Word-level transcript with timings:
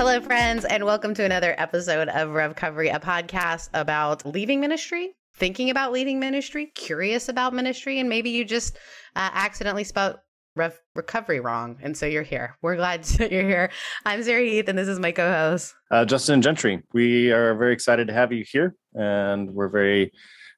Hello, 0.00 0.18
friends, 0.18 0.64
and 0.64 0.86
welcome 0.86 1.12
to 1.12 1.24
another 1.24 1.54
episode 1.58 2.08
of 2.08 2.30
REVcovery, 2.30 2.90
a 2.90 2.98
podcast 2.98 3.68
about 3.74 4.24
leaving 4.24 4.58
ministry, 4.58 5.12
thinking 5.34 5.68
about 5.68 5.92
leading 5.92 6.18
ministry, 6.18 6.72
curious 6.74 7.28
about 7.28 7.52
ministry, 7.52 7.98
and 7.98 8.08
maybe 8.08 8.30
you 8.30 8.46
just 8.46 8.78
uh, 9.14 9.28
accidentally 9.34 9.84
spelled 9.84 10.16
rev- 10.56 10.80
recovery 10.94 11.38
wrong. 11.38 11.76
And 11.82 11.94
so 11.94 12.06
you're 12.06 12.22
here. 12.22 12.56
We're 12.62 12.76
glad 12.76 13.04
that 13.18 13.30
you're 13.30 13.46
here. 13.46 13.70
I'm 14.06 14.22
Sarah 14.22 14.42
Heath, 14.42 14.68
and 14.68 14.78
this 14.78 14.88
is 14.88 14.98
my 14.98 15.12
co 15.12 15.30
host, 15.30 15.74
uh, 15.90 16.06
Justin 16.06 16.40
Gentry. 16.40 16.82
We 16.94 17.30
are 17.30 17.54
very 17.56 17.74
excited 17.74 18.06
to 18.06 18.14
have 18.14 18.32
you 18.32 18.42
here, 18.50 18.76
and 18.94 19.50
we're 19.50 19.68
very 19.68 20.12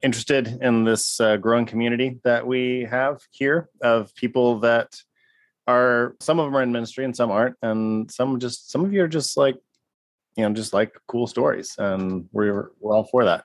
interested 0.04 0.56
in 0.62 0.84
this 0.84 1.20
uh, 1.20 1.36
growing 1.36 1.66
community 1.66 2.20
that 2.22 2.46
we 2.46 2.86
have 2.88 3.18
here 3.32 3.70
of 3.82 4.14
people 4.14 4.60
that 4.60 4.94
are 5.66 6.16
some 6.20 6.38
of 6.38 6.46
them 6.46 6.56
are 6.56 6.62
in 6.62 6.72
ministry 6.72 7.04
and 7.04 7.14
some 7.14 7.30
aren't 7.30 7.56
and 7.62 8.10
some 8.10 8.38
just 8.40 8.70
some 8.70 8.84
of 8.84 8.92
you 8.92 9.02
are 9.02 9.08
just 9.08 9.36
like 9.36 9.56
you 10.36 10.42
know 10.46 10.52
just 10.54 10.72
like 10.72 10.92
cool 11.08 11.26
stories 11.26 11.74
and 11.78 12.26
we're 12.32 12.70
we're 12.80 12.94
all 12.94 13.04
for 13.04 13.24
that 13.24 13.44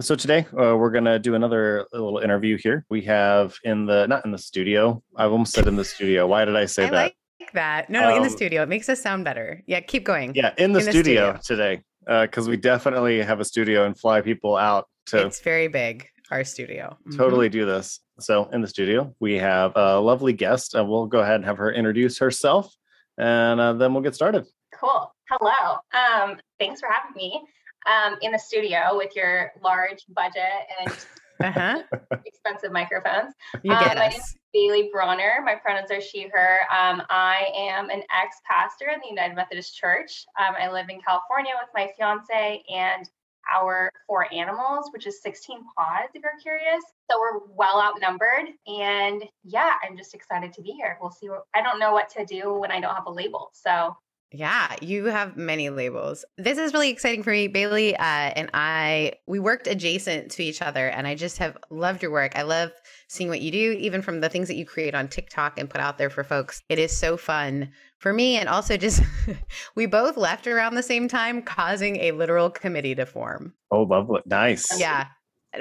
so 0.00 0.14
today 0.14 0.46
uh, 0.54 0.74
we're 0.76 0.90
gonna 0.90 1.18
do 1.18 1.34
another 1.34 1.86
little 1.92 2.18
interview 2.18 2.56
here 2.56 2.84
we 2.88 3.02
have 3.02 3.54
in 3.64 3.84
the 3.86 4.06
not 4.06 4.24
in 4.24 4.30
the 4.32 4.38
studio 4.38 5.02
i've 5.16 5.30
almost 5.30 5.52
said 5.52 5.66
in 5.68 5.76
the 5.76 5.84
studio 5.84 6.26
why 6.26 6.44
did 6.44 6.56
i 6.56 6.64
say 6.64 6.84
I 6.86 6.90
that 6.90 6.92
like 7.02 7.16
that. 7.54 7.90
No, 7.90 8.00
no, 8.02 8.16
in 8.16 8.22
the 8.22 8.28
Um, 8.28 8.34
studio. 8.36 8.62
It 8.62 8.68
makes 8.68 8.88
us 8.88 9.02
sound 9.02 9.24
better. 9.24 9.62
Yeah, 9.66 9.80
keep 9.80 10.04
going. 10.04 10.32
yeah 10.34 10.54
in 10.58 10.72
the, 10.72 10.78
in 10.78 10.86
the 10.86 10.92
studio, 10.92 11.38
studio. 11.40 11.76
today 11.76 11.82
because 12.24 12.48
we 12.48 12.56
definitely 12.56 13.20
have 13.20 13.40
a 13.40 13.44
studio 13.44 13.84
and 13.84 13.98
fly 13.98 14.20
people 14.22 14.56
out 14.56 14.86
to 15.06 15.26
It's 15.26 15.40
very 15.40 15.66
big, 15.68 16.06
our 16.30 16.44
studio. 16.44 16.96
Mhm. 17.06 17.16
totally 17.16 17.48
do 17.50 17.66
this. 17.66 17.98
So 18.20 18.48
in 18.52 18.60
the 18.60 18.68
studio, 18.68 19.14
we 19.20 19.38
have 19.38 19.72
a 19.74 19.98
lovely 20.00 20.32
guest. 20.32 20.76
Uh, 20.76 20.84
we'll 20.84 21.06
go 21.06 21.20
ahead 21.20 21.36
and 21.36 21.44
have 21.44 21.58
her 21.58 21.72
introduce 21.72 22.18
herself, 22.18 22.74
and 23.18 23.60
uh, 23.60 23.72
then 23.74 23.94
we'll 23.94 24.02
get 24.02 24.14
started. 24.14 24.46
Cool. 24.74 25.12
Hello. 25.30 25.78
Um, 25.94 26.38
thanks 26.58 26.80
for 26.80 26.88
having 26.90 27.14
me 27.16 27.40
um, 27.86 28.16
in 28.20 28.32
the 28.32 28.38
studio 28.38 28.90
with 28.96 29.16
your 29.16 29.52
large 29.62 30.04
budget 30.08 30.66
and 30.80 30.92
Uh-huh. 31.42 31.82
expensive 32.24 32.70
microphones. 32.70 33.34
You 33.64 33.72
Um, 33.72 33.80
get 33.82 33.96
my 33.96 34.06
us. 34.06 34.12
name's 34.12 34.36
Bailey 34.52 34.90
Brawner. 34.94 35.44
My 35.44 35.56
pronouns 35.56 35.90
are 35.90 36.00
she, 36.00 36.28
her. 36.32 36.58
Um, 36.70 37.02
I 37.10 37.48
am 37.56 37.90
an 37.90 38.02
ex 38.22 38.36
pastor 38.48 38.90
in 38.90 39.00
the 39.02 39.08
United 39.08 39.34
Methodist 39.34 39.74
Church. 39.76 40.24
Um, 40.38 40.54
I 40.56 40.70
live 40.70 40.86
in 40.88 41.00
California 41.00 41.50
with 41.60 41.68
my 41.74 41.88
fiance 41.98 42.62
and 42.72 43.10
our 43.54 43.90
four 44.06 44.32
animals, 44.32 44.90
which 44.92 45.06
is 45.06 45.22
16 45.22 45.58
pods, 45.76 46.10
if 46.14 46.22
you're 46.22 46.32
curious. 46.42 46.82
So 47.10 47.18
we're 47.20 47.40
well 47.54 47.80
outnumbered. 47.80 48.48
And 48.66 49.24
yeah, 49.44 49.72
I'm 49.82 49.96
just 49.96 50.14
excited 50.14 50.52
to 50.54 50.62
be 50.62 50.70
here. 50.70 50.98
We'll 51.00 51.10
see 51.10 51.28
what 51.28 51.44
I 51.54 51.62
don't 51.62 51.78
know 51.78 51.92
what 51.92 52.08
to 52.10 52.24
do 52.24 52.54
when 52.54 52.70
I 52.70 52.80
don't 52.80 52.94
have 52.94 53.06
a 53.06 53.10
label. 53.10 53.50
So 53.52 53.96
Yeah, 54.32 54.74
you 54.80 55.06
have 55.06 55.36
many 55.36 55.68
labels. 55.70 56.24
This 56.38 56.58
is 56.58 56.72
really 56.72 56.88
exciting 56.88 57.22
for 57.22 57.30
me, 57.30 57.48
Bailey. 57.48 57.94
Uh, 57.94 58.00
and 58.00 58.50
I, 58.54 59.12
we 59.26 59.38
worked 59.38 59.66
adjacent 59.66 60.30
to 60.32 60.42
each 60.42 60.62
other, 60.62 60.88
and 60.88 61.06
I 61.06 61.14
just 61.14 61.38
have 61.38 61.56
loved 61.70 62.02
your 62.02 62.10
work. 62.10 62.32
I 62.34 62.42
love 62.42 62.72
seeing 63.08 63.28
what 63.28 63.42
you 63.42 63.50
do, 63.50 63.72
even 63.72 64.00
from 64.00 64.20
the 64.20 64.28
things 64.28 64.48
that 64.48 64.56
you 64.56 64.64
create 64.64 64.94
on 64.94 65.08
TikTok 65.08 65.58
and 65.58 65.68
put 65.68 65.80
out 65.80 65.98
there 65.98 66.10
for 66.10 66.24
folks. 66.24 66.62
It 66.68 66.78
is 66.78 66.96
so 66.96 67.16
fun 67.16 67.70
for 67.98 68.12
me. 68.12 68.36
And 68.36 68.48
also, 68.48 68.76
just 68.76 69.02
we 69.74 69.86
both 69.86 70.16
left 70.16 70.46
around 70.46 70.74
the 70.74 70.82
same 70.82 71.08
time, 71.08 71.42
causing 71.42 71.96
a 71.96 72.12
literal 72.12 72.48
committee 72.48 72.94
to 72.94 73.04
form. 73.04 73.52
Oh, 73.70 73.82
lovely, 73.82 74.22
nice. 74.26 74.78
Yeah. 74.78 75.08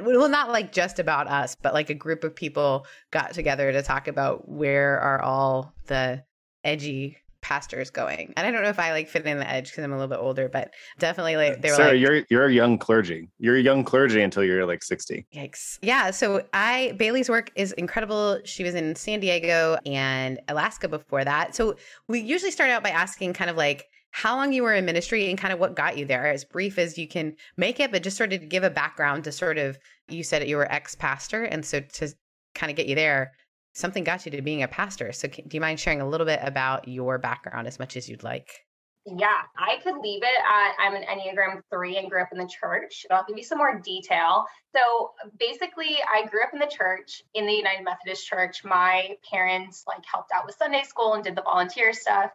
Well, 0.01 0.29
not 0.29 0.49
like 0.49 0.71
just 0.71 0.99
about 0.99 1.27
us, 1.27 1.57
but 1.61 1.73
like 1.73 1.89
a 1.89 1.93
group 1.93 2.23
of 2.23 2.33
people 2.33 2.85
got 3.11 3.33
together 3.33 3.73
to 3.73 3.81
talk 3.81 4.07
about 4.07 4.47
where 4.47 4.97
are 4.99 5.21
all 5.21 5.73
the 5.87 6.23
edgy 6.63 7.17
pastors 7.41 7.89
going. 7.89 8.33
And 8.37 8.45
I 8.45 8.51
don't 8.51 8.61
know 8.61 8.69
if 8.69 8.79
I 8.79 8.91
like 8.91 9.09
fit 9.09 9.25
in 9.25 9.37
the 9.37 9.49
edge 9.49 9.71
because 9.71 9.83
I'm 9.83 9.91
a 9.91 9.95
little 9.95 10.07
bit 10.07 10.19
older, 10.19 10.47
but 10.47 10.73
definitely 10.99 11.35
like 11.35 11.61
they 11.61 11.69
were 11.69 11.75
Sarah, 11.75 11.91
like, 11.91 11.99
you're 11.99 12.23
you're 12.29 12.45
a 12.45 12.53
young 12.53 12.77
clergy. 12.77 13.29
You're 13.39 13.57
a 13.57 13.61
young 13.61 13.83
clergy 13.83 14.21
until 14.21 14.43
you're 14.43 14.65
like 14.65 14.83
sixty. 14.83 15.25
Yikes. 15.33 15.79
Yeah. 15.81 16.11
So 16.11 16.43
I 16.53 16.93
Bailey's 16.97 17.29
work 17.29 17.51
is 17.55 17.71
incredible. 17.73 18.39
She 18.45 18.63
was 18.63 18.75
in 18.75 18.95
San 18.95 19.19
Diego 19.19 19.77
and 19.85 20.39
Alaska 20.47 20.87
before 20.87 21.23
that. 21.25 21.55
So 21.55 21.75
we 22.07 22.19
usually 22.19 22.51
start 22.51 22.69
out 22.69 22.83
by 22.83 22.89
asking 22.89 23.33
kind 23.33 23.49
of 23.49 23.57
like 23.57 23.85
how 24.11 24.35
long 24.35 24.51
you 24.51 24.61
were 24.61 24.73
in 24.73 24.85
ministry 24.85 25.29
and 25.29 25.37
kind 25.37 25.53
of 25.53 25.59
what 25.59 25.75
got 25.75 25.97
you 25.97 26.05
there, 26.05 26.27
as 26.27 26.43
brief 26.43 26.77
as 26.77 26.97
you 26.97 27.07
can 27.07 27.33
make 27.55 27.79
it, 27.79 27.91
but 27.91 28.03
just 28.03 28.17
sort 28.17 28.33
of 28.33 28.41
to 28.41 28.45
give 28.45 28.63
a 28.63 28.69
background 28.69 29.23
to 29.23 29.31
sort 29.31 29.57
of 29.57 29.79
you 30.09 30.23
said 30.23 30.45
you 30.47 30.57
were 30.57 30.69
ex-pastor. 30.71 31.45
And 31.45 31.65
so 31.65 31.79
to 31.79 32.13
kind 32.53 32.69
of 32.69 32.75
get 32.75 32.87
you 32.87 32.95
there, 32.95 33.31
something 33.73 34.03
got 34.03 34.25
you 34.25 34.31
to 34.31 34.41
being 34.41 34.63
a 34.63 34.67
pastor. 34.67 35.11
So 35.11 35.27
can, 35.27 35.47
do 35.47 35.55
you 35.57 35.61
mind 35.61 35.79
sharing 35.79 36.01
a 36.01 36.07
little 36.07 36.25
bit 36.25 36.39
about 36.43 36.87
your 36.87 37.17
background 37.17 37.67
as 37.67 37.79
much 37.79 37.95
as 37.97 38.09
you'd 38.09 38.23
like? 38.23 38.65
Yeah, 39.05 39.41
I 39.57 39.77
could 39.83 39.97
leave 39.97 40.21
it 40.21 40.39
at 40.47 40.75
I'm 40.77 40.93
an 40.93 41.03
Enneagram 41.03 41.61
3 41.71 41.97
and 41.97 42.09
grew 42.09 42.21
up 42.21 42.29
in 42.31 42.37
the 42.37 42.47
church. 42.47 43.05
And 43.09 43.17
I'll 43.17 43.25
give 43.27 43.35
you 43.35 43.43
some 43.43 43.57
more 43.57 43.81
detail. 43.83 44.45
So 44.75 45.11
basically, 45.39 45.97
I 46.07 46.27
grew 46.27 46.43
up 46.43 46.53
in 46.53 46.59
the 46.59 46.67
church, 46.67 47.23
in 47.33 47.47
the 47.47 47.53
United 47.53 47.83
Methodist 47.83 48.27
Church. 48.27 48.63
My 48.63 49.15
parents 49.27 49.85
like 49.87 50.03
helped 50.05 50.31
out 50.31 50.45
with 50.45 50.55
Sunday 50.55 50.83
school 50.83 51.15
and 51.15 51.23
did 51.23 51.35
the 51.35 51.41
volunteer 51.41 51.93
stuff. 51.93 52.31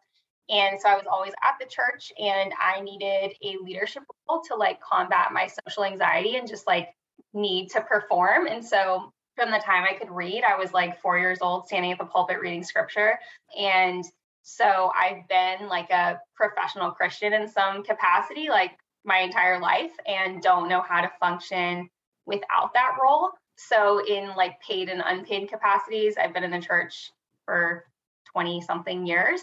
And 0.48 0.80
so 0.80 0.88
I 0.88 0.94
was 0.94 1.06
always 1.10 1.32
at 1.42 1.54
the 1.60 1.66
church 1.66 2.12
and 2.18 2.52
I 2.60 2.80
needed 2.80 3.36
a 3.42 3.56
leadership 3.62 4.02
role 4.28 4.42
to 4.48 4.56
like 4.56 4.80
combat 4.80 5.32
my 5.32 5.48
social 5.48 5.84
anxiety 5.84 6.36
and 6.36 6.48
just 6.48 6.66
like 6.66 6.88
need 7.32 7.68
to 7.70 7.80
perform. 7.80 8.46
And 8.46 8.64
so 8.64 9.12
from 9.36 9.50
the 9.50 9.58
time 9.58 9.84
I 9.84 9.94
could 9.94 10.10
read, 10.10 10.42
I 10.42 10.56
was 10.56 10.72
like 10.72 11.00
four 11.00 11.18
years 11.18 11.38
old, 11.42 11.66
standing 11.66 11.92
at 11.92 11.98
the 11.98 12.04
pulpit 12.04 12.40
reading 12.40 12.64
scripture. 12.64 13.18
And 13.58 14.04
so 14.42 14.90
I've 14.94 15.28
been 15.28 15.68
like 15.68 15.90
a 15.90 16.20
professional 16.34 16.90
Christian 16.90 17.34
in 17.34 17.46
some 17.46 17.84
capacity, 17.84 18.48
like 18.48 18.72
my 19.04 19.18
entire 19.18 19.60
life, 19.60 19.92
and 20.06 20.42
don't 20.42 20.68
know 20.68 20.80
how 20.80 21.02
to 21.02 21.10
function 21.20 21.88
without 22.24 22.72
that 22.74 22.96
role. 23.02 23.30
So, 23.56 24.04
in 24.04 24.34
like 24.36 24.60
paid 24.60 24.88
and 24.88 25.02
unpaid 25.04 25.48
capacities, 25.48 26.16
I've 26.18 26.34
been 26.34 26.44
in 26.44 26.50
the 26.50 26.60
church 26.60 27.10
for 27.44 27.84
20 28.32 28.60
something 28.60 29.06
years. 29.06 29.40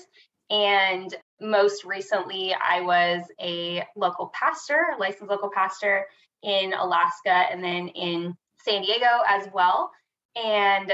And 0.49 1.13
most 1.41 1.83
recently, 1.83 2.53
I 2.53 2.81
was 2.81 3.23
a 3.41 3.83
local 3.95 4.31
pastor, 4.33 4.95
licensed 4.99 5.31
local 5.31 5.49
pastor 5.53 6.05
in 6.43 6.73
Alaska 6.73 7.31
and 7.51 7.63
then 7.63 7.87
in 7.89 8.35
San 8.63 8.81
Diego 8.81 9.21
as 9.27 9.47
well 9.53 9.91
and 10.35 10.91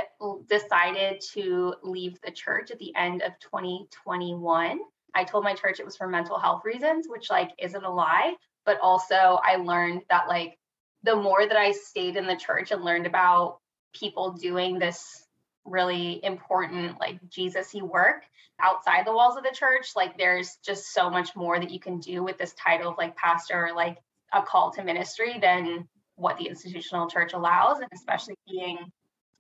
decided 0.49 1.21
to 1.33 1.73
leave 1.83 2.19
the 2.21 2.31
church 2.31 2.71
at 2.71 2.79
the 2.79 2.93
end 2.95 3.21
of 3.21 3.31
2021. 3.39 4.79
I 5.15 5.23
told 5.23 5.43
my 5.43 5.53
church 5.53 5.79
it 5.79 5.85
was 5.85 5.95
for 5.95 6.07
mental 6.07 6.37
health 6.37 6.63
reasons, 6.65 7.07
which 7.07 7.29
like 7.29 7.51
isn't 7.57 7.83
a 7.83 7.91
lie, 7.91 8.35
but 8.65 8.79
also 8.81 9.39
I 9.43 9.55
learned 9.55 10.01
that 10.09 10.27
like 10.27 10.57
the 11.03 11.15
more 11.15 11.47
that 11.47 11.57
I 11.57 11.71
stayed 11.71 12.17
in 12.17 12.27
the 12.27 12.35
church 12.35 12.71
and 12.71 12.83
learned 12.83 13.07
about 13.07 13.59
people 13.93 14.33
doing 14.33 14.77
this 14.77 15.25
really 15.65 16.23
important 16.23 16.99
like 16.99 17.19
Jesus-y 17.29 17.81
work 17.81 18.23
outside 18.61 19.05
the 19.05 19.13
walls 19.13 19.37
of 19.37 19.43
the 19.43 19.55
church, 19.55 19.91
like 19.95 20.17
there's 20.17 20.57
just 20.65 20.93
so 20.93 21.09
much 21.09 21.35
more 21.35 21.59
that 21.59 21.71
you 21.71 21.79
can 21.79 21.99
do 21.99 22.23
with 22.23 22.37
this 22.37 22.53
title 22.53 22.91
of 22.91 22.97
like 22.97 23.15
pastor 23.15 23.67
or 23.67 23.73
like 23.73 23.97
a 24.33 24.41
call 24.41 24.71
to 24.71 24.83
ministry 24.83 25.39
than 25.39 25.87
what 26.19 26.37
the 26.37 26.45
institutional 26.47 27.09
church 27.09 27.33
allows 27.33 27.79
and 27.79 27.89
especially 27.93 28.35
being 28.49 28.77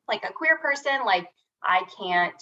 like 0.07 0.23
a 0.23 0.33
queer 0.33 0.57
person 0.57 1.05
like 1.05 1.27
i 1.63 1.81
can't 1.99 2.41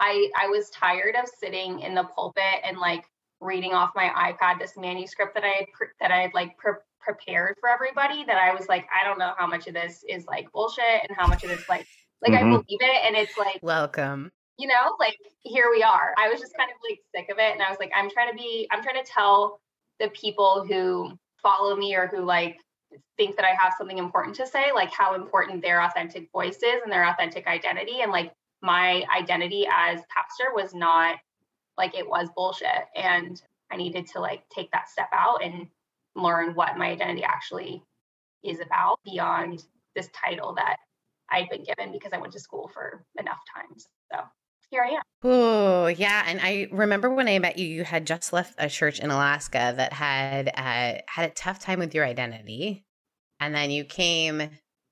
i 0.00 0.28
i 0.38 0.46
was 0.48 0.70
tired 0.70 1.14
of 1.16 1.28
sitting 1.38 1.80
in 1.80 1.94
the 1.94 2.04
pulpit 2.04 2.60
and 2.64 2.78
like 2.78 3.04
reading 3.40 3.72
off 3.72 3.90
my 3.94 4.08
ipad 4.32 4.58
this 4.58 4.76
manuscript 4.76 5.34
that 5.34 5.44
i 5.44 5.48
had 5.48 5.66
pre- 5.72 5.88
that 6.00 6.10
i 6.10 6.20
had 6.22 6.30
like 6.34 6.56
pre- 6.58 6.72
prepared 7.00 7.54
for 7.60 7.68
everybody 7.68 8.24
that 8.24 8.36
i 8.36 8.52
was 8.54 8.68
like 8.68 8.86
i 8.94 9.06
don't 9.06 9.18
know 9.18 9.32
how 9.38 9.46
much 9.46 9.66
of 9.66 9.74
this 9.74 10.04
is 10.08 10.26
like 10.26 10.50
bullshit 10.52 11.02
and 11.08 11.16
how 11.16 11.26
much 11.26 11.42
of 11.44 11.48
this 11.50 11.64
like 11.68 11.86
like 12.22 12.32
i 12.34 12.42
Mhm. 12.42 12.50
believe 12.50 12.80
it 12.80 13.04
and 13.06 13.16
it's 13.16 13.36
like 13.38 13.60
Welcome. 13.62 14.30
you 14.58 14.68
know, 14.68 14.94
like 14.98 15.16
here 15.42 15.70
we 15.70 15.82
are. 15.82 16.12
I 16.18 16.28
was 16.28 16.38
just 16.38 16.54
kind 16.58 16.70
of 16.70 16.76
like 16.86 17.00
sick 17.14 17.30
of 17.32 17.38
it. 17.38 17.52
And 17.54 17.62
I 17.62 17.70
was 17.70 17.78
like, 17.80 17.90
I'm 17.96 18.10
trying 18.10 18.30
to 18.30 18.36
be, 18.36 18.68
I'm 18.70 18.82
trying 18.82 19.02
to 19.02 19.10
tell 19.10 19.58
the 20.00 20.08
people 20.10 20.66
who 20.68 21.18
follow 21.42 21.74
me 21.76 21.94
or 21.96 22.06
who 22.08 22.22
like 22.26 22.58
think 23.20 23.36
that 23.36 23.44
I 23.44 23.54
have 23.62 23.74
something 23.76 23.98
important 23.98 24.34
to 24.36 24.46
say, 24.46 24.72
like 24.74 24.90
how 24.90 25.14
important 25.14 25.60
their 25.60 25.82
authentic 25.82 26.32
voice 26.32 26.56
is 26.56 26.80
and 26.82 26.90
their 26.90 27.06
authentic 27.06 27.46
identity. 27.46 28.00
And 28.00 28.10
like 28.10 28.32
my 28.62 29.04
identity 29.14 29.66
as 29.70 30.00
pastor 30.08 30.54
was 30.54 30.72
not 30.72 31.18
like 31.76 31.94
it 31.94 32.08
was 32.08 32.30
bullshit. 32.34 32.86
And 32.96 33.40
I 33.70 33.76
needed 33.76 34.06
to 34.12 34.20
like 34.20 34.48
take 34.48 34.70
that 34.70 34.88
step 34.88 35.10
out 35.12 35.44
and 35.44 35.66
learn 36.16 36.54
what 36.54 36.78
my 36.78 36.86
identity 36.86 37.22
actually 37.22 37.82
is 38.42 38.60
about 38.60 38.98
beyond 39.04 39.64
this 39.94 40.08
title 40.14 40.54
that 40.54 40.78
I'd 41.30 41.50
been 41.50 41.64
given 41.64 41.92
because 41.92 42.14
I 42.14 42.18
went 42.18 42.32
to 42.32 42.40
school 42.40 42.70
for 42.72 43.04
enough 43.18 43.40
times. 43.54 43.86
So 44.10 44.18
here 44.70 44.82
I 44.82 44.94
am. 44.94 45.02
Oh, 45.22 45.88
yeah. 45.88 46.24
And 46.26 46.40
I 46.42 46.68
remember 46.72 47.10
when 47.10 47.28
I 47.28 47.38
met 47.38 47.58
you, 47.58 47.66
you 47.66 47.84
had 47.84 48.06
just 48.06 48.32
left 48.32 48.54
a 48.56 48.70
church 48.70 48.98
in 48.98 49.10
Alaska 49.10 49.74
that 49.76 49.92
had 49.92 50.48
uh, 50.48 51.02
had 51.06 51.30
a 51.30 51.34
tough 51.34 51.58
time 51.58 51.80
with 51.80 51.94
your 51.94 52.06
identity. 52.06 52.86
And 53.40 53.54
then 53.54 53.70
you 53.70 53.84
came. 53.84 54.50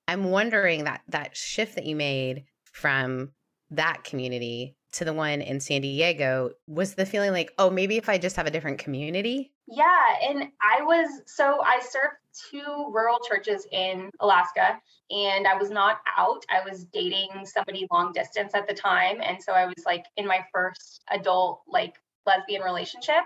I'm 0.09 0.25
wondering 0.25 0.85
that 0.85 1.03
that 1.09 1.37
shift 1.37 1.75
that 1.75 1.87
you 1.87 1.95
made 1.95 2.45
from 2.65 3.31
that 3.71 4.05
community 4.05 4.75
to 4.93 5.05
the 5.05 5.13
one 5.13 5.43
in 5.43 5.61
San 5.61 5.83
Diego 5.83 6.51
was 6.67 6.95
the 6.95 7.05
feeling 7.05 7.33
like, 7.33 7.53
oh, 7.59 7.69
maybe 7.69 7.99
if 7.99 8.09
I 8.09 8.17
just 8.17 8.37
have 8.37 8.47
a 8.47 8.51
different 8.51 8.79
community. 8.79 9.53
Yeah. 9.67 9.85
And 10.23 10.45
I 10.63 10.83
was, 10.83 11.21
so 11.27 11.61
I 11.63 11.81
served 11.81 12.17
two 12.51 12.91
rural 12.91 13.19
churches 13.29 13.67
in 13.71 14.11
Alaska 14.21 14.81
and 15.11 15.47
I 15.47 15.57
was 15.57 15.71
not 15.71 15.99
out. 16.17 16.45
I 16.49 16.69
was 16.69 16.85
dating 16.85 17.45
somebody 17.45 17.87
long 17.91 18.13
distance 18.13 18.53
at 18.55 18.67
the 18.67 18.75
time. 18.75 19.19
And 19.23 19.43
so 19.43 19.53
I 19.53 19.67
was 19.67 19.85
like 19.85 20.07
in 20.17 20.27
my 20.27 20.41
first 20.55 21.03
adult, 21.11 21.61
like 21.69 21.97
lesbian 22.25 22.63
relationship 22.63 23.25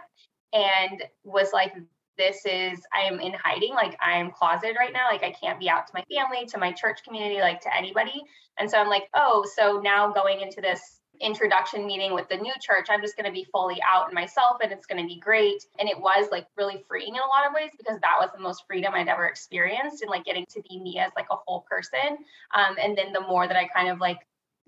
and 0.53 1.05
was 1.23 1.53
like, 1.53 1.75
this 2.19 2.44
is, 2.44 2.81
I 2.94 3.03
am 3.03 3.20
in 3.20 3.32
hiding. 3.32 3.75
Like 3.75 3.97
I 4.00 4.19
am 4.19 4.31
closeted 4.31 4.76
right 4.79 4.93
now. 4.93 5.09
Like 5.11 5.23
I 5.23 5.32
can't 5.32 5.59
be 5.59 5.69
out 5.69 5.87
to 5.87 5.93
my 5.94 6.05
family, 6.14 6.47
to 6.47 6.59
my 6.59 6.73
church 6.73 7.03
community, 7.05 7.41
like 7.41 7.61
to 7.62 7.76
anybody. 7.76 8.23
And 8.59 8.70
so 8.70 8.79
I'm 8.79 8.88
like, 8.88 9.09
oh, 9.14 9.47
so 9.56 9.81
now 9.82 10.12
going 10.12 10.41
into 10.41 10.61
this 10.61 11.00
introduction 11.20 11.87
meeting 11.87 12.12
with 12.14 12.29
the 12.29 12.37
new 12.37 12.53
church, 12.61 12.88
I'm 12.91 13.00
just 13.00 13.17
going 13.17 13.26
to 13.26 13.32
be 13.32 13.47
fully 13.53 13.79
out 13.82 14.09
in 14.09 14.14
myself 14.14 14.59
and 14.62 14.73
it's 14.73 14.87
going 14.87 15.00
to 15.00 15.06
be 15.06 15.20
great. 15.20 15.64
And 15.79 15.88
it 15.88 15.99
was 15.99 16.29
like 16.31 16.47
really 16.56 16.85
freeing 16.88 17.14
in 17.14 17.20
a 17.20 17.26
lot 17.26 17.47
of 17.47 17.55
ways 17.55 17.70
because 17.76 17.99
that 18.00 18.17
was 18.20 18.31
the 18.35 18.43
most 18.43 18.65
freedom 18.67 18.93
I'd 18.94 19.08
ever 19.08 19.26
experienced 19.26 20.03
and 20.03 20.11
like 20.11 20.25
getting 20.25 20.47
to 20.50 20.62
be 20.69 20.79
me 20.81 20.99
as 20.99 21.12
like 21.17 21.29
a 21.31 21.37
whole 21.37 21.65
person. 21.70 22.19
Um, 22.55 22.76
and 22.82 22.97
then 22.97 23.12
the 23.12 23.20
more 23.20 23.47
that 23.47 23.56
I 23.56 23.67
kind 23.69 23.88
of 23.88 24.00
like 24.00 24.19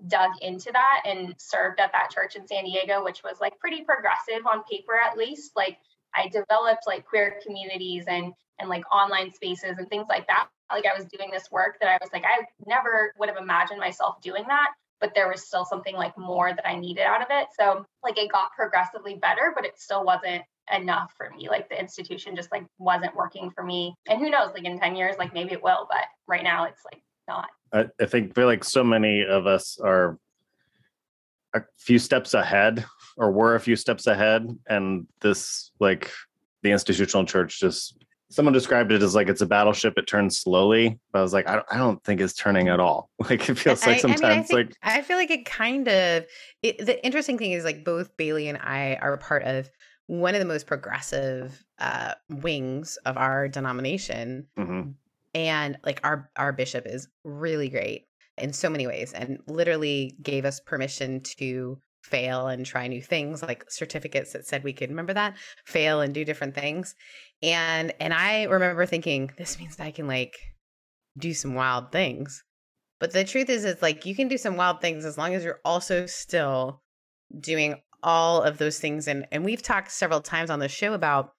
dug 0.08 0.32
into 0.43 0.70
that 0.73 1.02
and 1.06 1.35
served 1.38 1.81
at 1.81 1.93
that 1.93 2.11
church 2.11 2.37
in 2.37 2.47
San 2.47 2.64
Diego, 2.64 3.05
which 3.05 3.23
was 3.23 3.40
like 3.40 3.58
pretty 3.58 3.82
progressive 3.82 4.47
on 4.50 4.64
paper 4.64 4.94
at 4.94 5.17
least, 5.17 5.52
like 5.56 5.79
I 6.14 6.28
developed 6.28 6.87
like 6.87 7.05
queer 7.06 7.38
communities 7.44 8.05
and 8.08 8.32
and 8.61 8.69
like 8.69 8.84
online 8.94 9.32
spaces 9.32 9.78
and 9.78 9.88
things 9.88 10.06
like 10.08 10.26
that. 10.28 10.49
Like 10.70 10.84
I 10.87 10.96
was 10.96 11.06
doing 11.06 11.31
this 11.31 11.50
work 11.50 11.76
that 11.81 11.88
I 11.88 11.99
was 12.00 12.11
like, 12.12 12.25
I 12.25 12.44
never 12.66 13.12
would 13.19 13.28
have 13.28 13.38
imagined 13.38 13.81
myself 13.81 14.20
doing 14.20 14.44
that 14.49 14.70
but 15.00 15.14
there 15.14 15.28
was 15.28 15.46
still 15.46 15.66
something 15.66 15.96
like 15.96 16.16
more 16.16 16.55
that 16.55 16.66
I 16.66 16.76
needed 16.76 17.02
out 17.02 17.20
of 17.20 17.28
it. 17.31 17.49
So 17.58 17.84
like 18.02 18.16
it 18.16 18.32
got 18.32 18.52
progressively 18.52 19.16
better, 19.16 19.52
but 19.55 19.66
it 19.66 19.78
still 19.78 20.02
wasn't 20.02 20.43
enough 20.75 21.12
for 21.16 21.28
me. 21.37 21.46
Like 21.49 21.69
the 21.69 21.78
institution 21.78 22.34
just 22.34 22.50
like 22.50 22.64
wasn't 22.78 23.14
working 23.14 23.50
for 23.50 23.62
me. 23.62 23.94
And 24.08 24.19
who 24.19 24.31
knows, 24.31 24.52
like 24.55 24.64
in 24.64 24.78
10 24.78 24.96
years, 24.96 25.16
like 25.19 25.34
maybe 25.34 25.52
it 25.52 25.62
will, 25.62 25.87
but 25.90 26.06
right 26.26 26.43
now 26.43 26.64
it's 26.64 26.82
like 26.90 27.02
not. 27.28 27.49
I, 27.72 27.87
I 28.02 28.06
think 28.06 28.34
feel 28.34 28.46
like 28.46 28.64
so 28.64 28.82
many 28.82 29.22
of 29.22 29.46
us 29.46 29.78
are 29.78 30.19
a 31.55 31.62
few 31.76 31.99
steps 31.99 32.32
ahead 32.32 32.87
or 33.16 33.31
were 33.31 33.55
a 33.55 33.61
few 33.61 33.76
steps 33.76 34.06
ahead. 34.06 34.46
And 34.66 35.06
this 35.20 35.70
like 35.81 36.11
the 36.62 36.72
institutional 36.72 37.25
church 37.25 37.61
just 37.61 38.05
someone 38.31 38.52
described 38.52 38.90
it 38.90 39.02
as 39.02 39.14
like 39.14 39.28
it's 39.28 39.43
a 39.43 39.46
battleship 39.46 39.94
it 39.96 40.06
turns 40.06 40.38
slowly 40.38 40.99
but 41.12 41.20
i 41.20 41.22
was 41.22 41.32
like 41.32 41.49
i 41.49 41.55
don't, 41.55 41.66
I 41.70 41.76
don't 41.76 42.02
think 42.02 42.20
it's 42.20 42.34
turning 42.34 42.69
at 42.69 42.81
all 42.81 43.11
like 43.19 43.49
it 43.49 43.56
feels 43.56 43.87
like 43.87 44.00
sometimes 44.00 44.22
I, 44.22 44.28
mean, 44.28 44.38
I 44.38 44.43
think, 44.43 44.52
like 44.52 44.76
i 44.82 45.02
feel 45.02 45.16
like 45.16 45.31
it 45.31 45.44
kind 45.44 45.87
of 45.87 46.26
it, 46.62 46.78
the 46.84 47.05
interesting 47.05 47.38
thing 47.38 47.52
is 47.52 47.64
like 47.64 47.84
both 47.84 48.16
bailey 48.16 48.49
and 48.49 48.58
i 48.58 48.96
are 49.00 49.16
part 49.19 49.44
of 49.44 49.70
one 50.06 50.34
of 50.34 50.40
the 50.40 50.46
most 50.46 50.66
progressive 50.66 51.64
uh 51.78 52.14
wings 52.28 52.96
of 53.05 53.16
our 53.16 53.46
denomination 53.46 54.46
mm-hmm. 54.58 54.90
and 55.34 55.78
like 55.84 56.00
our 56.02 56.31
our 56.37 56.52
bishop 56.52 56.87
is 56.87 57.08
really 57.25 57.69
great 57.69 58.06
in 58.38 58.52
so 58.52 58.69
many 58.69 58.87
ways 58.87 59.12
and 59.12 59.38
literally 59.46 60.16
gave 60.22 60.44
us 60.44 60.61
permission 60.61 61.20
to 61.20 61.78
fail 62.05 62.49
and 62.49 62.67
try 62.67 62.87
new 62.87 63.01
things 63.01 63.43
like 63.43 63.65
certificates 63.71 64.33
that 64.33 64.47
said 64.47 64.62
we 64.62 64.75
could 64.75 64.91
remember 64.91 65.15
that 65.15 65.35
fail 65.65 66.03
and 66.03 66.12
do 66.12 66.25
different 66.25 66.55
things. 66.55 66.95
And 67.43 67.95
and 67.99 68.12
i 68.12 68.45
remember 68.45 68.87
thinking 68.87 69.31
this 69.39 69.59
means 69.59 69.81
i 69.81 69.91
can 69.91 70.06
like 70.06 70.35
do 71.19 71.33
some 71.33 71.55
wild 71.55 71.93
things. 71.93 72.43
But 73.01 73.12
the 73.12 73.25
truth 73.25 73.49
is 73.49 73.65
it's 73.65 73.83
like 73.83 74.06
you 74.06 74.15
can 74.15 74.29
do 74.29 74.39
some 74.39 74.56
wild 74.56 74.81
things 74.81 75.05
as 75.05 75.17
long 75.17 75.35
as 75.35 75.45
you're 75.45 75.61
also 75.65 76.06
still 76.06 76.83
doing 77.39 77.81
all 78.03 78.43
of 78.43 78.59
those 78.59 78.79
things. 78.79 79.09
And 79.09 79.27
and 79.33 79.45
we've 79.45 79.62
talked 79.62 79.91
several 79.91 80.21
times 80.21 80.50
on 80.50 80.59
the 80.59 80.69
show 80.69 80.93
about 80.93 81.33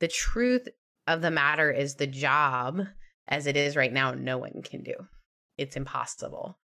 the 0.00 0.08
truth 0.08 0.68
of 1.06 1.22
the 1.22 1.30
matter 1.30 1.70
is 1.70 1.94
the 1.94 2.06
job 2.06 2.82
as 3.26 3.46
it 3.46 3.56
is 3.56 3.76
right 3.76 3.92
now 3.92 4.12
no 4.12 4.36
one 4.38 4.62
can 4.62 4.82
do. 4.82 4.94
It's 5.56 5.76
impossible 5.76 6.58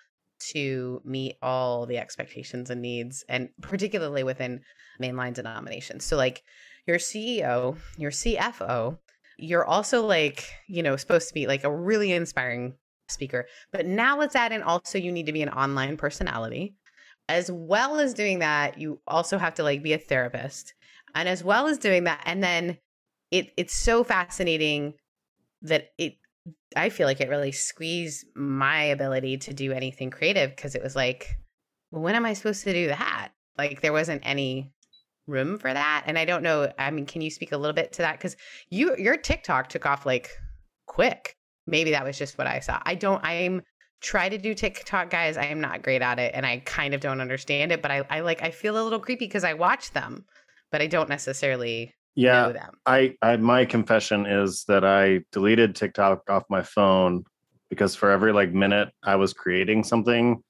to 0.51 1.01
meet 1.05 1.37
all 1.41 1.85
the 1.85 1.97
expectations 1.97 2.69
and 2.69 2.81
needs, 2.81 3.23
and 3.29 3.49
particularly 3.61 4.23
within 4.23 4.61
mainline 5.01 5.33
denominations. 5.33 6.05
So, 6.05 6.17
like 6.17 6.43
your 6.85 6.97
CEO, 6.97 7.77
your 7.97 8.11
CFO, 8.11 8.97
you're 9.37 9.65
also 9.65 10.05
like, 10.05 10.45
you 10.67 10.83
know, 10.83 10.95
supposed 10.95 11.27
to 11.27 11.33
be 11.33 11.47
like 11.47 11.63
a 11.63 11.73
really 11.73 12.11
inspiring 12.11 12.73
speaker. 13.07 13.45
But 13.71 13.85
now 13.85 14.17
let's 14.17 14.35
add 14.35 14.51
in 14.51 14.61
also, 14.61 14.97
you 14.97 15.11
need 15.11 15.25
to 15.25 15.33
be 15.33 15.41
an 15.41 15.49
online 15.49 15.97
personality. 15.97 16.75
As 17.29 17.49
well 17.51 17.99
as 17.99 18.13
doing 18.13 18.39
that, 18.39 18.77
you 18.77 18.99
also 19.07 19.37
have 19.37 19.55
to 19.55 19.63
like 19.63 19.81
be 19.81 19.93
a 19.93 19.97
therapist. 19.97 20.73
And 21.15 21.29
as 21.29 21.43
well 21.43 21.67
as 21.67 21.77
doing 21.77 22.03
that, 22.05 22.21
and 22.25 22.43
then 22.43 22.77
it 23.31 23.51
it's 23.57 23.75
so 23.75 24.03
fascinating 24.03 24.93
that 25.61 25.89
it 25.97 26.15
I 26.75 26.89
feel 26.89 27.07
like 27.07 27.21
it 27.21 27.29
really 27.29 27.51
squeezed 27.51 28.25
my 28.35 28.83
ability 28.83 29.37
to 29.37 29.53
do 29.53 29.71
anything 29.71 30.09
creative 30.09 30.49
because 30.49 30.75
it 30.75 30.83
was 30.83 30.95
like, 30.95 31.37
well, 31.91 32.01
when 32.01 32.15
am 32.15 32.25
I 32.25 32.33
supposed 32.33 32.63
to 32.63 32.73
do 32.73 32.87
that? 32.87 33.29
Like 33.57 33.81
there 33.81 33.93
wasn't 33.93 34.23
any 34.25 34.71
room 35.27 35.57
for 35.57 35.73
that. 35.73 36.03
And 36.05 36.17
I 36.17 36.25
don't 36.25 36.43
know. 36.43 36.71
I 36.77 36.91
mean, 36.91 37.05
can 37.05 37.21
you 37.21 37.29
speak 37.29 37.51
a 37.51 37.57
little 37.57 37.73
bit 37.73 37.93
to 37.93 38.01
that? 38.01 38.17
Because 38.17 38.35
you 38.69 38.95
your 38.97 39.17
TikTok 39.17 39.69
took 39.69 39.85
off 39.85 40.05
like 40.05 40.31
quick. 40.85 41.35
Maybe 41.65 41.91
that 41.91 42.03
was 42.03 42.17
just 42.17 42.37
what 42.37 42.47
I 42.47 42.59
saw. 42.59 42.81
I 42.83 42.95
don't 42.95 43.23
I'm 43.23 43.61
try 44.01 44.27
to 44.27 44.37
do 44.37 44.53
TikTok 44.53 45.09
guys. 45.09 45.37
I 45.37 45.45
am 45.45 45.61
not 45.61 45.81
great 45.81 46.01
at 46.01 46.19
it 46.19 46.33
and 46.35 46.45
I 46.45 46.57
kind 46.65 46.93
of 46.93 46.99
don't 46.99 47.21
understand 47.21 47.71
it, 47.71 47.81
but 47.81 47.91
I, 47.91 48.03
I 48.09 48.19
like 48.19 48.41
I 48.43 48.51
feel 48.51 48.79
a 48.79 48.83
little 48.83 48.99
creepy 48.99 49.25
because 49.25 49.45
I 49.45 49.53
watch 49.53 49.91
them, 49.91 50.25
but 50.71 50.81
I 50.81 50.87
don't 50.87 51.09
necessarily 51.09 51.93
yeah 52.15 52.67
I, 52.85 53.15
I 53.21 53.37
my 53.37 53.65
confession 53.65 54.25
is 54.25 54.65
that 54.67 54.83
i 54.85 55.21
deleted 55.31 55.75
tiktok 55.75 56.29
off 56.29 56.43
my 56.49 56.61
phone 56.61 57.23
because 57.69 57.95
for 57.95 58.11
every 58.11 58.31
like 58.31 58.51
minute 58.53 58.89
i 59.03 59.15
was 59.15 59.33
creating 59.33 59.83
something 59.83 60.43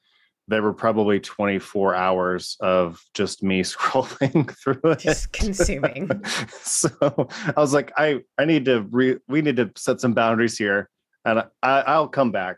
there 0.47 0.61
were 0.61 0.73
probably 0.73 1.19
24 1.19 1.95
hours 1.95 2.57
of 2.59 3.01
just 3.13 3.43
me 3.43 3.61
scrolling 3.63 4.53
through 4.57 4.91
it. 4.91 4.99
Just 4.99 5.31
consuming. 5.31 6.09
So 6.49 6.89
i 7.55 7.59
was 7.59 7.73
like 7.73 7.91
i 7.97 8.19
i 8.37 8.45
need 8.45 8.65
to 8.65 8.81
re, 8.91 9.17
we 9.27 9.41
need 9.41 9.55
to 9.57 9.71
set 9.77 10.01
some 10.01 10.13
boundaries 10.13 10.57
here 10.57 10.89
and 11.25 11.43
I, 11.61 11.81
i'll 11.81 12.07
come 12.07 12.31
back. 12.31 12.57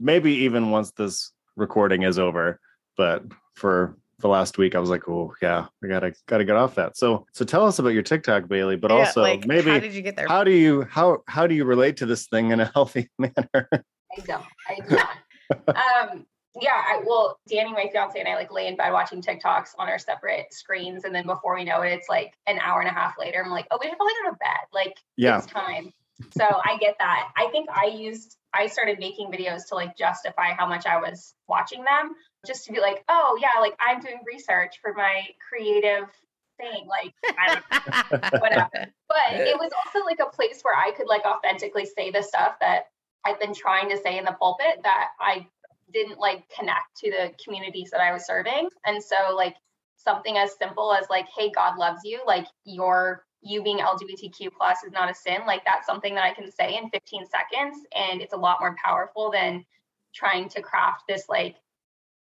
Maybe 0.00 0.32
even 0.32 0.70
once 0.70 0.90
this 0.92 1.32
recording 1.56 2.02
is 2.02 2.18
over 2.18 2.58
but 2.96 3.22
for 3.54 3.96
the 4.22 4.28
last 4.28 4.58
week, 4.58 4.74
I 4.74 4.78
was 4.78 4.88
like, 4.88 5.08
oh 5.08 5.34
yeah, 5.42 5.66
I 5.84 5.86
gotta 5.86 6.14
gotta 6.26 6.44
get 6.44 6.56
off 6.56 6.74
that. 6.76 6.96
So 6.96 7.26
so 7.32 7.44
tell 7.44 7.66
us 7.66 7.78
about 7.78 7.90
your 7.90 8.02
TikTok, 8.02 8.48
Bailey, 8.48 8.76
but 8.76 8.90
yeah, 8.90 8.98
also 8.98 9.20
like, 9.20 9.46
maybe 9.46 9.70
how 9.70 9.78
did 9.78 9.92
you 9.92 10.02
get 10.02 10.16
there? 10.16 10.28
How 10.28 10.44
do 10.44 10.50
you 10.50 10.82
how 10.90 11.18
how 11.28 11.46
do 11.46 11.54
you 11.54 11.64
relate 11.64 11.98
to 11.98 12.06
this 12.06 12.26
thing 12.28 12.50
in 12.50 12.60
a 12.60 12.64
healthy 12.74 13.10
manner? 13.18 13.68
I 13.72 14.20
don't. 14.24 14.44
I 14.68 14.88
do 14.88 14.96
not. 14.96 15.76
um 15.76 16.26
yeah, 16.60 16.82
I 16.86 17.02
well, 17.06 17.38
Danny, 17.48 17.72
my 17.72 17.88
fiance, 17.90 18.18
and 18.18 18.28
I 18.28 18.34
like 18.34 18.52
lay 18.52 18.66
in 18.66 18.76
bed 18.76 18.92
watching 18.92 19.22
TikToks 19.22 19.70
on 19.78 19.88
our 19.88 19.98
separate 19.98 20.52
screens, 20.52 21.04
and 21.04 21.14
then 21.14 21.26
before 21.26 21.54
we 21.54 21.64
know 21.64 21.80
it, 21.80 21.92
it's 21.92 22.08
like 22.10 22.34
an 22.46 22.58
hour 22.58 22.80
and 22.80 22.90
a 22.90 22.92
half 22.92 23.14
later. 23.18 23.42
I'm 23.42 23.50
like, 23.50 23.66
oh, 23.70 23.78
we 23.80 23.88
should 23.88 23.96
probably 23.96 24.12
go 24.22 24.30
to 24.30 24.36
bed. 24.36 24.66
Like, 24.72 24.96
yeah. 25.16 25.38
it's 25.38 25.46
time. 25.46 25.92
So 26.36 26.44
I 26.44 26.76
get 26.78 26.96
that. 26.98 27.30
I 27.36 27.48
think 27.48 27.68
I 27.70 27.86
used 27.86 28.36
I 28.54 28.66
started 28.66 28.98
making 28.98 29.30
videos 29.30 29.66
to 29.68 29.74
like 29.74 29.96
justify 29.96 30.52
how 30.52 30.66
much 30.66 30.86
I 30.86 30.98
was 30.98 31.34
watching 31.48 31.84
them 31.84 32.14
just 32.46 32.64
to 32.66 32.72
be 32.72 32.80
like, 32.80 33.04
oh 33.08 33.38
yeah, 33.40 33.60
like 33.60 33.74
I'm 33.80 34.00
doing 34.00 34.20
research 34.26 34.76
for 34.82 34.92
my 34.94 35.22
creative 35.48 36.08
thing, 36.58 36.86
like 36.88 38.40
whatever. 38.40 38.70
But 39.12 39.40
it 39.40 39.58
was 39.58 39.70
also 39.84 40.06
like 40.06 40.20
a 40.20 40.34
place 40.34 40.62
where 40.62 40.74
I 40.74 40.90
could 40.92 41.06
like 41.06 41.26
authentically 41.26 41.84
say 41.84 42.10
the 42.10 42.22
stuff 42.22 42.54
that 42.60 42.84
I've 43.26 43.38
been 43.38 43.52
trying 43.52 43.90
to 43.90 43.98
say 43.98 44.16
in 44.16 44.24
the 44.24 44.32
pulpit 44.32 44.80
that 44.84 45.08
I 45.20 45.46
didn't 45.92 46.18
like 46.18 46.48
connect 46.48 46.96
to 47.00 47.10
the 47.10 47.32
communities 47.44 47.90
that 47.90 48.00
I 48.00 48.10
was 48.10 48.24
serving. 48.24 48.70
And 48.86 49.02
so 49.02 49.34
like 49.36 49.54
something 49.96 50.38
as 50.38 50.56
simple 50.56 50.94
as 50.94 51.10
like, 51.10 51.26
hey, 51.36 51.50
God 51.50 51.78
loves 51.78 52.00
you, 52.04 52.20
like 52.26 52.46
your 52.64 53.24
you 53.42 53.62
being 53.62 53.78
LGBTQ 53.78 54.52
plus 54.56 54.82
is 54.82 54.92
not 54.92 55.10
a 55.10 55.14
sin, 55.14 55.40
like 55.46 55.62
that's 55.66 55.86
something 55.86 56.14
that 56.14 56.24
I 56.24 56.32
can 56.32 56.50
say 56.50 56.76
in 56.76 56.88
15 56.88 57.26
seconds. 57.26 57.84
And 57.94 58.22
it's 58.22 58.32
a 58.32 58.38
lot 58.38 58.60
more 58.60 58.74
powerful 58.82 59.30
than 59.30 59.64
trying 60.14 60.48
to 60.50 60.62
craft 60.62 61.02
this 61.06 61.26
like 61.28 61.56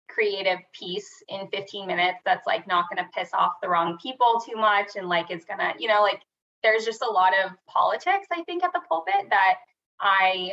creative 0.09 0.59
piece 0.73 1.23
in 1.29 1.49
15 1.49 1.87
minutes 1.87 2.19
that's 2.25 2.47
like 2.47 2.67
not 2.67 2.87
going 2.89 3.05
to 3.05 3.11
piss 3.15 3.31
off 3.33 3.53
the 3.63 3.69
wrong 3.69 3.99
people 4.03 4.43
too 4.45 4.57
much 4.57 4.97
and 4.97 5.09
like 5.09 5.31
it's 5.31 5.45
going 5.45 5.59
to, 5.59 5.73
you 5.79 5.89
know, 5.89 6.03
like 6.03 6.21
there's 6.63 6.85
just 6.85 7.03
a 7.03 7.11
lot 7.11 7.33
of 7.45 7.53
politics, 7.69 8.27
I 8.33 8.43
think, 8.45 8.65
at 8.65 8.73
the 8.73 8.81
pulpit 8.89 9.29
that 9.31 9.55
I 10.01 10.53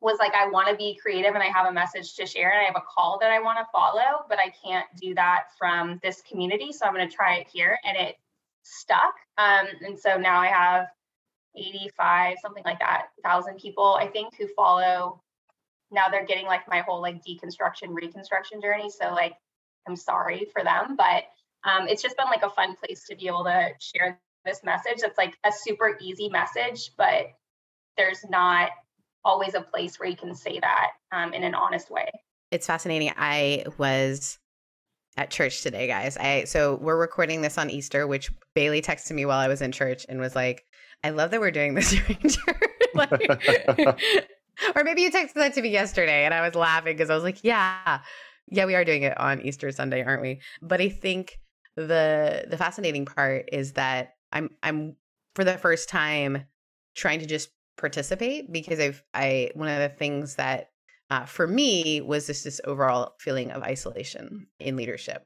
was 0.00 0.18
like, 0.18 0.32
I 0.34 0.48
want 0.48 0.68
to 0.68 0.76
be 0.76 0.98
creative 1.00 1.34
and 1.34 1.42
I 1.42 1.48
have 1.48 1.66
a 1.66 1.72
message 1.72 2.14
to 2.14 2.26
share 2.26 2.52
and 2.52 2.60
I 2.60 2.64
have 2.64 2.76
a 2.76 2.84
call 2.88 3.18
that 3.20 3.30
I 3.30 3.40
want 3.40 3.58
to 3.58 3.66
follow, 3.72 4.24
but 4.28 4.38
I 4.38 4.52
can't 4.64 4.86
do 5.00 5.14
that 5.16 5.44
from 5.58 5.98
this 6.02 6.22
community. 6.22 6.72
So 6.72 6.86
I'm 6.86 6.94
going 6.94 7.08
to 7.08 7.14
try 7.14 7.36
it 7.36 7.48
here. 7.52 7.78
And 7.84 7.96
it 7.96 8.16
stuck. 8.62 9.14
Um, 9.36 9.66
and 9.84 9.98
so 9.98 10.16
now 10.16 10.40
I 10.40 10.48
have 10.48 10.86
85, 11.56 12.36
something 12.40 12.62
like 12.64 12.78
that, 12.78 13.06
thousand 13.24 13.58
people, 13.58 13.98
I 14.00 14.06
think, 14.06 14.34
who 14.36 14.46
follow. 14.54 15.20
Now 15.90 16.04
they're 16.10 16.26
getting 16.26 16.46
like 16.46 16.68
my 16.68 16.80
whole 16.80 17.00
like 17.00 17.22
deconstruction, 17.24 17.90
reconstruction 17.90 18.60
journey. 18.60 18.90
So 18.90 19.12
like, 19.12 19.34
I'm 19.86 19.96
sorry 19.96 20.48
for 20.52 20.62
them, 20.62 20.96
but 20.96 21.24
um, 21.64 21.88
it's 21.88 22.02
just 22.02 22.16
been 22.16 22.26
like 22.26 22.42
a 22.42 22.50
fun 22.50 22.76
place 22.76 23.04
to 23.06 23.16
be 23.16 23.26
able 23.26 23.44
to 23.44 23.70
share 23.80 24.20
this 24.44 24.60
message. 24.64 24.98
It's 24.98 25.18
like 25.18 25.36
a 25.44 25.52
super 25.52 25.98
easy 26.00 26.28
message, 26.28 26.92
but 26.96 27.26
there's 27.96 28.24
not 28.28 28.70
always 29.24 29.54
a 29.54 29.60
place 29.60 29.98
where 29.98 30.08
you 30.08 30.16
can 30.16 30.34
say 30.34 30.58
that 30.60 30.90
um, 31.12 31.32
in 31.32 31.42
an 31.42 31.54
honest 31.54 31.90
way. 31.90 32.10
It's 32.50 32.66
fascinating. 32.66 33.12
I 33.16 33.64
was 33.76 34.38
at 35.16 35.30
church 35.30 35.62
today, 35.62 35.86
guys. 35.86 36.16
I 36.16 36.44
so 36.44 36.76
we're 36.76 36.96
recording 36.96 37.42
this 37.42 37.58
on 37.58 37.68
Easter, 37.70 38.06
which 38.06 38.30
Bailey 38.54 38.80
texted 38.80 39.12
me 39.12 39.26
while 39.26 39.38
I 39.38 39.48
was 39.48 39.60
in 39.60 39.72
church 39.72 40.06
and 40.08 40.20
was 40.20 40.34
like, 40.34 40.64
"I 41.04 41.10
love 41.10 41.30
that 41.32 41.40
we're 41.40 41.50
doing 41.50 41.74
this 41.74 41.90
during 42.06 42.20
church." 42.20 42.68
like, 42.94 44.00
or 44.74 44.84
maybe 44.84 45.02
you 45.02 45.10
texted 45.10 45.34
that 45.34 45.54
to 45.54 45.62
me 45.62 45.70
yesterday, 45.70 46.24
and 46.24 46.34
I 46.34 46.46
was 46.46 46.54
laughing 46.54 46.96
because 46.96 47.10
I 47.10 47.14
was 47.14 47.24
like, 47.24 47.42
"Yeah, 47.42 48.00
yeah, 48.48 48.64
we 48.64 48.74
are 48.74 48.84
doing 48.84 49.02
it 49.02 49.18
on 49.18 49.40
Easter 49.42 49.70
Sunday, 49.72 50.02
aren't 50.02 50.22
we?" 50.22 50.40
But 50.62 50.80
I 50.80 50.88
think 50.88 51.38
the 51.76 52.46
the 52.48 52.56
fascinating 52.58 53.06
part 53.06 53.48
is 53.52 53.74
that 53.74 54.14
I'm 54.32 54.50
I'm 54.62 54.96
for 55.34 55.44
the 55.44 55.58
first 55.58 55.88
time 55.88 56.44
trying 56.94 57.20
to 57.20 57.26
just 57.26 57.50
participate 57.76 58.52
because 58.52 58.80
I've 58.80 59.02
I 59.14 59.50
one 59.54 59.68
of 59.68 59.78
the 59.78 59.96
things 59.96 60.34
that 60.34 60.70
uh, 61.10 61.24
for 61.24 61.46
me 61.46 62.00
was 62.00 62.26
just 62.26 62.44
this 62.44 62.60
overall 62.64 63.14
feeling 63.20 63.50
of 63.50 63.62
isolation 63.62 64.46
in 64.58 64.76
leadership. 64.76 65.24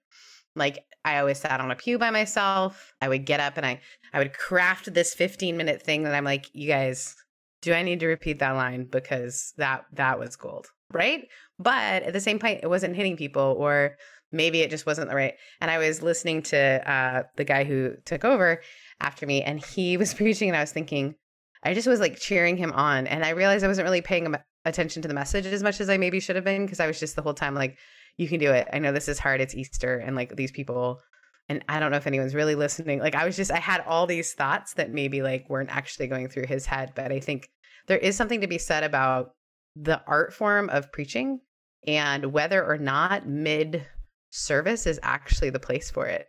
Like 0.55 0.85
I 1.05 1.19
always 1.19 1.39
sat 1.39 1.61
on 1.61 1.71
a 1.71 1.77
pew 1.77 1.99
by 1.99 2.11
myself. 2.11 2.93
I 3.01 3.09
would 3.09 3.25
get 3.25 3.41
up 3.41 3.57
and 3.57 3.67
I 3.67 3.81
I 4.12 4.19
would 4.19 4.35
craft 4.35 4.93
this 4.93 5.15
15 5.15 5.57
minute 5.57 5.83
thing 5.83 6.03
that 6.05 6.15
I'm 6.15 6.25
like, 6.25 6.51
you 6.53 6.69
guys, 6.69 7.17
do 7.62 7.73
I 7.73 7.83
need 7.83 8.00
to 8.00 8.07
repeat 8.07 8.40
that 8.40 8.50
line 8.50 8.87
because 8.90 9.54
that 9.57 9.85
that 9.92 10.19
was 10.19 10.37
gold, 10.37 10.66
right? 10.92 11.26
But 11.59 12.02
at 12.02 12.12
the 12.12 12.21
same 12.21 12.38
point, 12.38 12.61
it 12.62 12.69
wasn't 12.69 12.97
hitting 12.97 13.16
people, 13.16 13.57
or 13.59 13.97
maybe 14.33 14.61
it 14.61 14.71
just 14.71 14.85
wasn't 14.85 15.09
the 15.09 15.16
right. 15.16 15.35
And 15.61 15.71
I 15.71 15.78
was 15.78 16.02
listening 16.02 16.42
to 16.42 16.90
uh, 16.90 17.23
the 17.37 17.45
guy 17.45 17.64
who 17.64 17.95
took 18.04 18.25
over 18.25 18.61
after 19.00 19.26
me, 19.26 19.42
and 19.42 19.64
he 19.64 19.97
was 20.02 20.12
preaching, 20.12 20.49
and 20.49 20.57
I 20.57 20.61
was 20.61 20.73
thinking, 20.73 21.14
I 21.62 21.75
just 21.75 21.87
was 21.87 22.00
like 22.00 22.19
cheering 22.19 22.57
him 22.57 22.73
on. 22.73 23.07
And 23.07 23.25
I 23.25 23.31
realized 23.31 23.64
I 23.64 23.69
wasn't 23.69 23.87
really 23.87 24.02
paying 24.02 24.35
attention 24.64 25.02
to 25.02 25.09
the 25.09 25.14
message 25.14 25.47
as 25.47 25.62
much 25.62 25.81
as 25.81 25.88
I 25.88 25.97
maybe 25.97 26.21
should 26.21 26.37
have 26.37 26.45
been 26.45 26.66
because 26.66 26.81
I 26.81 26.87
was 26.87 26.99
just 26.99 27.16
the 27.16 27.23
whole 27.23 27.35
time 27.35 27.54
like, 27.54 27.78
you 28.16 28.28
can 28.28 28.40
do 28.40 28.52
it. 28.52 28.69
I 28.73 28.78
know 28.78 28.92
this 28.92 29.09
is 29.09 29.19
hard. 29.19 29.40
It's 29.40 29.54
Easter. 29.54 29.99
And 29.99 30.14
like 30.14 30.37
these 30.37 30.50
people, 30.50 31.00
and 31.49 31.65
I 31.69 31.81
don't 31.81 31.91
know 31.91 31.97
if 31.97 32.07
anyone's 32.07 32.35
really 32.35 32.55
listening. 32.55 33.01
Like 33.01 33.15
I 33.15 33.25
was 33.25 33.37
just, 33.37 33.51
I 33.51 33.59
had 33.59 33.83
all 33.87 34.07
these 34.07 34.33
thoughts 34.33 34.75
that 34.75 34.93
maybe 34.93 35.23
like 35.23 35.49
weren't 35.49 35.75
actually 35.75 36.07
going 36.07 36.29
through 36.29 36.47
his 36.47 36.67
head. 36.67 36.93
But 36.95 37.13
I 37.13 37.21
think 37.21 37.49
there 37.89 37.99
is 37.99 38.17
something 38.17 38.41
to 38.41 38.47
be 38.47 38.59
said 38.59 38.85
about 38.85 39.33
the 39.77 40.03
art 40.07 40.33
form 40.33 40.69
of 40.71 40.93
preaching 40.93 41.41
and 41.87 42.33
whether 42.33 42.65
or 42.65 42.79
not 42.79 43.27
mid 43.27 43.85
service 44.31 44.87
is 44.87 45.01
actually 45.03 45.51
the 45.51 45.59
place 45.59 45.91
for 45.91 46.07
it. 46.07 46.29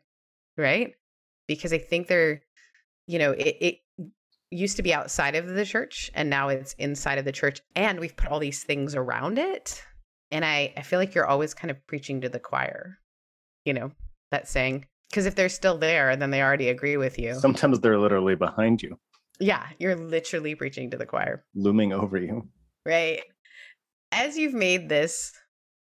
Right. 0.58 0.94
Because 1.48 1.74
I 1.74 1.78
think 1.78 2.08
there, 2.08 2.42
you 3.08 3.20
know, 3.20 3.32
it, 3.32 3.58
it 3.60 3.78
used 4.54 4.78
to 4.78 4.84
be 4.84 4.94
outside 4.94 5.36
of 5.36 5.48
the 5.48 5.66
church 5.66 6.12
and 6.14 6.30
now 6.30 6.50
it's 6.50 6.74
inside 6.74 7.18
of 7.18 7.26
the 7.26 7.32
church 7.32 7.62
and 7.76 8.00
we've 8.00 8.16
put 8.16 8.30
all 8.30 8.40
these 8.40 8.64
things 8.64 8.94
around 8.94 9.40
it 9.40 9.84
and 10.32 10.46
i 10.46 10.72
i 10.78 10.82
feel 10.82 11.00
like 11.00 11.16
you're 11.16 11.26
always 11.26 11.54
kind 11.54 11.72
of 11.72 11.88
preaching 11.88 12.22
to 12.22 12.30
the 12.30 12.40
choir 12.40 13.00
you 13.66 13.74
know 13.74 13.92
that 14.32 14.48
saying 14.48 14.86
because 15.14 15.28
if 15.28 15.36
they're 15.36 15.48
still 15.48 15.78
there 15.78 16.16
then 16.16 16.32
they 16.32 16.42
already 16.42 16.70
agree 16.70 16.98
with 16.98 17.20
you. 17.20 17.36
Sometimes 17.36 17.80
they're 17.80 18.00
literally 18.00 18.36
behind 18.36 18.82
you. 18.82 18.98
Yeah 19.40 19.68
you're 19.78 19.96
literally 19.96 20.56
preaching 20.56 20.90
to 20.90 20.98
the 20.98 21.06
choir. 21.06 21.46
Looming 21.54 21.94
over 21.94 22.18
you. 22.18 22.48
Right. 22.86 23.22
As 24.12 24.38
you've 24.38 24.56
made 24.56 24.90
this 24.90 25.32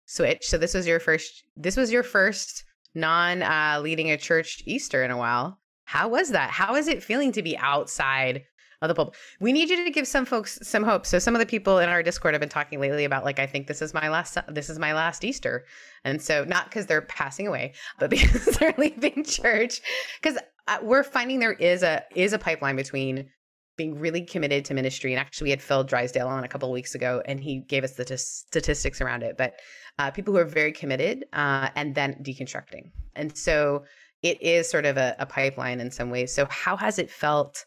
switch 0.06 0.44
so 0.44 0.58
this 0.58 0.74
was 0.74 0.86
your 0.86 1.00
first 1.00 1.44
this 1.56 1.76
was 1.76 1.92
your 1.92 2.02
first 2.02 2.64
non 2.94 3.42
uh 3.42 3.80
leading 3.80 4.10
a 4.10 4.18
church 4.18 4.62
easter 4.66 5.04
in 5.04 5.12
a 5.12 5.16
while. 5.16 5.60
How 5.84 6.08
was 6.08 6.30
that? 6.30 6.50
How 6.50 6.74
is 6.74 6.88
it 6.88 7.02
feeling 7.02 7.30
to 7.32 7.42
be 7.42 7.56
outside 7.56 8.42
of 8.84 8.88
the 8.88 8.94
pulpit? 8.94 9.16
We 9.40 9.52
need 9.52 9.70
you 9.70 9.84
to 9.84 9.90
give 9.90 10.06
some 10.06 10.24
folks 10.24 10.58
some 10.62 10.84
hope. 10.84 11.06
So 11.06 11.18
some 11.18 11.34
of 11.34 11.40
the 11.40 11.46
people 11.46 11.78
in 11.78 11.88
our 11.88 12.02
Discord 12.02 12.34
have 12.34 12.40
been 12.40 12.48
talking 12.48 12.80
lately 12.80 13.04
about 13.04 13.24
like 13.24 13.38
I 13.38 13.46
think 13.46 13.66
this 13.66 13.82
is 13.82 13.92
my 13.92 14.08
last 14.08 14.38
this 14.48 14.70
is 14.70 14.78
my 14.78 14.92
last 14.92 15.24
Easter, 15.24 15.64
and 16.04 16.20
so 16.20 16.44
not 16.44 16.66
because 16.66 16.86
they're 16.86 17.02
passing 17.02 17.46
away, 17.46 17.74
but 17.98 18.10
because 18.16 18.44
they're 18.58 18.74
leaving 18.78 19.24
church. 19.24 19.80
Because 20.22 20.38
uh, 20.68 20.78
we're 20.82 21.04
finding 21.04 21.40
there 21.40 21.52
is 21.52 21.82
a 21.82 22.02
is 22.14 22.32
a 22.32 22.38
pipeline 22.38 22.76
between 22.76 23.28
being 23.76 23.98
really 23.98 24.22
committed 24.22 24.64
to 24.66 24.74
ministry. 24.74 25.12
And 25.12 25.20
actually, 25.20 25.46
we 25.46 25.50
had 25.50 25.62
Phil 25.62 25.84
Drysdale 25.84 26.28
on 26.28 26.44
a 26.44 26.48
couple 26.48 26.68
of 26.68 26.72
weeks 26.72 26.94
ago, 26.94 27.22
and 27.26 27.40
he 27.40 27.60
gave 27.60 27.84
us 27.84 27.94
the 27.94 28.04
t- 28.04 28.16
statistics 28.16 29.00
around 29.00 29.22
it. 29.22 29.36
But 29.36 29.54
uh, 29.98 30.10
people 30.10 30.32
who 30.32 30.40
are 30.40 30.44
very 30.44 30.72
committed 30.72 31.24
uh, 31.32 31.70
and 31.74 31.94
then 31.94 32.14
deconstructing. 32.22 32.90
And 33.16 33.36
so 33.36 33.84
it 34.22 34.40
is 34.40 34.70
sort 34.70 34.86
of 34.86 34.96
a, 34.96 35.14
a 35.18 35.26
pipeline 35.26 35.80
in 35.80 35.90
some 35.90 36.10
ways. 36.10 36.34
So, 36.34 36.46
how 36.46 36.76
has 36.76 36.98
it 36.98 37.10
felt 37.10 37.64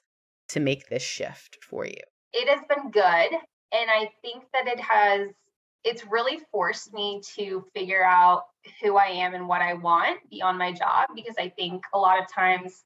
to 0.50 0.60
make 0.60 0.90
this 0.90 1.04
shift 1.04 1.58
for 1.62 1.86
you? 1.86 2.02
It 2.34 2.48
has 2.48 2.62
been 2.68 2.92
good. 2.92 3.40
And 3.74 3.90
I 3.90 4.10
think 4.22 4.44
that 4.54 4.68
it 4.68 4.80
has, 4.80 5.30
it's 5.84 6.06
really 6.06 6.40
forced 6.52 6.94
me 6.94 7.22
to 7.36 7.66
figure 7.74 8.04
out 8.04 8.44
who 8.82 8.98
I 8.98 9.08
am 9.08 9.34
and 9.34 9.48
what 9.48 9.62
I 9.62 9.74
want 9.74 10.20
beyond 10.30 10.58
my 10.58 10.72
job 10.72 11.10
because 11.16 11.36
I 11.38 11.50
think 11.50 11.84
a 11.94 11.98
lot 11.98 12.20
of 12.20 12.32
times 12.32 12.84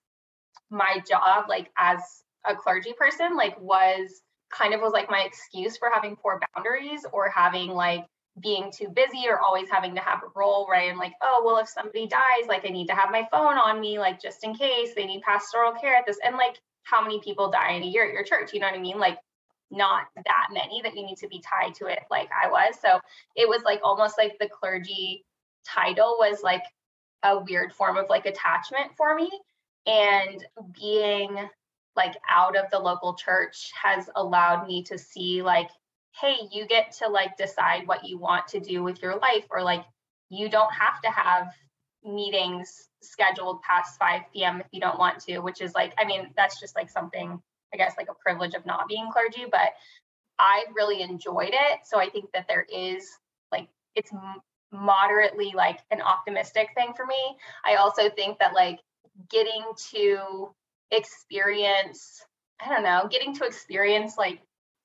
my 0.69 1.01
job, 1.07 1.45
like 1.49 1.69
as 1.77 1.99
a 2.47 2.55
clergy 2.55 2.93
person, 2.93 3.35
like 3.35 3.59
was 3.59 4.21
kind 4.51 4.73
of 4.73 4.81
was 4.81 4.93
like 4.93 5.09
my 5.09 5.21
excuse 5.21 5.77
for 5.77 5.89
having 5.93 6.15
poor 6.15 6.39
boundaries 6.53 7.05
or 7.11 7.29
having 7.29 7.69
like 7.69 8.05
being 8.41 8.71
too 8.71 8.89
busy 8.89 9.27
or 9.27 9.39
always 9.39 9.69
having 9.69 9.95
to 9.95 10.01
have 10.01 10.19
a 10.23 10.39
role 10.39 10.65
where 10.67 10.79
I'm 10.79 10.97
like, 10.97 11.13
oh, 11.21 11.43
well, 11.45 11.57
if 11.57 11.67
somebody 11.67 12.07
dies, 12.07 12.47
like 12.47 12.65
I 12.65 12.69
need 12.69 12.87
to 12.87 12.95
have 12.95 13.11
my 13.11 13.27
phone 13.31 13.57
on 13.57 13.79
me, 13.79 13.99
like 13.99 14.21
just 14.21 14.43
in 14.43 14.55
case 14.55 14.93
they 14.95 15.05
need 15.05 15.21
pastoral 15.21 15.73
care 15.73 15.95
at 15.95 16.05
this. 16.05 16.17
And 16.23 16.37
like, 16.37 16.57
how 16.83 17.01
many 17.01 17.19
people 17.19 17.51
die 17.51 17.73
in 17.73 17.83
a 17.83 17.87
year 17.87 18.07
at 18.07 18.13
your 18.13 18.23
church? 18.23 18.53
You 18.53 18.59
know 18.59 18.67
what 18.67 18.75
I 18.75 18.81
mean? 18.81 18.99
Like, 18.99 19.17
not 19.69 20.07
that 20.15 20.47
many 20.51 20.81
that 20.81 20.95
you 20.95 21.05
need 21.05 21.17
to 21.17 21.27
be 21.27 21.41
tied 21.41 21.73
to 21.75 21.85
it 21.85 21.99
like 22.11 22.29
I 22.31 22.49
was. 22.49 22.75
So 22.81 22.99
it 23.35 23.47
was 23.47 23.63
like 23.63 23.79
almost 23.83 24.17
like 24.17 24.37
the 24.39 24.49
clergy 24.49 25.23
title 25.65 26.17
was 26.19 26.43
like 26.43 26.63
a 27.23 27.39
weird 27.39 27.71
form 27.71 27.97
of 27.97 28.09
like 28.09 28.25
attachment 28.25 28.91
for 28.97 29.15
me. 29.15 29.31
And 29.87 30.45
being 30.79 31.37
like 31.95 32.15
out 32.29 32.57
of 32.57 32.69
the 32.69 32.79
local 32.79 33.15
church 33.15 33.71
has 33.81 34.09
allowed 34.15 34.67
me 34.67 34.83
to 34.83 34.97
see 34.97 35.41
like 35.41 35.69
hey, 36.19 36.35
you 36.51 36.65
get 36.65 36.91
to 36.91 37.07
like 37.07 37.37
decide 37.37 37.87
what 37.87 38.05
you 38.05 38.17
want 38.17 38.47
to 38.49 38.59
do 38.59 38.83
with 38.83 39.01
your 39.01 39.15
life, 39.17 39.45
or 39.49 39.63
like 39.63 39.83
you 40.29 40.49
don't 40.49 40.71
have 40.73 41.01
to 41.01 41.09
have 41.09 41.47
meetings 42.03 42.89
scheduled 43.01 43.61
past 43.61 43.97
5 43.99 44.21
p.m. 44.33 44.61
if 44.61 44.67
you 44.71 44.79
don't 44.79 44.99
want 44.99 45.19
to, 45.21 45.39
which 45.39 45.61
is 45.61 45.73
like, 45.73 45.93
I 45.97 46.05
mean, 46.05 46.31
that's 46.35 46.59
just 46.59 46.75
like 46.75 46.89
something, 46.89 47.41
I 47.73 47.77
guess, 47.77 47.95
like 47.97 48.09
a 48.09 48.15
privilege 48.15 48.53
of 48.53 48.65
not 48.65 48.87
being 48.87 49.09
clergy, 49.11 49.45
but 49.49 49.73
I 50.39 50.65
really 50.75 51.01
enjoyed 51.01 51.51
it. 51.51 51.79
So 51.85 51.99
I 51.99 52.09
think 52.09 52.31
that 52.33 52.47
there 52.47 52.65
is 52.73 53.07
like, 53.51 53.67
it's 53.95 54.11
moderately 54.71 55.53
like 55.55 55.79
an 55.91 56.01
optimistic 56.01 56.69
thing 56.75 56.93
for 56.95 57.05
me. 57.05 57.37
I 57.65 57.75
also 57.75 58.09
think 58.09 58.39
that 58.39 58.53
like 58.53 58.79
getting 59.29 59.63
to 59.91 60.49
experience, 60.91 62.23
I 62.59 62.69
don't 62.69 62.83
know, 62.83 63.07
getting 63.09 63.35
to 63.35 63.45
experience 63.45 64.17
like 64.17 64.41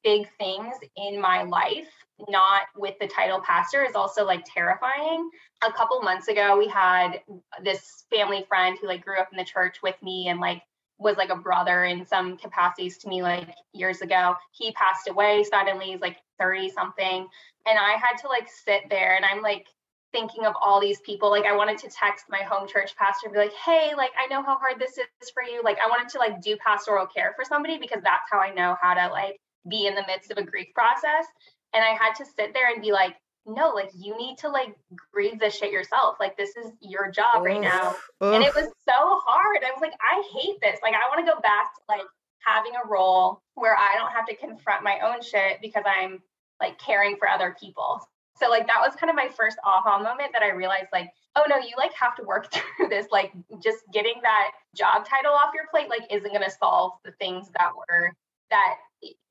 big 0.06 0.28
things 0.38 0.76
in 0.96 1.20
my 1.20 1.42
life 1.42 1.88
not 2.28 2.62
with 2.76 2.94
the 3.00 3.06
title 3.06 3.40
pastor 3.40 3.84
is 3.84 3.94
also 3.94 4.25
like 4.25 4.44
terrifying. 4.46 5.30
A 5.66 5.72
couple 5.72 6.00
months 6.02 6.28
ago, 6.28 6.56
we 6.56 6.68
had 6.68 7.20
this 7.62 8.04
family 8.10 8.44
friend 8.48 8.78
who 8.80 8.86
like 8.86 9.04
grew 9.04 9.18
up 9.18 9.28
in 9.32 9.38
the 9.38 9.44
church 9.44 9.78
with 9.82 9.96
me 10.02 10.28
and 10.28 10.40
like 10.40 10.62
was 10.98 11.16
like 11.16 11.28
a 11.28 11.36
brother 11.36 11.84
in 11.84 12.06
some 12.06 12.38
capacities 12.38 12.96
to 12.98 13.08
me 13.08 13.22
like 13.22 13.54
years 13.75 14.00
ago. 14.00 14.34
He 14.52 14.72
passed 14.72 15.08
away 15.08 15.44
suddenly, 15.44 15.86
he's 15.86 16.00
like 16.00 16.16
30 16.38 16.70
something. 16.70 17.28
And 17.66 17.78
I 17.78 17.96
had 18.00 18.16
to 18.22 18.28
like 18.28 18.48
sit 18.48 18.84
there 18.88 19.16
and 19.16 19.25
I'm 19.25 19.42
like 19.42 19.66
thinking 20.12 20.46
of 20.46 20.54
all 20.62 20.80
these 20.80 21.00
people. 21.00 21.28
Like 21.30 21.44
I 21.44 21.54
wanted 21.54 21.76
to 21.78 21.90
text 21.90 22.26
my 22.30 22.38
home 22.38 22.66
church 22.66 22.96
pastor 22.96 23.26
and 23.26 23.34
be 23.34 23.40
like, 23.40 23.52
hey, 23.52 23.90
like 23.94 24.12
I 24.18 24.26
know 24.28 24.42
how 24.42 24.56
hard 24.56 24.80
this 24.80 24.92
is 24.96 25.30
for 25.34 25.42
you. 25.42 25.62
Like 25.62 25.78
I 25.84 25.88
wanted 25.90 26.08
to 26.10 26.18
like 26.18 26.40
do 26.40 26.56
pastoral 26.64 27.06
care 27.06 27.34
for 27.36 27.44
somebody 27.44 27.76
because 27.76 28.00
that's 28.02 28.30
how 28.30 28.38
I 28.38 28.54
know 28.54 28.76
how 28.80 28.94
to 28.94 29.12
like 29.12 29.38
be 29.68 29.87
in 29.87 29.94
the 29.94 30.04
midst 30.06 30.30
of 30.30 30.38
a 30.38 30.42
grief 30.42 30.68
process. 30.75 31.26
And 31.75 31.85
I 31.85 31.90
had 31.90 32.14
to 32.14 32.25
sit 32.25 32.54
there 32.54 32.70
and 32.73 32.82
be 32.82 32.92
like, 32.92 33.16
no, 33.46 33.70
like 33.70 33.90
you 33.96 34.16
need 34.16 34.38
to 34.38 34.49
like 34.49 34.75
grieve 35.12 35.38
this 35.38 35.56
shit 35.56 35.70
yourself. 35.70 36.16
Like 36.18 36.37
this 36.37 36.56
is 36.56 36.73
your 36.80 37.11
job 37.11 37.44
right 37.44 37.61
now. 37.61 37.90
Oof. 38.23 38.35
And 38.35 38.42
it 38.42 38.54
was 38.54 38.66
so 38.66 39.20
hard. 39.25 39.58
I 39.64 39.70
was 39.70 39.80
like, 39.80 39.94
I 40.00 40.23
hate 40.32 40.56
this. 40.61 40.80
Like 40.82 40.94
I 40.94 41.08
want 41.08 41.25
to 41.25 41.32
go 41.32 41.40
back 41.40 41.75
to 41.75 41.80
like 41.88 42.06
having 42.40 42.73
a 42.75 42.88
role 42.88 43.42
where 43.54 43.76
I 43.76 43.94
don't 43.96 44.12
have 44.12 44.26
to 44.26 44.37
confront 44.37 44.82
my 44.82 44.99
own 45.00 45.23
shit 45.23 45.58
because 45.62 45.85
I'm 45.87 46.20
like 46.61 46.78
caring 46.78 47.16
for 47.16 47.28
other 47.28 47.54
people. 47.61 48.00
So 48.37 48.49
like 48.49 48.66
that 48.66 48.80
was 48.80 48.94
kind 48.96 49.11
of 49.11 49.16
my 49.16 49.28
first 49.28 49.58
aha 49.64 49.99
moment 49.99 50.32
that 50.32 50.42
I 50.42 50.50
realized 50.50 50.88
like, 50.92 51.11
oh 51.37 51.44
no, 51.49 51.56
you 51.56 51.73
like 51.78 51.92
have 51.94 52.16
to 52.16 52.25
work 52.25 52.52
through 52.76 52.88
this. 52.88 53.06
Like 53.12 53.32
just 53.62 53.78
getting 53.92 54.14
that 54.23 54.52
job 54.75 55.06
title 55.08 55.32
off 55.32 55.54
your 55.54 55.64
plate 55.70 55.88
like 55.88 56.02
isn't 56.11 56.32
gonna 56.32 56.50
solve 56.50 56.92
the 57.04 57.12
things 57.12 57.49
that 57.58 57.70
were 57.76 58.12
that 58.50 58.76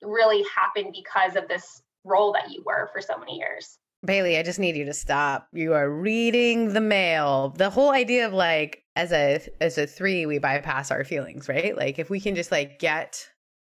really 0.01 0.43
happened 0.55 0.93
because 0.93 1.36
of 1.36 1.48
this 1.48 1.81
role 2.03 2.34
that 2.34 2.51
you 2.51 2.63
were 2.65 2.89
for 2.93 3.01
so 3.01 3.17
many 3.17 3.38
years. 3.38 3.77
Bailey, 4.05 4.38
I 4.38 4.43
just 4.43 4.60
need 4.60 4.75
you 4.75 4.86
to 4.86 4.93
stop. 4.93 5.48
You 5.51 5.74
are 5.74 5.89
reading 5.89 6.74
the 6.74 6.81
mail. 6.81 7.53
The 7.57 7.69
whole 7.69 7.91
idea 7.91 8.27
of 8.27 8.34
like 8.34 8.84
as 8.95 9.12
a 9.12 9.41
as 9.60 9.77
a 9.77 9.88
3 9.88 10.25
we 10.25 10.38
bypass 10.38 10.91
our 10.91 11.03
feelings, 11.03 11.50
right? 11.50 11.75
Like 11.75 11.98
if 12.00 12.10
we 12.10 12.19
can 12.19 12.36
just 12.36 12.51
like 12.51 12.79
get 12.79 13.27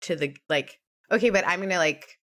to 0.02 0.16
the 0.16 0.36
like 0.50 0.80
okay, 1.12 1.30
but 1.30 1.48
I'm 1.48 1.60
going 1.60 1.70
to 1.70 1.78
like 1.78 2.20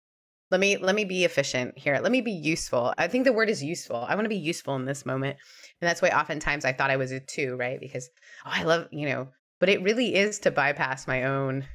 let 0.52 0.60
me 0.60 0.78
let 0.78 0.96
me 0.96 1.06
be 1.06 1.26
efficient 1.26 1.78
here. 1.78 2.00
Let 2.02 2.12
me 2.12 2.22
be 2.22 2.32
useful. 2.32 2.94
I 2.98 3.08
think 3.08 3.26
the 3.26 3.34
word 3.34 3.50
is 3.50 3.64
useful. 3.64 4.06
I 4.08 4.14
want 4.16 4.26
to 4.26 4.30
be 4.30 4.36
useful 4.36 4.76
in 4.76 4.86
this 4.86 5.06
moment. 5.06 5.38
And 5.82 5.90
that's 5.90 6.02
why 6.02 6.10
oftentimes 6.10 6.66
I 6.66 6.74
thought 6.74 6.92
I 6.92 6.98
was 6.98 7.12
a 7.12 7.20
2, 7.20 7.56
right? 7.56 7.80
Because 7.80 8.10
oh, 8.46 8.52
I 8.54 8.64
love, 8.64 8.88
you 8.92 9.10
know, 9.10 9.30
but 9.60 9.70
it 9.70 9.82
really 9.82 10.14
is 10.14 10.40
to 10.40 10.52
bypass 10.52 11.08
my 11.08 11.24
own 11.24 11.66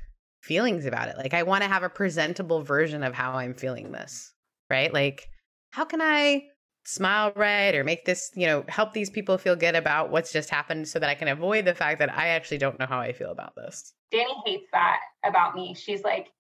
feelings 0.41 0.87
about 0.87 1.09
it. 1.09 1.17
Like 1.17 1.35
I 1.35 1.43
want 1.43 1.63
to 1.63 1.69
have 1.69 1.83
a 1.83 1.89
presentable 1.89 2.63
version 2.63 3.03
of 3.03 3.15
how 3.15 3.33
I'm 3.33 3.55
feeling 3.55 3.93
this, 3.93 4.33
right? 4.69 4.93
Like 4.93 5.29
how 5.71 5.85
can 5.85 6.01
I 6.01 6.45
smile 6.85 7.33
right 7.37 7.75
or 7.75 7.85
make 7.85 8.05
this, 8.05 8.31
you 8.35 8.47
know, 8.47 8.65
help 8.69 8.93
these 8.93 9.11
people 9.11 9.39
feel 9.39 9.57
good 9.57 9.77
about 9.77 10.11
what's 10.11 10.33
just 10.33 10.51
happened 10.51 10.89
so 10.89 10.99
that 10.99 11.09
I 11.09 11.15
can 11.15 11.29
avoid 11.29 11.65
the 11.65 11.75
fact 11.75 11.99
that 11.99 12.13
I 12.13 12.29
actually 12.29 12.59
don't 12.59 12.79
know 12.79 12.87
how 12.87 12.99
I 12.99 13.13
feel 13.13 13.31
about 13.31 13.55
this. 13.55 13.93
Danny 14.11 14.35
hates 14.45 14.69
that 14.73 15.01
about 15.25 15.55
me. 15.55 15.75
She's 15.75 16.03
like, 16.03 16.33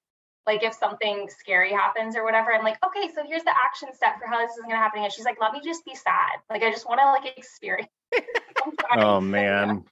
like 0.46 0.62
if 0.62 0.74
something 0.74 1.28
scary 1.38 1.70
happens 1.70 2.16
or 2.16 2.24
whatever, 2.24 2.52
I'm 2.52 2.64
like, 2.64 2.78
okay, 2.84 3.08
so 3.14 3.22
here's 3.26 3.44
the 3.44 3.54
action 3.64 3.90
step 3.92 4.18
for 4.18 4.26
how 4.26 4.38
this 4.38 4.50
is 4.56 4.62
gonna 4.62 4.76
happen. 4.76 5.02
And 5.02 5.12
she's 5.12 5.24
like, 5.24 5.36
let 5.40 5.52
me 5.52 5.60
just 5.62 5.84
be 5.84 5.94
sad. 5.94 6.40
Like 6.48 6.62
I 6.62 6.70
just 6.70 6.88
want 6.88 7.00
to 7.00 7.06
like 7.06 7.36
experience. 7.36 7.90
oh 8.96 9.20
man. 9.20 9.84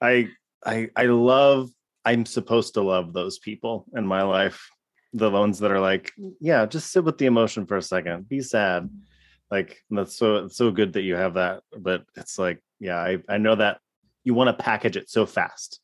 I 0.00 0.28
I 0.64 0.90
I 0.96 1.04
love 1.04 1.70
I'm 2.06 2.24
supposed 2.24 2.74
to 2.74 2.82
love 2.82 3.12
those 3.12 3.38
people 3.38 3.84
in 3.94 4.06
my 4.06 4.22
life 4.22 4.70
the 5.16 5.30
ones 5.30 5.58
that 5.60 5.70
are 5.70 5.80
like, 5.80 6.12
yeah, 6.40 6.66
just 6.66 6.92
sit 6.92 7.04
with 7.04 7.16
the 7.18 7.26
emotion 7.26 7.66
for 7.66 7.76
a 7.76 7.82
second, 7.82 8.28
be 8.28 8.40
sad. 8.40 8.88
Like 9.50 9.82
that's 9.90 10.16
so 10.16 10.44
it's 10.44 10.56
so 10.56 10.70
good 10.70 10.92
that 10.94 11.02
you 11.02 11.14
have 11.14 11.34
that, 11.34 11.62
but 11.78 12.04
it's 12.16 12.38
like, 12.38 12.60
yeah, 12.80 12.98
I 12.98 13.18
I 13.28 13.38
know 13.38 13.54
that 13.54 13.78
you 14.24 14.34
want 14.34 14.48
to 14.48 14.62
package 14.62 14.96
it 14.96 15.08
so 15.08 15.24
fast. 15.24 15.80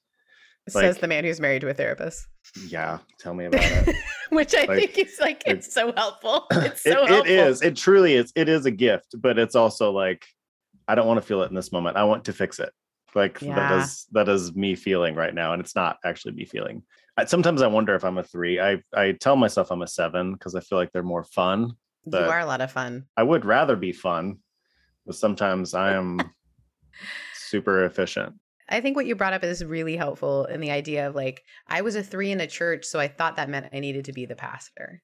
Like, 0.75 0.83
Says 0.83 0.99
the 0.99 1.09
man 1.09 1.25
who's 1.25 1.41
married 1.41 1.63
to 1.63 1.69
a 1.69 1.75
therapist. 1.75 2.27
Yeah, 2.67 2.99
tell 3.19 3.35
me 3.35 3.47
about 3.47 3.65
it. 3.65 3.97
Which 4.31 4.55
I 4.55 4.65
like, 4.65 4.79
think 4.79 4.99
is 4.99 5.19
like 5.21 5.43
it's, 5.47 5.67
it's 5.67 5.75
so 5.75 5.93
helpful. 5.97 6.47
It's 6.53 6.83
so 6.83 6.91
it, 6.91 7.09
helpful. 7.09 7.33
It 7.33 7.39
is. 7.39 7.63
It 7.63 7.77
truly 7.77 8.15
is. 8.15 8.33
It 8.37 8.49
is 8.49 8.67
a 8.67 8.71
gift, 8.71 9.15
but 9.19 9.39
it's 9.39 9.55
also 9.55 9.93
like 9.93 10.27
I 10.89 10.95
don't 10.95 11.07
want 11.07 11.19
to 11.19 11.27
feel 11.27 11.43
it 11.43 11.49
in 11.49 11.55
this 11.55 11.73
moment. 11.73 11.97
I 11.97 12.05
want 12.05 12.25
to 12.27 12.33
fix 12.33 12.59
it. 12.59 12.73
Like 13.15 13.41
yeah. 13.41 13.55
that 13.55 13.83
is 13.83 14.07
that 14.13 14.29
is 14.29 14.55
me 14.55 14.75
feeling 14.75 15.15
right 15.15 15.35
now, 15.35 15.53
and 15.53 15.61
it's 15.61 15.75
not 15.75 15.99
actually 16.05 16.35
me 16.35 16.45
feeling. 16.45 16.83
I, 17.17 17.27
sometimes 17.27 17.61
I 17.61 17.67
wonder 17.67 17.95
if 17.95 18.05
I'm 18.05 18.19
a 18.19 18.23
three. 18.23 18.61
I 18.61 18.83
I 18.95 19.13
tell 19.13 19.37
myself 19.37 19.71
I'm 19.71 19.83
a 19.83 19.87
seven 19.87 20.33
because 20.33 20.55
I 20.55 20.61
feel 20.61 20.79
like 20.79 20.93
they're 20.93 21.03
more 21.03 21.25
fun. 21.25 21.73
You 22.05 22.19
are 22.19 22.41
a 22.41 22.47
lot 22.47 22.61
of 22.61 22.73
fun. 22.73 23.07
I 23.17 23.23
would 23.23 23.45
rather 23.45 23.77
be 23.77 23.93
fun, 23.93 24.39
but 25.07 25.15
sometimes 25.15 25.75
I 25.75 25.93
am 25.93 26.21
super 27.35 27.85
efficient. 27.85 28.35
I 28.69 28.81
think 28.81 28.97
what 28.97 29.07
you 29.07 29.15
brought 29.15 29.35
up 29.35 29.45
is 29.45 29.65
really 29.65 29.97
helpful 29.97 30.47
in 30.47 30.61
the 30.61 30.71
idea 30.71 31.07
of 31.07 31.15
like 31.15 31.43
I 31.69 31.83
was 31.83 31.95
a 31.95 32.03
three 32.03 32.33
in 32.33 32.41
a 32.41 32.47
church, 32.47 32.87
so 32.87 32.99
I 32.99 33.09
thought 33.09 33.37
that 33.37 33.51
meant 33.51 33.69
I 33.73 33.81
needed 33.81 34.07
to 34.07 34.13
be 34.13 34.27
the 34.27 34.35
pastor. 34.35 35.03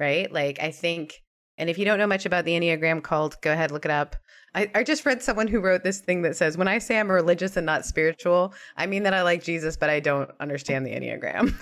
Right? 0.00 0.30
Like 0.30 0.58
I 0.60 0.72
think 0.72 1.22
and 1.62 1.70
if 1.70 1.78
you 1.78 1.84
don't 1.84 1.98
know 1.98 2.08
much 2.08 2.26
about 2.26 2.44
the 2.44 2.58
Enneagram 2.58 3.04
cult, 3.04 3.40
go 3.40 3.52
ahead, 3.52 3.70
look 3.70 3.84
it 3.84 3.90
up. 3.92 4.16
I, 4.52 4.68
I 4.74 4.82
just 4.82 5.06
read 5.06 5.22
someone 5.22 5.46
who 5.46 5.60
wrote 5.60 5.84
this 5.84 6.00
thing 6.00 6.22
that 6.22 6.34
says, 6.34 6.58
When 6.58 6.66
I 6.66 6.78
say 6.78 6.98
I'm 6.98 7.08
religious 7.08 7.56
and 7.56 7.64
not 7.64 7.86
spiritual, 7.86 8.52
I 8.76 8.86
mean 8.86 9.04
that 9.04 9.14
I 9.14 9.22
like 9.22 9.44
Jesus, 9.44 9.76
but 9.76 9.88
I 9.88 10.00
don't 10.00 10.28
understand 10.40 10.84
the 10.84 10.90
Enneagram. 10.90 11.42
and 11.42 11.54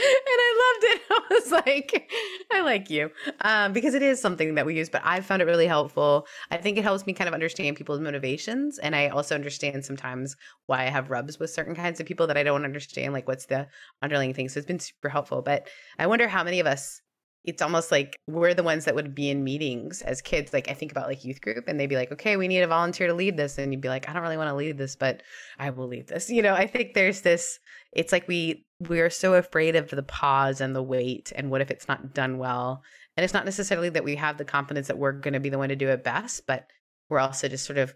I 0.00 0.74
loved 0.74 0.84
it. 0.84 1.02
I 1.10 1.22
was 1.30 1.52
like, 1.52 2.10
I 2.52 2.60
like 2.62 2.90
you. 2.90 3.12
Um, 3.42 3.72
because 3.72 3.94
it 3.94 4.02
is 4.02 4.20
something 4.20 4.56
that 4.56 4.66
we 4.66 4.76
use, 4.76 4.90
but 4.90 5.02
I 5.04 5.20
found 5.20 5.42
it 5.42 5.44
really 5.44 5.68
helpful. 5.68 6.26
I 6.50 6.56
think 6.56 6.76
it 6.76 6.82
helps 6.82 7.06
me 7.06 7.12
kind 7.12 7.28
of 7.28 7.34
understand 7.34 7.76
people's 7.76 8.00
motivations. 8.00 8.80
And 8.80 8.96
I 8.96 9.10
also 9.10 9.36
understand 9.36 9.84
sometimes 9.84 10.34
why 10.66 10.82
I 10.82 10.90
have 10.90 11.08
rubs 11.08 11.38
with 11.38 11.50
certain 11.50 11.76
kinds 11.76 12.00
of 12.00 12.06
people 12.06 12.26
that 12.26 12.36
I 12.36 12.42
don't 12.42 12.64
understand, 12.64 13.12
like 13.12 13.28
what's 13.28 13.46
the 13.46 13.68
underlying 14.02 14.34
thing. 14.34 14.48
So 14.48 14.58
it's 14.58 14.66
been 14.66 14.80
super 14.80 15.08
helpful. 15.08 15.40
But 15.40 15.68
I 16.00 16.08
wonder 16.08 16.26
how 16.26 16.42
many 16.42 16.58
of 16.58 16.66
us 16.66 17.00
it's 17.44 17.62
almost 17.62 17.90
like 17.90 18.18
we're 18.26 18.52
the 18.52 18.62
ones 18.62 18.84
that 18.84 18.94
would 18.94 19.14
be 19.14 19.30
in 19.30 19.42
meetings 19.42 20.02
as 20.02 20.20
kids. 20.20 20.52
Like 20.52 20.68
I 20.68 20.74
think 20.74 20.92
about 20.92 21.08
like 21.08 21.24
youth 21.24 21.40
group 21.40 21.68
and 21.68 21.80
they'd 21.80 21.86
be 21.86 21.96
like, 21.96 22.12
okay, 22.12 22.36
we 22.36 22.48
need 22.48 22.60
a 22.60 22.66
volunteer 22.66 23.06
to 23.06 23.14
lead 23.14 23.36
this. 23.36 23.56
And 23.56 23.72
you'd 23.72 23.80
be 23.80 23.88
like, 23.88 24.08
I 24.08 24.12
don't 24.12 24.22
really 24.22 24.36
want 24.36 24.50
to 24.50 24.54
lead 24.54 24.76
this, 24.76 24.94
but 24.94 25.22
I 25.58 25.70
will 25.70 25.86
lead 25.86 26.08
this. 26.08 26.28
You 26.28 26.42
know, 26.42 26.54
I 26.54 26.66
think 26.66 26.92
there's 26.92 27.22
this, 27.22 27.58
it's 27.92 28.12
like 28.12 28.28
we, 28.28 28.66
we 28.78 29.00
are 29.00 29.08
so 29.08 29.34
afraid 29.34 29.74
of 29.74 29.88
the 29.88 30.02
pause 30.02 30.60
and 30.60 30.76
the 30.76 30.82
wait. 30.82 31.32
And 31.34 31.50
what 31.50 31.62
if 31.62 31.70
it's 31.70 31.88
not 31.88 32.12
done 32.12 32.36
well? 32.36 32.82
And 33.16 33.24
it's 33.24 33.34
not 33.34 33.46
necessarily 33.46 33.88
that 33.88 34.04
we 34.04 34.16
have 34.16 34.36
the 34.36 34.44
confidence 34.44 34.88
that 34.88 34.98
we're 34.98 35.12
going 35.12 35.34
to 35.34 35.40
be 35.40 35.48
the 35.48 35.58
one 35.58 35.70
to 35.70 35.76
do 35.76 35.88
it 35.88 36.04
best, 36.04 36.46
but 36.46 36.66
we're 37.08 37.20
also 37.20 37.48
just 37.48 37.64
sort 37.64 37.78
of, 37.78 37.94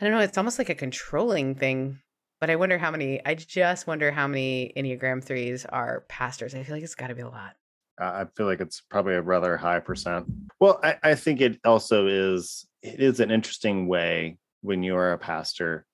I 0.00 0.04
don't 0.04 0.12
know, 0.12 0.20
it's 0.20 0.38
almost 0.38 0.58
like 0.58 0.68
a 0.68 0.74
controlling 0.74 1.54
thing. 1.54 2.00
But 2.40 2.50
I 2.50 2.56
wonder 2.56 2.78
how 2.78 2.90
many, 2.90 3.24
I 3.24 3.36
just 3.36 3.86
wonder 3.86 4.10
how 4.10 4.26
many 4.26 4.72
Enneagram 4.76 5.22
threes 5.22 5.64
are 5.66 6.04
pastors. 6.08 6.54
I 6.54 6.64
feel 6.64 6.74
like 6.74 6.82
it's 6.82 6.96
got 6.96 7.06
to 7.06 7.14
be 7.14 7.22
a 7.22 7.28
lot. 7.28 7.54
I 7.98 8.26
feel 8.36 8.46
like 8.46 8.60
it's 8.60 8.80
probably 8.80 9.14
a 9.14 9.22
rather 9.22 9.56
high 9.56 9.80
percent. 9.80 10.26
Well, 10.60 10.80
I, 10.82 10.96
I 11.02 11.14
think 11.14 11.40
it 11.40 11.60
also 11.64 12.06
is 12.06 12.66
it 12.82 13.00
is 13.00 13.20
an 13.20 13.30
interesting 13.30 13.86
way 13.86 14.38
when 14.62 14.82
you 14.82 14.96
are 14.96 15.12
a 15.12 15.18
pastor 15.18 15.86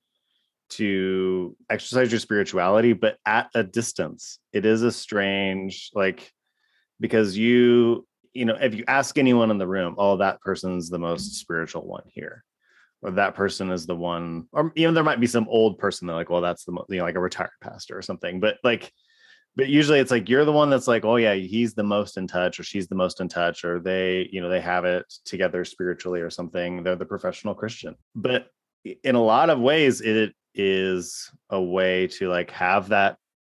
to 0.70 1.56
exercise 1.68 2.12
your 2.12 2.20
spirituality, 2.20 2.92
but 2.92 3.18
at 3.26 3.50
a 3.54 3.62
distance. 3.62 4.38
It 4.52 4.64
is 4.64 4.82
a 4.82 4.92
strange, 4.92 5.90
like, 5.94 6.32
because 7.00 7.36
you, 7.36 8.06
you 8.32 8.44
know, 8.44 8.56
if 8.60 8.74
you 8.74 8.84
ask 8.86 9.18
anyone 9.18 9.50
in 9.50 9.58
the 9.58 9.66
room, 9.66 9.96
oh, 9.98 10.16
that 10.18 10.40
person's 10.40 10.88
the 10.88 10.98
most 10.98 11.34
spiritual 11.34 11.86
one 11.86 12.04
here, 12.06 12.44
or 13.02 13.10
that 13.10 13.34
person 13.34 13.72
is 13.72 13.86
the 13.86 13.96
one, 13.96 14.46
or 14.52 14.72
even 14.76 14.94
there 14.94 15.02
might 15.02 15.20
be 15.20 15.26
some 15.26 15.48
old 15.48 15.78
person 15.78 16.06
that, 16.06 16.14
like, 16.14 16.30
well, 16.30 16.40
that's 16.40 16.64
the, 16.64 16.72
you 16.88 16.98
know, 16.98 17.04
like 17.04 17.16
a 17.16 17.20
retired 17.20 17.50
pastor 17.60 17.98
or 17.98 18.02
something, 18.02 18.38
but 18.38 18.58
like, 18.62 18.92
but 19.56 19.68
usually 19.68 19.98
it's 19.98 20.10
like 20.10 20.28
you're 20.28 20.44
the 20.44 20.52
one 20.52 20.70
that's 20.70 20.88
like 20.88 21.04
oh 21.04 21.16
yeah 21.16 21.34
he's 21.34 21.74
the 21.74 21.82
most 21.82 22.16
in 22.16 22.26
touch 22.26 22.58
or 22.58 22.62
she's 22.62 22.88
the 22.88 22.94
most 22.94 23.20
in 23.20 23.28
touch 23.28 23.64
or 23.64 23.80
they 23.80 24.28
you 24.32 24.40
know 24.40 24.48
they 24.48 24.60
have 24.60 24.84
it 24.84 25.04
together 25.24 25.64
spiritually 25.64 26.20
or 26.20 26.30
something 26.30 26.82
they're 26.82 26.96
the 26.96 27.04
professional 27.04 27.54
christian. 27.54 27.94
But 28.14 28.48
in 28.84 29.14
a 29.14 29.22
lot 29.22 29.50
of 29.50 29.60
ways 29.60 30.00
it 30.00 30.34
is 30.54 31.30
a 31.50 31.60
way 31.60 32.06
to 32.06 32.28
like 32.28 32.50
have 32.50 32.88
that 32.88 33.16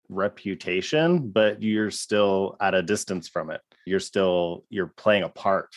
reputation 0.09 1.29
but 1.29 1.61
you're 1.61 1.91
still 1.91 2.57
at 2.59 2.73
a 2.73 2.81
distance 2.81 3.29
from 3.29 3.49
it. 3.49 3.61
You're 3.85 3.99
still 3.99 4.65
you're 4.69 4.93
playing 4.97 5.23
a 5.23 5.29
part 5.29 5.69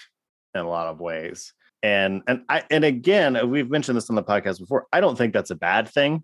in 0.55 0.61
a 0.61 0.69
lot 0.69 0.89
of 0.89 1.01
ways. 1.01 1.53
And 1.83 2.23
and 2.27 2.45
i 2.49 2.63
and 2.71 2.85
again 2.85 3.51
we've 3.51 3.71
mentioned 3.71 3.97
this 3.97 4.09
on 4.09 4.17
the 4.17 4.23
podcast 4.23 4.59
before 4.59 4.87
i 4.91 5.01
don't 5.01 5.19
think 5.19 5.35
that's 5.35 5.51
a 5.51 5.55
bad 5.55 5.87
thing 5.87 6.23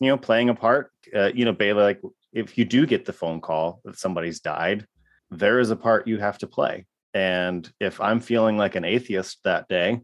you 0.00 0.08
know 0.08 0.16
playing 0.16 0.48
a 0.48 0.54
part 0.54 0.90
uh, 1.14 1.30
you 1.34 1.44
know 1.44 1.52
bailey 1.52 1.82
like 1.82 2.00
if 2.32 2.58
you 2.58 2.64
do 2.64 2.86
get 2.86 3.04
the 3.04 3.12
phone 3.12 3.40
call 3.40 3.80
that 3.84 3.98
somebody's 3.98 4.40
died, 4.40 4.86
there 5.30 5.58
is 5.58 5.70
a 5.70 5.76
part 5.76 6.06
you 6.06 6.18
have 6.18 6.38
to 6.38 6.46
play. 6.46 6.86
And 7.14 7.70
if 7.80 8.00
I'm 8.00 8.20
feeling 8.20 8.58
like 8.58 8.76
an 8.76 8.84
atheist 8.84 9.38
that 9.44 9.68
day, 9.68 10.00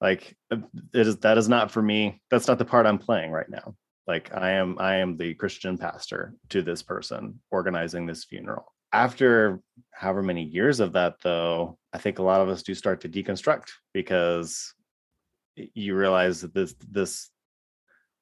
like 0.00 0.36
it 0.50 0.60
is 0.92 1.16
that 1.18 1.38
is 1.38 1.48
not 1.48 1.70
for 1.70 1.82
me. 1.82 2.20
That's 2.30 2.46
not 2.46 2.58
the 2.58 2.64
part 2.64 2.86
I'm 2.86 2.98
playing 2.98 3.30
right 3.30 3.48
now. 3.48 3.74
Like 4.06 4.34
I 4.34 4.52
am 4.52 4.76
I 4.78 4.96
am 4.96 5.16
the 5.16 5.34
Christian 5.34 5.78
pastor 5.78 6.34
to 6.50 6.62
this 6.62 6.82
person 6.82 7.40
organizing 7.50 8.06
this 8.06 8.24
funeral. 8.24 8.72
After 8.92 9.60
however 9.90 10.22
many 10.22 10.44
years 10.44 10.80
of 10.80 10.92
that 10.92 11.16
though, 11.22 11.78
I 11.92 11.98
think 11.98 12.18
a 12.18 12.22
lot 12.22 12.40
of 12.40 12.48
us 12.48 12.62
do 12.62 12.74
start 12.74 13.00
to 13.00 13.08
deconstruct 13.08 13.70
because 13.92 14.72
you 15.56 15.96
realize 15.96 16.42
that 16.42 16.54
this 16.54 16.74
this 16.90 17.30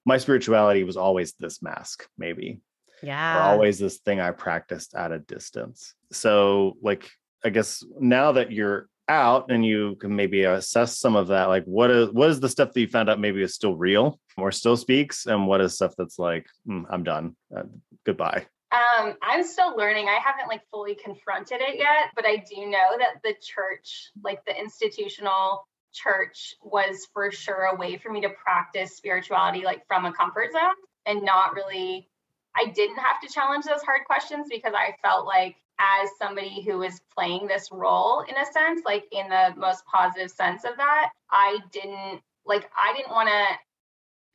my 0.07 0.17
spirituality 0.17 0.85
was 0.85 0.97
always 0.97 1.35
this 1.39 1.63
mask 1.63 2.07
maybe 2.17 2.61
yeah. 3.05 3.49
Always 3.49 3.79
this 3.79 3.99
thing 3.99 4.21
I 4.21 4.31
practiced 4.31 4.95
at 4.95 5.13
a 5.13 5.19
distance. 5.19 5.95
So, 6.13 6.77
like, 6.83 7.11
I 7.45 7.51
guess 7.51 7.85
now 8.01 8.33
that 8.33 8.51
you're 8.51 8.89
out 9.09 9.51
and 9.51 9.65
you 9.65 9.97
can 9.97 10.15
maybe 10.17 10.45
assess 10.45 10.99
some 10.99 11.15
of 11.15 11.27
that 11.27 11.45
like 11.51 11.63
what 11.65 11.91
is 11.91 12.09
what 12.13 12.31
is 12.31 12.41
the 12.41 12.49
stuff 12.49 12.73
that 12.73 12.81
you 12.81 12.89
found 12.89 13.11
out 13.11 13.21
maybe 13.21 13.43
is 13.43 13.55
still 13.55 13.77
real 13.77 14.19
or 14.39 14.51
still 14.51 14.79
speaks 14.79 15.27
and 15.27 15.47
what 15.47 15.61
is 15.61 15.75
stuff 15.75 15.93
that's 15.99 16.19
like 16.19 16.47
mm, 16.67 16.87
i'm 16.89 17.03
done 17.03 17.37
uh, 17.55 17.65
goodbye 18.07 18.47
um, 18.75 19.15
I'm 19.23 19.45
still 19.45 19.77
learning. 19.77 20.09
I 20.09 20.19
haven't 20.19 20.49
like 20.49 20.63
fully 20.73 20.97
confronted 20.97 21.61
it 21.61 21.79
yet, 21.79 22.11
but 22.17 22.27
I 22.27 22.39
do 22.39 22.67
know 22.67 22.99
that 22.99 23.23
the 23.23 23.35
church, 23.41 24.11
like 24.25 24.45
the 24.47 24.59
institutional 24.59 25.65
church, 25.93 26.57
was 26.61 27.07
for 27.13 27.31
sure 27.31 27.69
a 27.73 27.77
way 27.77 27.99
for 27.99 28.11
me 28.11 28.21
to 28.23 28.31
practice 28.31 28.97
spirituality 28.97 29.63
like 29.65 29.87
from 29.87 30.07
a 30.07 30.13
comfort 30.13 30.53
zone 30.53 30.75
and 31.07 31.23
not 31.23 31.55
really. 31.55 32.09
I 32.57 32.67
didn't 32.67 32.99
have 32.99 33.21
to 33.21 33.29
challenge 33.29 33.65
those 33.65 33.83
hard 33.83 34.05
questions 34.07 34.47
because 34.49 34.75
I 34.75 34.95
felt 35.03 35.27
like 35.27 35.57
as 35.79 36.09
somebody 36.19 36.63
who 36.63 36.83
is 36.83 37.01
playing 37.17 37.47
this 37.47 37.71
role 37.73 38.21
in 38.21 38.37
a 38.37 38.53
sense, 38.53 38.83
like 38.85 39.05
in 39.11 39.29
the 39.29 39.55
most 39.57 39.85
positive 39.87 40.31
sense 40.31 40.65
of 40.65 40.77
that, 40.77 41.11
I 41.31 41.59
didn't 41.73 42.21
like 42.47 42.71
I 42.77 42.95
didn't 42.97 43.11
want 43.11 43.29
to 43.29 43.59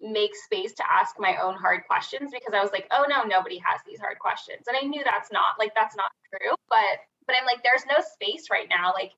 make 0.01 0.36
space 0.36 0.73
to 0.73 0.84
ask 0.89 1.15
my 1.19 1.38
own 1.41 1.55
hard 1.55 1.82
questions 1.88 2.32
because 2.32 2.53
I 2.53 2.62
was 2.62 2.71
like, 2.71 2.88
oh 2.91 3.05
no, 3.08 3.23
nobody 3.23 3.62
has 3.65 3.82
these 3.88 3.99
hard 3.99 4.19
questions. 4.19 4.67
And 4.67 4.77
I 4.77 4.86
knew 4.86 5.03
that's 5.03 5.32
not 5.32 5.60
like 5.60 5.73
that's 5.75 5.95
not 5.95 6.12
true. 6.29 6.55
But 6.69 6.99
but 7.25 7.36
I'm 7.39 7.45
like, 7.45 7.63
there's 7.63 7.86
no 7.86 8.03
space 8.13 8.47
right 8.51 8.67
now. 8.69 8.93
Like 8.93 9.12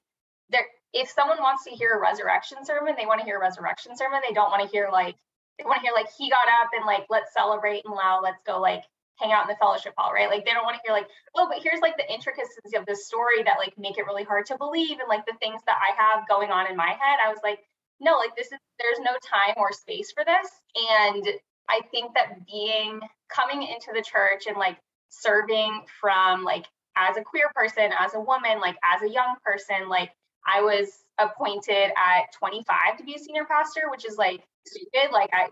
there 0.49 0.65
if 0.93 1.09
someone 1.09 1.39
wants 1.39 1.63
to 1.63 1.71
hear 1.71 1.93
a 1.93 2.01
resurrection 2.01 2.65
sermon, 2.65 2.95
they 2.97 3.05
want 3.05 3.19
to 3.19 3.25
hear 3.25 3.37
a 3.37 3.41
resurrection 3.41 3.95
sermon. 3.95 4.21
They 4.27 4.33
don't 4.33 4.51
want 4.51 4.63
to 4.63 4.69
hear 4.69 4.89
like 4.91 5.15
they 5.57 5.65
want 5.65 5.79
to 5.79 5.85
hear 5.85 5.93
like 5.93 6.09
he 6.17 6.29
got 6.29 6.47
up 6.61 6.69
and 6.75 6.85
like 6.85 7.05
let's 7.09 7.33
celebrate 7.33 7.85
and 7.85 7.93
wow, 7.93 8.19
let's 8.23 8.41
go 8.45 8.59
like 8.59 8.83
hang 9.19 9.31
out 9.31 9.43
in 9.43 9.49
the 9.49 9.59
fellowship 9.61 9.93
hall, 9.97 10.11
right? 10.11 10.29
Like 10.29 10.45
they 10.45 10.51
don't 10.51 10.65
want 10.65 10.75
to 10.75 10.81
hear 10.83 10.93
like, 10.93 11.07
oh, 11.35 11.47
but 11.47 11.61
here's 11.61 11.81
like 11.81 11.97
the 11.97 12.11
intricacies 12.11 12.73
of 12.75 12.85
this 12.85 13.05
story 13.05 13.43
that 13.43 13.57
like 13.59 13.77
make 13.77 13.97
it 13.97 14.05
really 14.05 14.23
hard 14.23 14.45
to 14.47 14.57
believe 14.57 14.97
and 14.99 15.07
like 15.07 15.25
the 15.25 15.37
things 15.39 15.61
that 15.67 15.77
I 15.77 15.93
have 15.95 16.27
going 16.27 16.49
on 16.49 16.69
in 16.69 16.75
my 16.75 16.89
head. 16.89 17.19
I 17.23 17.29
was 17.29 17.39
like, 17.43 17.59
no, 17.99 18.17
like 18.17 18.35
this 18.35 18.47
is 18.47 18.59
there's 18.79 18.99
no 18.99 19.13
time 19.21 19.53
or 19.57 19.71
space 19.71 20.11
for 20.11 20.25
this. 20.25 20.49
And 20.75 21.25
I 21.69 21.81
think 21.91 22.13
that 22.15 22.45
being 22.47 22.99
coming 23.29 23.61
into 23.61 23.91
the 23.93 24.01
church 24.01 24.47
and 24.47 24.57
like 24.57 24.77
serving 25.09 25.83
from 25.99 26.43
like 26.43 26.65
as 26.97 27.17
a 27.17 27.23
queer 27.23 27.51
person, 27.55 27.91
as 27.97 28.15
a 28.15 28.19
woman, 28.19 28.59
like 28.59 28.77
as 28.83 29.03
a 29.03 29.09
young 29.09 29.35
person, 29.45 29.87
like 29.87 30.11
I 30.45 30.61
was 30.61 31.03
appointed 31.19 31.91
at 31.95 32.33
25 32.37 32.97
to 32.97 33.03
be 33.03 33.13
a 33.15 33.19
senior 33.19 33.45
pastor, 33.45 33.83
which 33.89 34.05
is 34.05 34.17
like 34.17 34.41
stupid. 34.65 35.11
Like 35.11 35.29
I 35.33 35.47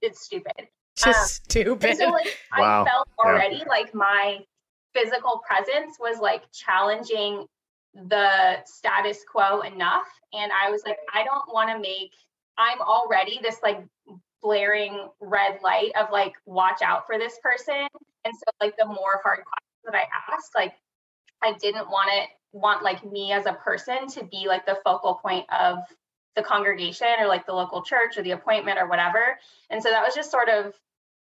it's 0.00 0.24
stupid. 0.24 0.68
Just 0.96 1.18
um, 1.18 1.50
stupid. 1.50 1.96
So 1.96 2.06
like 2.06 2.38
wow. 2.56 2.82
I 2.82 2.88
felt 2.88 3.08
already 3.18 3.56
yeah. 3.56 3.68
like 3.68 3.94
my 3.94 4.38
physical 4.94 5.42
presence 5.46 5.96
was 5.98 6.18
like 6.20 6.42
challenging 6.52 7.46
the 7.94 8.56
status 8.64 9.24
quo 9.30 9.60
enough. 9.60 10.06
And 10.32 10.50
I 10.52 10.70
was 10.70 10.82
like, 10.84 10.98
I 11.12 11.24
don't 11.24 11.52
want 11.52 11.70
to 11.70 11.78
make, 11.78 12.12
I'm 12.58 12.80
already 12.80 13.40
this 13.42 13.58
like 13.62 13.84
blaring 14.42 15.08
red 15.20 15.58
light 15.62 15.92
of 15.98 16.08
like, 16.12 16.34
watch 16.46 16.82
out 16.82 17.06
for 17.06 17.18
this 17.18 17.38
person. 17.42 17.86
And 18.24 18.34
so, 18.34 18.44
like, 18.60 18.74
the 18.78 18.86
more 18.86 19.20
hard 19.22 19.40
questions 19.44 19.84
that 19.84 19.94
I 19.94 20.04
asked, 20.32 20.52
like, 20.54 20.72
I 21.42 21.52
didn't 21.60 21.90
want 21.90 22.08
it, 22.12 22.30
want 22.52 22.82
like 22.82 23.04
me 23.04 23.32
as 23.32 23.46
a 23.46 23.52
person 23.52 24.06
to 24.08 24.24
be 24.24 24.46
like 24.46 24.64
the 24.64 24.78
focal 24.82 25.14
point 25.14 25.44
of 25.52 25.78
the 26.36 26.42
congregation 26.42 27.08
or 27.20 27.26
like 27.26 27.46
the 27.46 27.54
local 27.54 27.82
church 27.82 28.16
or 28.16 28.22
the 28.22 28.32
appointment 28.32 28.78
or 28.78 28.88
whatever. 28.88 29.38
And 29.70 29.82
so 29.82 29.90
that 29.90 30.04
was 30.04 30.14
just 30.14 30.30
sort 30.30 30.48
of, 30.48 30.66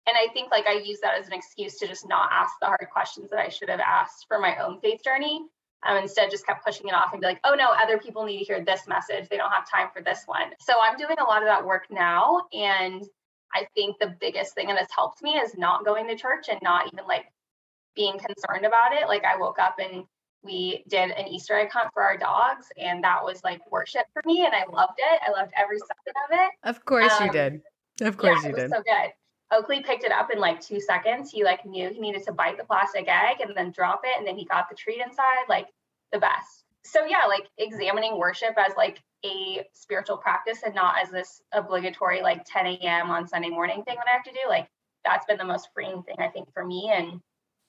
and 0.08 0.16
I 0.18 0.32
think 0.34 0.52
like 0.52 0.68
I 0.68 0.74
use 0.74 1.00
that 1.02 1.20
as 1.20 1.28
an 1.28 1.34
excuse 1.34 1.78
to 1.80 1.88
just 1.88 2.08
not 2.08 2.30
ask 2.32 2.54
the 2.60 2.68
hard 2.68 2.88
questions 2.92 3.30
that 3.30 3.40
I 3.40 3.50
should 3.50 3.70
have 3.70 3.80
asked 3.80 4.26
for 4.28 4.40
my 4.40 4.58
own 4.58 4.80
faith 4.80 5.04
journey 5.04 5.46
um, 5.88 5.98
instead 5.98 6.30
just 6.30 6.46
kept 6.46 6.66
pushing 6.66 6.88
it 6.88 6.94
off 6.94 7.14
and 7.14 7.22
be 7.22 7.28
like, 7.28 7.40
oh 7.44 7.56
no, 7.56 7.70
other 7.72 7.98
people 7.98 8.26
need 8.26 8.40
to 8.40 8.46
hear 8.46 8.64
this 8.64 8.88
message. 8.88 9.30
They 9.30 9.38
don't 9.38 9.52
have 9.52 9.70
time 9.70 9.90
for 9.94 10.02
this 10.02 10.24
one. 10.26 10.52
So 10.60 10.74
I'm 10.82 10.98
doing 10.98 11.18
a 11.20 11.24
lot 11.24 11.42
of 11.42 11.48
that 11.48 11.66
work 11.66 11.86
now. 11.90 12.42
And 12.52 13.06
I 13.54 13.66
think 13.76 13.98
the 14.00 14.16
biggest 14.20 14.54
thing 14.56 14.68
that 14.68 14.78
has 14.78 14.90
helped 14.94 15.24
me 15.24 15.32
is 15.32 15.58
not 15.58 15.86
going 15.86 16.08
to 16.08 16.16
church 16.16 16.48
and 16.50 16.60
not 16.62 16.88
even 16.92 17.06
like 17.08 17.26
being 17.96 18.20
concerned 18.20 18.66
about 18.66 18.94
it. 18.94 19.08
Like 19.08 19.24
I 19.24 19.38
woke 19.38 19.60
up 19.60 19.78
and 19.80 20.04
we 20.44 20.84
did 20.88 21.12
an 21.12 21.28
Easter 21.28 21.58
egg 21.58 21.70
hunt 21.72 21.90
for 21.94 22.04
our 22.04 22.18
dogs, 22.18 22.68
and 22.78 23.04
that 23.04 23.24
was 23.24 23.44
like 23.44 23.60
worship 23.72 24.06
for 24.14 24.22
me, 24.26 24.46
and 24.46 24.54
I 24.54 24.64
loved 24.72 24.98
it. 24.98 25.22
I 25.26 25.32
loved 25.32 25.52
every 25.58 25.80
second 25.80 26.14
of 26.26 26.40
it. 26.40 26.52
Of 26.64 26.86
course 26.86 27.14
um, 27.20 27.28
you 27.28 27.32
did. 27.32 27.62
Of 28.02 28.18
course 28.18 28.40
yeah, 28.44 28.50
you 28.50 28.56
did. 28.56 28.70
So 28.70 28.78
good. 28.78 29.12
Oakley 29.52 29.82
picked 29.82 30.04
it 30.04 30.12
up 30.12 30.32
in 30.32 30.40
like 30.40 30.62
two 30.62 30.80
seconds. 30.80 31.32
He 31.32 31.44
like 31.44 31.66
knew 31.66 31.90
he 31.90 32.00
needed 32.00 32.24
to 32.28 32.32
bite 32.32 32.58
the 32.58 32.64
plastic 32.64 33.08
egg 33.08 33.42
and 33.42 33.56
then 33.56 33.72
drop 33.72 34.02
it, 34.04 34.18
and 34.18 34.26
then 34.26 34.38
he 34.38 34.46
got 34.46 34.70
the 34.70 34.76
treat 34.76 35.02
inside. 35.02 35.46
Like 35.50 35.68
the 36.12 36.20
best. 36.20 36.66
So 36.84 37.06
yeah, 37.06 37.26
like 37.28 37.50
examining 37.58 38.18
worship 38.18 38.56
as 38.58 38.74
like 38.78 39.02
a 39.26 39.66
spiritual 39.74 40.18
practice 40.18 40.60
and 40.66 40.74
not 40.74 40.96
as 41.02 41.10
this 41.10 41.42
obligatory 41.52 42.22
like 42.22 42.46
10 42.46 42.66
a.m. 42.66 43.12
on 43.12 43.28
Sunday 43.28 43.50
morning 43.50 43.84
thing 43.84 43.98
that 43.98 44.08
I 44.08 44.12
have 44.12 44.24
to 44.24 44.32
do. 44.32 44.40
Like 44.48 44.70
that's 45.04 45.26
been 45.26 45.38
the 45.38 45.46
most 45.46 45.70
freeing 45.74 46.04
thing 46.04 46.16
I 46.20 46.28
think 46.28 46.52
for 46.54 46.66
me 46.66 46.92
and 46.94 47.20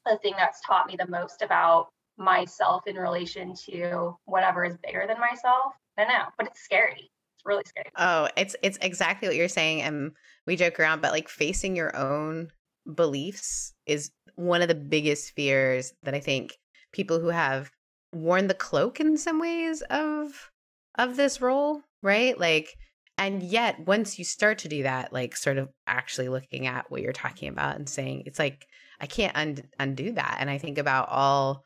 the 0.06 0.18
thing 0.22 0.34
that's 0.36 0.60
taught 0.64 0.86
me 0.86 0.96
the 0.96 1.08
most 1.08 1.42
about 1.42 1.88
myself 2.20 2.86
in 2.86 2.96
relation 2.96 3.54
to 3.54 4.16
whatever 4.26 4.64
is 4.64 4.76
bigger 4.84 5.06
than 5.08 5.18
myself. 5.18 5.72
I 5.98 6.04
don't 6.04 6.12
know, 6.12 6.26
but 6.38 6.46
it's 6.46 6.60
scary. 6.60 7.10
It's 7.34 7.46
really 7.46 7.64
scary. 7.66 7.86
Oh, 7.96 8.28
it's 8.36 8.54
it's 8.62 8.78
exactly 8.82 9.26
what 9.26 9.36
you're 9.36 9.48
saying. 9.48 9.82
And 9.82 10.12
we 10.46 10.56
joke 10.56 10.78
around, 10.78 11.02
but 11.02 11.12
like 11.12 11.28
facing 11.28 11.74
your 11.74 11.96
own 11.96 12.50
beliefs 12.94 13.74
is 13.86 14.10
one 14.36 14.62
of 14.62 14.68
the 14.68 14.74
biggest 14.74 15.32
fears 15.34 15.92
that 16.02 16.14
I 16.14 16.20
think 16.20 16.56
people 16.92 17.20
who 17.20 17.28
have 17.28 17.70
worn 18.12 18.46
the 18.46 18.54
cloak 18.54 19.00
in 19.00 19.16
some 19.16 19.40
ways 19.40 19.82
of 19.90 20.50
of 20.96 21.16
this 21.16 21.40
role, 21.40 21.82
right? 22.02 22.38
Like 22.38 22.76
and 23.16 23.42
yet 23.42 23.86
once 23.86 24.18
you 24.18 24.24
start 24.24 24.58
to 24.58 24.68
do 24.68 24.82
that, 24.82 25.12
like 25.12 25.36
sort 25.36 25.58
of 25.58 25.68
actually 25.86 26.28
looking 26.28 26.66
at 26.66 26.90
what 26.90 27.02
you're 27.02 27.12
talking 27.12 27.48
about 27.48 27.76
and 27.76 27.88
saying 27.88 28.24
it's 28.26 28.38
like 28.38 28.66
I 29.00 29.06
can't 29.06 29.36
un- 29.36 29.68
undo 29.78 30.12
that. 30.12 30.36
And 30.40 30.50
I 30.50 30.58
think 30.58 30.76
about 30.78 31.08
all 31.08 31.64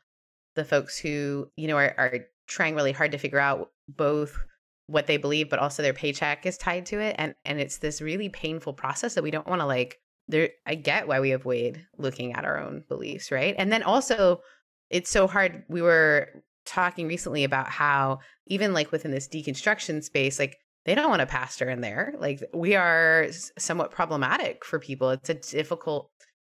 the 0.55 0.65
folks 0.65 0.97
who, 0.97 1.49
you 1.55 1.67
know, 1.67 1.77
are, 1.77 1.93
are 1.97 2.19
trying 2.47 2.75
really 2.75 2.91
hard 2.91 3.11
to 3.11 3.17
figure 3.17 3.39
out 3.39 3.71
both 3.87 4.37
what 4.87 5.07
they 5.07 5.17
believe 5.17 5.49
but 5.49 5.57
also 5.57 5.81
their 5.81 5.93
paycheck 5.93 6.45
is 6.45 6.59
tied 6.59 6.85
to 6.85 6.99
it 6.99 7.15
and 7.17 7.33
and 7.43 7.59
it's 7.59 7.79
this 7.79 8.01
really 8.01 8.29
painful 8.29 8.71
process 8.71 9.15
that 9.15 9.23
we 9.23 9.31
don't 9.31 9.47
want 9.47 9.59
to 9.59 9.65
like 9.65 9.99
there 10.27 10.49
I 10.65 10.75
get 10.75 11.07
why 11.07 11.19
we 11.19 11.31
avoid 11.31 11.85
looking 11.97 12.33
at 12.33 12.45
our 12.45 12.59
own 12.59 12.83
beliefs, 12.87 13.31
right? 13.31 13.55
And 13.57 13.71
then 13.71 13.83
also 13.83 14.41
it's 14.89 15.09
so 15.09 15.27
hard. 15.27 15.63
We 15.67 15.81
were 15.81 16.43
talking 16.65 17.07
recently 17.07 17.43
about 17.43 17.67
how 17.69 18.19
even 18.47 18.73
like 18.73 18.91
within 18.91 19.11
this 19.11 19.27
deconstruction 19.27 20.03
space, 20.03 20.39
like 20.39 20.57
they 20.85 20.95
don't 20.95 21.09
want 21.09 21.21
a 21.21 21.27
pastor 21.27 21.69
in 21.69 21.81
there. 21.81 22.13
Like 22.17 22.43
we 22.53 22.75
are 22.75 23.27
somewhat 23.57 23.91
problematic 23.91 24.65
for 24.65 24.79
people. 24.79 25.11
It's 25.11 25.29
a 25.29 25.35
difficult 25.35 26.09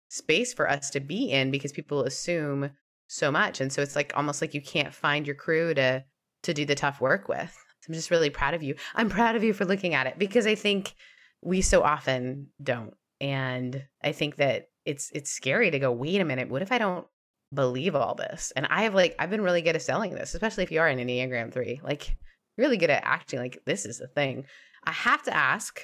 space 0.09 0.53
for 0.53 0.69
us 0.69 0.91
to 0.91 1.01
be 1.01 1.31
in 1.31 1.51
because 1.51 1.73
people 1.73 2.05
assume 2.05 2.71
so 3.15 3.31
much. 3.31 3.61
And 3.61 3.73
so 3.73 3.83
it's 3.83 3.97
like 3.97 4.13
almost 4.17 4.41
like 4.41 4.55
you 4.55 4.61
can't 4.61 4.93
find 4.93 5.27
your 5.27 5.37
crew 5.37 5.75
to 5.75 6.05
to 6.43 6.55
do 6.55 6.65
the 6.65 6.75
tough 6.75 7.01
work 7.01 7.29
with. 7.29 7.57
So 7.81 7.89
I'm 7.89 7.95
just 7.95 8.11
really 8.11 8.31
proud 8.31 8.55
of 8.55 8.63
you. 8.63 8.75
I'm 8.95 9.09
proud 9.09 9.37
of 9.37 9.45
you 9.45 9.53
for 9.53 9.65
looking 9.65 9.95
at 9.95 10.07
it 10.07 10.19
because 10.19 10.47
I 10.47 10.55
think 10.55 10.95
we 11.43 11.61
so 11.61 11.83
often 11.83 12.49
don't. 12.63 12.95
And 13.21 13.85
I 14.03 14.13
think 14.13 14.37
that 14.37 14.69
it's 14.85 15.11
it's 15.15 15.31
scary 15.31 15.71
to 15.71 15.79
go, 15.79 15.93
wait 15.93 16.21
a 16.21 16.25
minute, 16.25 16.49
what 16.51 16.63
if 16.63 16.73
I 16.73 16.79
don't 16.79 17.07
believe 17.55 17.95
all 17.95 18.15
this. 18.15 18.53
And 18.57 18.67
I 18.69 18.83
have 18.83 18.95
like 18.95 19.15
I've 19.19 19.31
been 19.31 19.43
really 19.43 19.63
good 19.63 19.77
at 19.77 19.83
selling 19.83 20.15
this, 20.15 20.35
especially 20.35 20.65
if 20.65 20.73
you 20.73 20.81
are 20.81 20.89
an 20.89 20.99
Enneagram 20.99 21.53
3. 21.53 21.81
Like 21.83 22.17
really 22.59 22.77
good 22.77 22.91
at 22.91 23.05
acting 23.05 23.39
like 23.39 23.59
this 23.65 23.87
is 23.87 23.99
the 23.99 24.09
thing. 24.09 24.45
I 24.85 24.93
have 24.93 25.23
to 25.25 25.35
ask, 25.35 25.81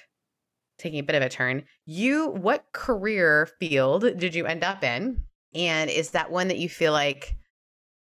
taking 0.78 0.98
a 0.98 1.04
bit 1.04 1.16
of 1.16 1.22
a 1.22 1.28
turn, 1.28 1.64
you 1.86 2.28
what 2.28 2.64
career 2.72 3.48
field 3.58 4.18
did 4.18 4.34
you 4.34 4.46
end 4.46 4.64
up 4.64 4.82
in? 4.82 5.24
And 5.54 5.90
is 5.90 6.10
that 6.10 6.30
one 6.30 6.48
that 6.48 6.58
you 6.58 6.68
feel 6.68 6.92
like 6.92 7.36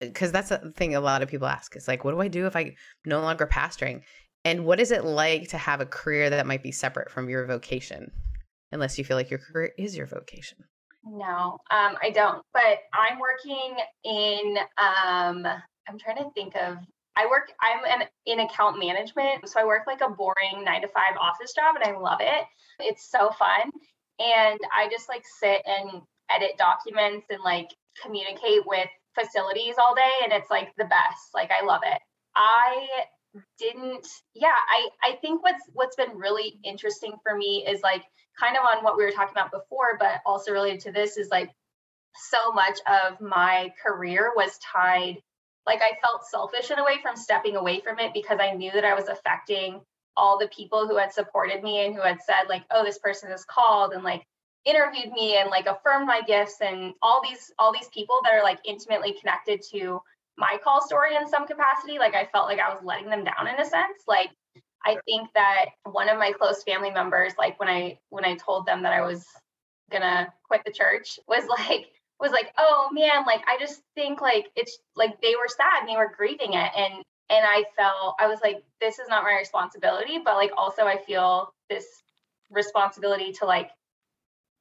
because 0.01 0.31
that's 0.33 0.51
the 0.51 0.73
thing 0.77 0.95
a 0.95 1.01
lot 1.01 1.23
of 1.23 1.29
people 1.29 1.49
ask 1.49 1.77
is 1.77 1.89
like, 1.89 2.05
what 2.05 2.13
do 2.13 2.21
I 2.21 2.29
do 2.29 2.47
if 2.47 2.55
I 2.55 2.75
no 3.05 3.21
longer 3.21 3.47
pastoring? 3.47 4.03
And 4.45 4.65
what 4.65 4.81
is 4.81 4.93
it 4.93 5.05
like 5.05 5.49
to 5.49 5.59
have 5.59 5.81
a 5.81 5.87
career 5.87 6.31
that 6.31 6.47
might 6.47 6.63
be 6.63 6.73
separate 6.73 7.11
from 7.11 7.29
your 7.29 7.45
vocation? 7.47 8.11
Unless 8.71 8.99
you 8.99 9.05
feel 9.05 9.17
like 9.17 9.31
your 9.31 9.41
career 9.41 9.73
is 9.79 9.97
your 9.97 10.07
vocation. 10.07 10.59
No, 11.05 11.59
um, 11.71 11.97
I 12.03 12.11
don't. 12.13 12.43
But 12.53 12.79
I'm 12.93 13.19
working 13.19 13.77
in. 14.05 14.59
Um, 14.77 15.47
I'm 15.89 15.99
trying 15.99 16.19
to 16.19 16.31
think 16.35 16.55
of. 16.57 16.77
I 17.17 17.27
work. 17.27 17.51
I'm 17.63 18.01
an, 18.01 18.07
in 18.27 18.41
account 18.41 18.79
management, 18.79 19.49
so 19.49 19.61
I 19.61 19.65
work 19.65 19.83
like 19.87 20.03
a 20.03 20.11
boring 20.11 20.65
nine 20.65 20.83
to 20.83 20.89
five 20.89 21.17
office 21.21 21.53
job, 21.55 21.77
and 21.77 21.85
I 21.85 21.99
love 21.99 22.21
it. 22.21 22.45
It's 22.81 23.11
so 23.11 23.31
fun, 23.39 23.71
and 24.19 24.61
I 24.77 24.89
just 24.91 25.09
like 25.09 25.23
sit 25.41 25.63
and 25.65 26.03
edit 26.31 26.53
documents 26.59 27.27
and 27.31 27.41
like 27.45 27.69
communicate 28.03 28.67
with 28.67 28.89
facilities 29.15 29.75
all 29.79 29.95
day, 29.95 30.13
and 30.25 30.33
it's 30.33 30.51
like 30.51 30.75
the 30.77 30.85
best. 30.85 31.35
Like 31.35 31.51
I 31.51 31.65
love 31.65 31.83
it. 31.85 32.01
I 32.37 32.87
didn't 33.59 34.07
yeah 34.35 34.49
i 34.49 34.89
i 35.05 35.17
think 35.21 35.43
what's 35.43 35.63
what's 35.75 35.95
been 35.97 36.17
really 36.17 36.59
interesting 36.65 37.13
for 37.23 37.37
me 37.37 37.65
is 37.69 37.83
like 37.83 38.03
kind 38.41 38.57
of 38.57 38.65
on 38.65 38.83
what 38.83 38.97
we 38.97 39.05
were 39.05 39.13
talking 39.13 39.33
about 39.33 39.53
before 39.53 39.99
but 40.01 40.23
also 40.25 40.51
related 40.51 40.81
to 40.81 40.91
this 40.91 41.19
is 41.19 41.29
like 41.29 41.51
so 42.17 42.53
much 42.53 42.79
of 42.87 43.21
my 43.21 43.71
career 43.85 44.33
was 44.35 44.59
tied 44.59 45.19
like 45.69 45.83
I 45.83 45.99
felt 46.03 46.25
selfish 46.25 46.71
in 46.71 46.79
a 46.79 46.85
way 46.85 46.97
from 47.03 47.15
stepping 47.15 47.55
away 47.55 47.81
from 47.81 47.99
it 47.99 48.15
because 48.15 48.39
I 48.41 48.53
knew 48.53 48.73
that 48.73 48.87
I 48.87 48.95
was 48.95 49.09
affecting 49.09 49.83
all 50.17 50.39
the 50.39 50.49
people 50.49 50.89
who 50.89 50.97
had 50.97 51.13
supported 51.13 51.63
me 51.63 51.85
and 51.85 51.95
who 51.95 52.01
had 52.01 52.23
said 52.23 52.49
like, 52.49 52.65
oh, 52.71 52.83
this 52.85 52.99
person 52.99 53.31
is 53.31 53.45
called 53.45 53.93
and 53.93 54.03
like 54.03 54.25
interviewed 54.69 55.13
me 55.13 55.39
and 55.39 55.51
like 55.51 55.67
affirmed 55.67 56.07
my 56.07 56.21
gifts 56.27 56.57
and 56.61 56.93
all 57.01 57.23
these 57.23 57.53
all 57.59 57.73
these 57.73 57.89
people 57.89 58.21
that 58.25 58.35
are 58.35 58.43
like 58.43 58.59
intimately 58.65 59.15
connected 59.19 59.63
to 59.73 60.01
my 60.37 60.59
call 60.63 60.81
story 60.87 61.17
in 61.17 61.27
some 61.27 61.47
capacity. 61.47 61.99
Like 61.99 62.15
I 62.15 62.27
felt 62.27 62.47
like 62.47 62.61
I 62.61 62.73
was 62.73 62.83
letting 62.83 63.09
them 63.09 63.25
down 63.25 63.49
in 63.49 63.59
a 63.59 63.65
sense. 63.65 64.05
Like 64.07 64.31
I 64.85 64.99
think 65.05 65.29
that 65.35 65.67
one 65.85 66.09
of 66.09 66.19
my 66.19 66.33
close 66.33 66.63
family 66.63 66.91
members, 66.91 67.33
like 67.39 67.59
when 67.59 67.69
I 67.69 67.99
when 68.11 68.25
I 68.25 68.37
told 68.37 68.67
them 68.67 68.83
that 68.83 68.93
I 68.93 69.01
was 69.01 69.27
gonna 69.91 70.33
quit 70.47 70.63
the 70.65 70.73
church, 70.73 71.19
was 71.29 71.45
like 71.49 71.89
was 72.21 72.33
like, 72.33 72.53
oh 72.59 72.89
man, 72.93 73.25
like 73.27 73.43
I 73.47 73.59
just 73.59 73.81
think 73.95 74.21
like 74.21 74.51
it's 74.57 74.79
like 74.97 75.21
they 75.21 75.35
were 75.37 75.49
sad 75.49 75.81
and 75.81 75.89
they 75.89 75.97
were 75.97 76.13
grieving 76.17 76.53
it. 76.53 76.71
And 76.77 76.95
and 77.31 77.45
I 77.45 77.65
felt 77.77 78.17
I 78.21 78.27
was 78.27 78.41
like, 78.43 78.63
this 78.81 78.99
is 78.99 79.09
not 79.09 79.25
my 79.25 79.37
responsibility, 79.39 80.19
but 80.25 80.37
like 80.37 80.51
also 80.57 80.83
I 80.83 80.99
feel 80.99 81.53
this 81.71 81.87
responsibility 82.51 83.33
to 83.33 83.45
like 83.45 83.71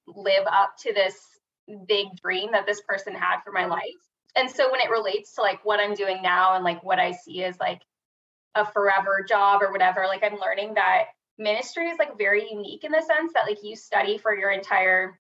live 0.08 0.46
up 0.48 0.72
to 0.84 0.94
this 0.94 1.16
big 1.88 2.08
dream 2.22 2.52
that 2.54 2.66
this 2.66 2.82
person 2.82 3.14
had 3.14 3.42
for 3.44 3.52
my 3.52 3.66
life. 3.66 3.82
And 4.36 4.50
so 4.50 4.72
when 4.72 4.82
it 4.82 4.90
relates 4.90 5.34
to 5.36 5.42
like 5.42 5.64
what 5.66 5.80
I'm 5.80 5.96
doing 5.96 6.22
now 6.22 6.56
and 6.56 6.64
like 6.64 6.84
what 6.84 7.00
I 7.00 7.12
see 7.12 7.44
as 7.44 7.60
like 7.60 7.82
a 8.56 8.66
forever 8.72 9.26
job 9.28 9.62
or 9.62 9.72
whatever, 9.72 10.06
like 10.08 10.24
I'm 10.24 10.40
learning 10.40 10.76
that 10.76 11.06
ministry 11.38 11.88
is 11.88 11.98
like 12.00 12.18
very 12.18 12.50
unique 12.50 12.84
in 12.84 12.92
the 12.92 13.02
sense 13.02 13.34
that 13.34 13.48
like 13.48 13.64
you 13.64 13.76
study 13.76 14.18
for 14.18 14.36
your 14.36 14.52
entire 14.52 15.20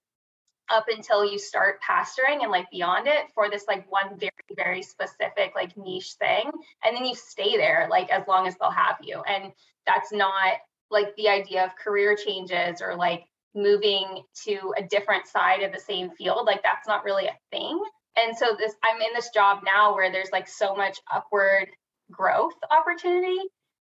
up 0.69 0.85
until 0.89 1.23
you 1.23 1.39
start 1.39 1.79
pastoring 1.81 2.41
and 2.41 2.51
like 2.51 2.69
beyond 2.71 3.07
it 3.07 3.25
for 3.33 3.49
this 3.49 3.65
like 3.67 3.89
one 3.89 4.19
very 4.19 4.31
very 4.55 4.81
specific 4.81 5.53
like 5.55 5.77
niche 5.77 6.15
thing 6.19 6.49
and 6.83 6.95
then 6.95 7.05
you 7.05 7.15
stay 7.15 7.55
there 7.55 7.87
like 7.89 8.09
as 8.09 8.27
long 8.27 8.47
as 8.47 8.55
they'll 8.57 8.69
have 8.69 8.97
you 9.01 9.21
and 9.21 9.53
that's 9.85 10.11
not 10.11 10.55
like 10.91 11.15
the 11.15 11.29
idea 11.29 11.63
of 11.63 11.75
career 11.75 12.15
changes 12.15 12.81
or 12.81 12.95
like 12.95 13.23
moving 13.55 14.23
to 14.45 14.73
a 14.77 14.83
different 14.83 15.27
side 15.27 15.63
of 15.63 15.71
the 15.71 15.79
same 15.79 16.09
field 16.11 16.45
like 16.45 16.61
that's 16.63 16.87
not 16.87 17.03
really 17.03 17.25
a 17.25 17.35
thing 17.51 17.81
and 18.15 18.35
so 18.37 18.55
this 18.57 18.73
i'm 18.83 19.01
in 19.01 19.13
this 19.13 19.29
job 19.33 19.59
now 19.65 19.95
where 19.95 20.11
there's 20.11 20.31
like 20.31 20.47
so 20.47 20.75
much 20.75 20.99
upward 21.11 21.67
growth 22.11 22.53
opportunity 22.71 23.39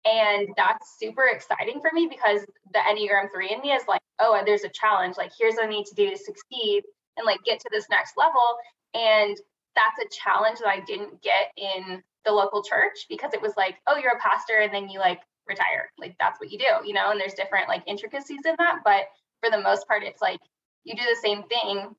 and 0.06 0.48
that's 0.56 0.98
super 1.00 1.24
exciting 1.24 1.80
for 1.80 1.90
me 1.92 2.06
because 2.08 2.42
the 2.72 2.78
Enneagram 2.78 3.26
3 3.34 3.50
in 3.50 3.60
me 3.60 3.72
is 3.72 3.82
like, 3.88 4.00
oh, 4.20 4.40
there's 4.46 4.62
a 4.62 4.68
challenge. 4.68 5.16
Like, 5.16 5.32
here's 5.36 5.54
what 5.54 5.66
I 5.66 5.68
need 5.68 5.86
to 5.86 5.94
do 5.96 6.10
to 6.10 6.16
succeed 6.16 6.84
and 7.16 7.26
like 7.26 7.42
get 7.44 7.58
to 7.60 7.68
this 7.72 7.86
next 7.90 8.14
level. 8.16 8.40
And 8.94 9.36
that's 9.74 9.98
a 10.00 10.08
challenge 10.08 10.60
that 10.60 10.68
I 10.68 10.80
didn't 10.86 11.22
get 11.22 11.50
in 11.56 12.02
the 12.24 12.30
local 12.30 12.62
church 12.62 13.06
because 13.08 13.32
it 13.34 13.42
was 13.42 13.54
like, 13.56 13.76
oh, 13.88 13.96
you're 13.96 14.12
a 14.12 14.20
pastor 14.20 14.58
and 14.62 14.72
then 14.72 14.88
you 14.88 15.00
like 15.00 15.20
retire. 15.48 15.90
Like, 15.98 16.14
that's 16.20 16.38
what 16.38 16.52
you 16.52 16.58
do, 16.58 16.86
you 16.86 16.94
know? 16.94 17.10
And 17.10 17.20
there's 17.20 17.34
different 17.34 17.68
like 17.68 17.82
intricacies 17.86 18.46
in 18.46 18.54
that. 18.58 18.78
But 18.84 19.06
for 19.42 19.50
the 19.50 19.62
most 19.62 19.86
part, 19.86 20.02
it's 20.02 20.22
like 20.22 20.40
you 20.84 20.94
do 20.94 21.02
the 21.02 21.20
same 21.20 21.42
thing 21.44 21.94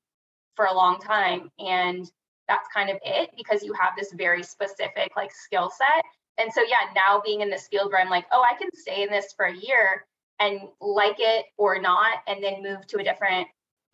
for 0.56 0.66
a 0.66 0.74
long 0.74 1.00
time. 1.00 1.52
And 1.60 2.10
that's 2.48 2.68
kind 2.74 2.90
of 2.90 2.98
it 3.04 3.30
because 3.38 3.64
you 3.64 3.74
have 3.74 3.94
this 3.98 4.12
very 4.14 4.44
specific 4.44 5.12
like 5.16 5.32
skill 5.32 5.70
set 5.70 6.06
and 6.38 6.52
so 6.52 6.62
yeah 6.62 6.92
now 6.96 7.22
being 7.24 7.42
in 7.42 7.50
this 7.50 7.68
field 7.68 7.92
where 7.92 8.02
i'm 8.02 8.10
like 8.10 8.26
oh 8.32 8.44
i 8.44 8.58
can 8.58 8.70
stay 8.74 9.04
in 9.04 9.10
this 9.10 9.34
for 9.36 9.46
a 9.46 9.56
year 9.56 10.06
and 10.40 10.62
like 10.80 11.18
it 11.20 11.46
or 11.58 11.80
not 11.80 12.20
and 12.28 12.44
then 12.44 12.64
move 12.64 12.86
to 12.88 13.00
a 13.00 13.04
different 13.04 13.48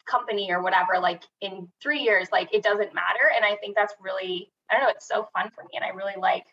company 0.06 0.52
or 0.52 0.62
whatever 0.62 1.00
like 1.00 1.24
in 1.42 1.68
three 1.82 2.02
years 2.02 2.28
like 2.32 2.54
it 2.54 2.64
doesn't 2.64 2.94
matter 2.94 3.32
and 3.36 3.46
i 3.46 3.56
think 3.56 3.76
that's 3.76 3.94
really 4.02 4.52
i 4.70 4.76
don't 4.76 4.84
know 4.84 4.90
it's 4.90 5.08
so 5.08 5.28
fun 5.34 5.50
for 5.56 5.64
me 5.64 5.72
and 5.76 5.86
i 5.86 5.90
really 5.90 6.20
like 6.20 6.46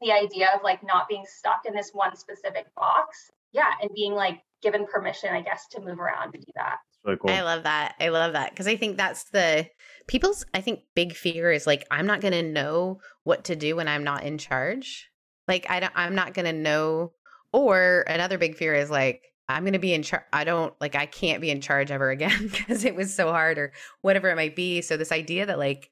the 0.00 0.12
idea 0.12 0.48
of 0.54 0.62
like 0.62 0.82
not 0.82 1.08
being 1.08 1.24
stuck 1.28 1.60
in 1.66 1.74
this 1.74 1.90
one 1.92 2.16
specific 2.16 2.66
box 2.74 3.30
yeah 3.52 3.70
and 3.80 3.90
being 3.94 4.14
like 4.14 4.40
given 4.62 4.86
permission 4.86 5.30
i 5.32 5.40
guess 5.40 5.66
to 5.70 5.80
move 5.80 5.98
around 5.98 6.32
to 6.32 6.38
do 6.38 6.52
that 6.54 6.76
Really 7.04 7.18
cool. 7.18 7.30
I 7.30 7.42
love 7.42 7.62
that. 7.62 7.94
I 7.98 8.08
love 8.08 8.34
that 8.34 8.50
because 8.50 8.66
I 8.66 8.76
think 8.76 8.96
that's 8.96 9.24
the 9.30 9.66
people's. 10.06 10.44
I 10.52 10.60
think 10.60 10.80
big 10.94 11.14
fear 11.14 11.50
is 11.50 11.66
like 11.66 11.86
I'm 11.90 12.06
not 12.06 12.20
going 12.20 12.32
to 12.32 12.42
know 12.42 13.00
what 13.24 13.44
to 13.44 13.56
do 13.56 13.76
when 13.76 13.88
I'm 13.88 14.04
not 14.04 14.22
in 14.22 14.36
charge. 14.36 15.08
Like 15.48 15.66
I 15.70 15.80
don't, 15.80 15.92
I'm 15.94 16.14
not 16.14 16.34
going 16.34 16.46
to 16.46 16.52
know. 16.52 17.12
Or 17.52 18.04
another 18.06 18.38
big 18.38 18.54
fear 18.54 18.74
is 18.74 18.90
like, 18.90 19.22
I'm 19.48 19.64
going 19.64 19.72
to 19.72 19.80
be 19.80 19.92
in 19.92 20.04
charge. 20.04 20.22
I 20.32 20.44
don't 20.44 20.72
like, 20.80 20.94
I 20.94 21.06
can't 21.06 21.40
be 21.40 21.50
in 21.50 21.60
charge 21.60 21.90
ever 21.90 22.10
again 22.10 22.48
because 22.52 22.84
it 22.84 22.94
was 22.94 23.12
so 23.12 23.30
hard 23.32 23.58
or 23.58 23.72
whatever 24.02 24.28
it 24.30 24.36
might 24.36 24.54
be. 24.54 24.82
So 24.82 24.96
this 24.96 25.10
idea 25.10 25.46
that 25.46 25.58
like 25.58 25.90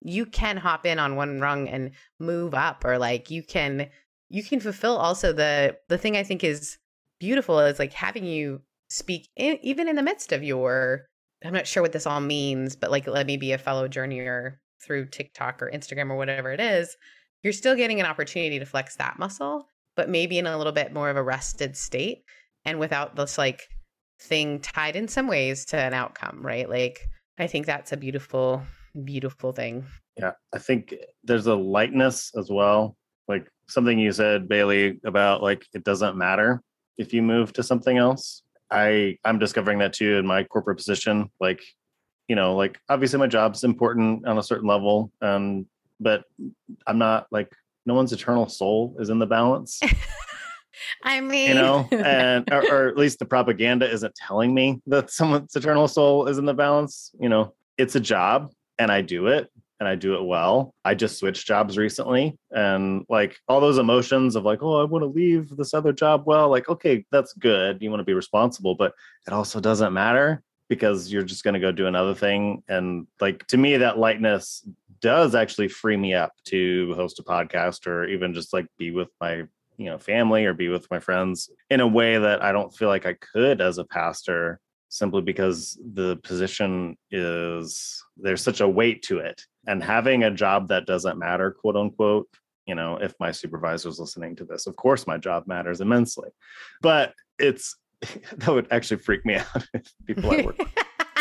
you 0.00 0.24
can 0.24 0.56
hop 0.56 0.86
in 0.86 0.98
on 0.98 1.16
one 1.16 1.40
rung 1.40 1.68
and 1.68 1.90
move 2.18 2.54
up 2.54 2.84
or 2.84 2.98
like 2.98 3.30
you 3.30 3.42
can, 3.42 3.90
you 4.30 4.42
can 4.42 4.60
fulfill 4.60 4.96
also 4.96 5.32
the, 5.32 5.76
the 5.88 5.98
thing 5.98 6.16
I 6.16 6.22
think 6.22 6.42
is 6.42 6.78
beautiful 7.18 7.58
is 7.60 7.78
like 7.78 7.92
having 7.92 8.24
you 8.24 8.62
speak 8.88 9.28
in, 9.36 9.58
even 9.62 9.88
in 9.88 9.96
the 9.96 10.02
midst 10.02 10.32
of 10.32 10.42
your, 10.42 11.06
I'm 11.44 11.52
not 11.52 11.66
sure 11.66 11.82
what 11.82 11.92
this 11.92 12.06
all 12.06 12.20
means, 12.20 12.76
but 12.76 12.90
like 12.90 13.06
let 13.06 13.26
me 13.26 13.36
be 13.36 13.52
a 13.52 13.58
fellow 13.58 13.88
journeyer 13.88 14.54
through 14.84 15.06
TikTok 15.06 15.62
or 15.62 15.70
Instagram 15.70 16.10
or 16.10 16.16
whatever 16.16 16.52
it 16.52 16.60
is 16.60 16.96
you're 17.46 17.52
still 17.52 17.76
getting 17.76 18.00
an 18.00 18.06
opportunity 18.06 18.58
to 18.58 18.66
flex 18.66 18.96
that 18.96 19.20
muscle, 19.20 19.68
but 19.94 20.08
maybe 20.08 20.36
in 20.36 20.48
a 20.48 20.58
little 20.58 20.72
bit 20.72 20.92
more 20.92 21.10
of 21.10 21.16
a 21.16 21.22
rested 21.22 21.76
state 21.76 22.24
and 22.64 22.80
without 22.80 23.14
this 23.14 23.38
like 23.38 23.62
thing 24.20 24.58
tied 24.58 24.96
in 24.96 25.06
some 25.06 25.28
ways 25.28 25.64
to 25.66 25.76
an 25.76 25.94
outcome, 25.94 26.44
right? 26.44 26.68
Like 26.68 27.08
I 27.38 27.46
think 27.46 27.64
that's 27.66 27.92
a 27.92 27.96
beautiful, 27.96 28.62
beautiful 29.04 29.52
thing. 29.52 29.86
Yeah. 30.16 30.32
I 30.52 30.58
think 30.58 30.92
there's 31.22 31.46
a 31.46 31.54
lightness 31.54 32.32
as 32.36 32.50
well. 32.50 32.96
Like 33.28 33.46
something 33.68 33.96
you 33.96 34.10
said, 34.10 34.48
Bailey, 34.48 34.98
about 35.04 35.40
like 35.40 35.64
it 35.72 35.84
doesn't 35.84 36.16
matter 36.16 36.62
if 36.98 37.12
you 37.12 37.22
move 37.22 37.52
to 37.54 37.62
something 37.62 37.98
else. 37.98 38.42
I 38.70 39.18
I'm 39.24 39.38
discovering 39.38 39.78
that 39.78 39.92
too 39.92 40.16
in 40.16 40.26
my 40.26 40.44
corporate 40.44 40.76
position. 40.76 41.30
Like, 41.40 41.62
you 42.28 42.36
know, 42.36 42.56
like 42.56 42.78
obviously 42.88 43.18
my 43.18 43.26
job's 43.28 43.64
important 43.64 44.26
on 44.26 44.38
a 44.38 44.42
certain 44.42 44.66
level. 44.66 45.12
Um, 45.22 45.66
but 46.00 46.24
I'm 46.86 46.98
not 46.98 47.26
like 47.30 47.50
no 47.86 47.94
one's 47.94 48.12
eternal 48.12 48.48
soul 48.48 48.96
is 48.98 49.10
in 49.10 49.18
the 49.18 49.26
balance. 49.26 49.80
I 51.02 51.20
mean, 51.20 51.48
you 51.48 51.54
know, 51.54 51.88
and 51.92 52.46
or, 52.52 52.62
or, 52.70 52.88
at 52.88 52.98
least 52.98 53.18
the 53.18 53.24
propaganda 53.24 53.90
isn't 53.90 54.14
telling 54.14 54.52
me 54.52 54.82
that 54.86 55.10
someone's 55.10 55.56
eternal 55.56 55.88
soul 55.88 56.26
is 56.26 56.38
in 56.38 56.44
the 56.44 56.52
balance. 56.52 57.12
You 57.18 57.28
know, 57.28 57.54
it's 57.78 57.94
a 57.94 58.00
job 58.00 58.50
and 58.78 58.90
I 58.90 59.00
do 59.00 59.28
it 59.28 59.50
and 59.78 59.88
I 59.88 59.94
do 59.94 60.14
it 60.14 60.24
well. 60.24 60.74
I 60.84 60.94
just 60.94 61.18
switched 61.18 61.46
jobs 61.46 61.76
recently 61.76 62.38
and 62.50 63.04
like 63.08 63.36
all 63.48 63.60
those 63.60 63.78
emotions 63.78 64.36
of 64.36 64.44
like, 64.44 64.62
oh, 64.62 64.80
I 64.80 64.84
want 64.84 65.02
to 65.02 65.06
leave 65.06 65.54
this 65.56 65.74
other 65.74 65.92
job. 65.92 66.22
Well, 66.26 66.48
like, 66.48 66.68
okay, 66.68 67.04
that's 67.12 67.34
good. 67.34 67.82
You 67.82 67.90
want 67.90 68.00
to 68.00 68.04
be 68.04 68.14
responsible, 68.14 68.74
but 68.74 68.94
it 69.26 69.32
also 69.32 69.60
doesn't 69.60 69.92
matter 69.92 70.42
because 70.68 71.12
you're 71.12 71.22
just 71.22 71.44
going 71.44 71.54
to 71.54 71.60
go 71.60 71.72
do 71.72 71.86
another 71.86 72.14
thing. 72.14 72.62
And 72.68 73.06
like 73.20 73.46
to 73.48 73.56
me, 73.56 73.76
that 73.76 73.98
lightness 73.98 74.66
does 75.00 75.34
actually 75.34 75.68
free 75.68 75.96
me 75.96 76.14
up 76.14 76.32
to 76.44 76.94
host 76.94 77.18
a 77.18 77.22
podcast 77.22 77.86
or 77.86 78.06
even 78.06 78.34
just 78.34 78.52
like 78.52 78.66
be 78.78 78.90
with 78.90 79.08
my 79.20 79.44
you 79.76 79.86
know 79.90 79.98
family 79.98 80.46
or 80.46 80.54
be 80.54 80.68
with 80.68 80.90
my 80.90 80.98
friends 80.98 81.50
in 81.68 81.80
a 81.80 81.86
way 81.86 82.16
that 82.16 82.42
I 82.42 82.50
don't 82.52 82.74
feel 82.74 82.88
like 82.88 83.04
I 83.04 83.14
could 83.14 83.60
as 83.60 83.78
a 83.78 83.84
pastor 83.84 84.58
simply 84.88 85.20
because 85.20 85.78
the 85.92 86.16
position 86.22 86.96
is 87.10 88.02
there's 88.16 88.42
such 88.42 88.60
a 88.60 88.68
weight 88.68 89.02
to 89.02 89.18
it 89.18 89.42
and 89.66 89.82
having 89.82 90.24
a 90.24 90.30
job 90.30 90.68
that 90.68 90.86
doesn't 90.86 91.18
matter 91.18 91.50
quote 91.50 91.76
unquote 91.76 92.28
you 92.66 92.74
know 92.74 92.96
if 92.96 93.14
my 93.20 93.30
supervisor 93.30 93.88
is 93.88 93.98
listening 93.98 94.36
to 94.36 94.44
this 94.44 94.66
of 94.66 94.76
course 94.76 95.06
my 95.06 95.16
job 95.16 95.44
matters 95.46 95.80
immensely 95.80 96.28
but 96.82 97.14
it's 97.38 97.76
that 98.36 98.48
would 98.48 98.68
actually 98.70 98.98
freak 98.98 99.24
me 99.24 99.34
out 99.54 99.66
if 99.74 99.92
people 100.06 100.30
i 100.30 100.42
work 100.42 100.58
with 100.58 100.68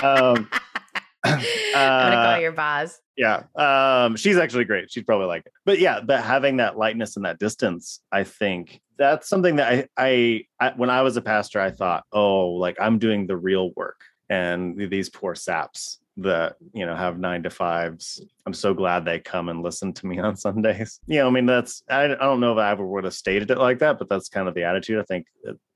um, 0.04 0.50
I'm 1.26 1.40
gonna 1.74 2.16
call 2.16 2.34
uh, 2.34 2.38
your 2.38 2.52
boss. 2.52 3.00
Yeah. 3.18 3.44
Um, 3.56 4.16
she's 4.16 4.38
actually 4.38 4.66
great. 4.66 4.92
She'd 4.92 5.08
probably 5.08 5.28
like 5.28 5.46
it. 5.46 5.54
But 5.66 5.80
yeah, 5.80 6.02
but 6.02 6.24
having 6.24 6.58
that 6.58 6.78
lightness 6.78 7.16
and 7.16 7.26
that 7.26 7.40
distance, 7.40 8.02
I 8.12 8.24
think 8.24 8.82
that's 8.98 9.28
something 9.28 9.56
that 9.56 9.72
I, 9.72 9.88
I, 9.98 10.46
I 10.60 10.74
when 10.76 10.90
I 10.90 11.02
was 11.02 11.18
a 11.18 11.22
pastor, 11.22 11.60
I 11.60 11.72
thought, 11.72 12.04
oh, 12.12 12.50
like 12.50 12.78
I'm 12.80 13.00
doing 13.00 13.26
the 13.26 13.38
real 13.38 13.72
work. 13.76 14.00
And 14.30 14.78
these 14.78 15.10
poor 15.10 15.36
saps 15.36 16.00
that 16.18 16.56
you 16.74 16.86
know 16.86 16.96
have 16.96 17.20
nine 17.20 17.44
to 17.44 17.50
fives. 17.50 18.22
I'm 18.46 18.54
so 18.54 18.74
glad 18.74 19.06
they 19.06 19.20
come 19.20 19.50
and 19.50 19.62
listen 19.62 19.94
to 19.94 20.08
me 20.08 20.20
on 20.26 20.36
sundays. 20.36 21.00
You 21.08 21.20
know 21.20 21.28
i 21.28 21.32
mean 21.32 21.46
that's 21.46 21.84
i, 21.90 22.04
I 22.04 22.08
don't 22.08 22.40
know 22.40 22.54
if 22.54 22.58
i 22.58 22.72
ever 22.72 22.86
would 22.86 23.04
have 23.04 23.14
stated 23.14 23.52
it 23.52 23.58
like 23.58 23.80
that 23.80 24.00
but 24.00 24.10
that's 24.10 24.30
kind 24.30 24.48
of 24.48 24.56
the 24.56 24.64
attitude 24.64 25.00
i 25.00 25.04
think 25.04 25.28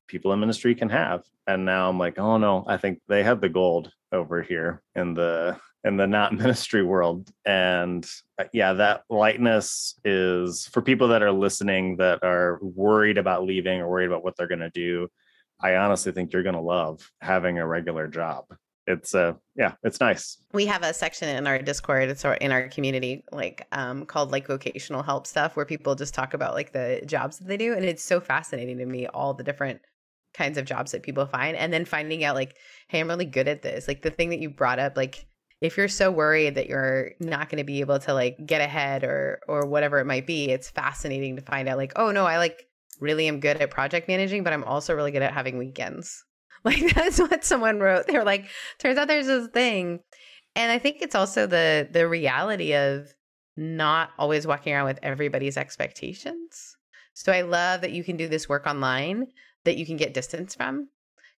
people 0.07 0.33
in 0.33 0.39
ministry 0.39 0.73
can 0.73 0.89
have. 0.89 1.23
And 1.47 1.65
now 1.65 1.89
i'm 1.89 1.97
like 1.97 2.19
oh 2.19 2.37
no 2.37 2.63
i 2.67 2.77
think 2.77 2.99
they 3.07 3.23
have 3.23 3.41
the 3.41 3.49
gold 3.49 3.91
over 4.11 4.41
here 4.41 4.81
in 4.95 5.13
the 5.13 5.57
in 5.83 5.97
the 5.97 6.07
not 6.07 6.33
ministry 6.43 6.83
world. 6.83 7.29
And 7.45 8.07
uh, 8.37 8.45
yeah 8.53 8.73
that 8.73 9.03
lightness 9.09 9.99
is 10.03 10.67
for 10.67 10.81
people 10.81 11.09
that 11.09 11.23
are 11.23 11.31
listening 11.31 11.97
that 11.97 12.23
are 12.23 12.59
worried 12.61 13.17
about 13.17 13.45
leaving 13.45 13.81
or 13.81 13.89
worried 13.89 14.07
about 14.07 14.23
what 14.23 14.35
they're 14.37 14.47
going 14.47 14.59
to 14.59 14.69
do 14.69 15.09
i 15.61 15.75
honestly 15.75 16.11
think 16.11 16.31
you're 16.31 16.43
going 16.43 16.55
to 16.55 16.61
love 16.61 17.11
having 17.21 17.59
a 17.59 17.67
regular 17.67 18.07
job 18.07 18.45
it's 18.89 19.13
uh 19.13 19.33
yeah 19.55 19.73
it's 19.83 19.99
nice. 19.99 20.37
We 20.51 20.65
have 20.65 20.83
a 20.83 20.93
section 20.93 21.29
in 21.29 21.47
our 21.47 21.59
discord 21.59 22.09
it's 22.09 22.25
in 22.25 22.51
our 22.51 22.67
community 22.69 23.23
like 23.31 23.67
um 23.71 24.05
called 24.05 24.31
like 24.31 24.47
vocational 24.47 25.03
help 25.03 25.27
stuff 25.27 25.55
where 25.55 25.65
people 25.65 25.95
just 25.95 26.13
talk 26.13 26.33
about 26.33 26.55
like 26.55 26.73
the 26.73 27.01
jobs 27.05 27.37
that 27.37 27.47
they 27.47 27.57
do 27.57 27.73
and 27.73 27.85
it's 27.85 28.03
so 28.03 28.19
fascinating 28.19 28.79
to 28.79 28.85
me 28.85 29.07
all 29.07 29.33
the 29.33 29.43
different 29.43 29.79
kinds 30.33 30.57
of 30.57 30.65
jobs 30.65 30.91
that 30.91 31.03
people 31.03 31.25
find 31.25 31.55
and 31.55 31.71
then 31.71 31.85
finding 31.85 32.23
out 32.23 32.35
like 32.35 32.55
hey 32.87 32.99
i'm 32.99 33.07
really 33.07 33.25
good 33.25 33.47
at 33.47 33.61
this. 33.61 33.87
Like 33.87 34.01
the 34.01 34.11
thing 34.11 34.29
that 34.29 34.39
you 34.39 34.49
brought 34.49 34.79
up 34.79 34.97
like 34.97 35.25
if 35.61 35.75
you're 35.77 35.87
so 35.87 36.09
worried 36.09 36.55
that 36.55 36.67
you're 36.67 37.11
not 37.19 37.49
going 37.49 37.57
to 37.57 37.65
be 37.65 37.81
able 37.81 37.99
to 37.99 38.13
like 38.13 38.37
get 38.45 38.61
ahead 38.61 39.03
or 39.03 39.39
or 39.47 39.65
whatever 39.67 39.99
it 39.99 40.05
might 40.05 40.25
be 40.25 40.49
it's 40.49 40.69
fascinating 40.69 41.35
to 41.35 41.41
find 41.41 41.69
out 41.69 41.77
like 41.77 41.93
oh 41.95 42.11
no 42.11 42.25
i 42.25 42.37
like 42.37 42.65
really 42.99 43.27
am 43.27 43.39
good 43.39 43.57
at 43.57 43.69
project 43.69 44.07
managing 44.07 44.43
but 44.43 44.53
i'm 44.53 44.63
also 44.63 44.95
really 44.95 45.11
good 45.11 45.21
at 45.21 45.33
having 45.33 45.57
weekends 45.57 46.25
like 46.63 46.93
that's 46.93 47.19
what 47.19 47.43
someone 47.43 47.79
wrote. 47.79 48.07
They're 48.07 48.25
like 48.25 48.45
turns 48.79 48.97
out 48.97 49.07
there's 49.07 49.27
this 49.27 49.47
thing. 49.47 49.99
And 50.55 50.71
i 50.71 50.79
think 50.79 50.97
it's 51.01 51.15
also 51.15 51.45
the 51.45 51.87
the 51.91 52.07
reality 52.07 52.75
of 52.75 53.13
not 53.55 54.11
always 54.17 54.47
walking 54.47 54.73
around 54.73 54.85
with 54.85 54.99
everybody's 55.03 55.57
expectations. 55.57 56.75
So 57.13 57.31
i 57.31 57.41
love 57.41 57.81
that 57.81 57.91
you 57.91 58.03
can 58.03 58.17
do 58.17 58.27
this 58.27 58.49
work 58.49 58.65
online 58.67 59.27
that 59.65 59.77
you 59.77 59.85
can 59.85 59.97
get 59.97 60.13
distance 60.13 60.55
from 60.55 60.89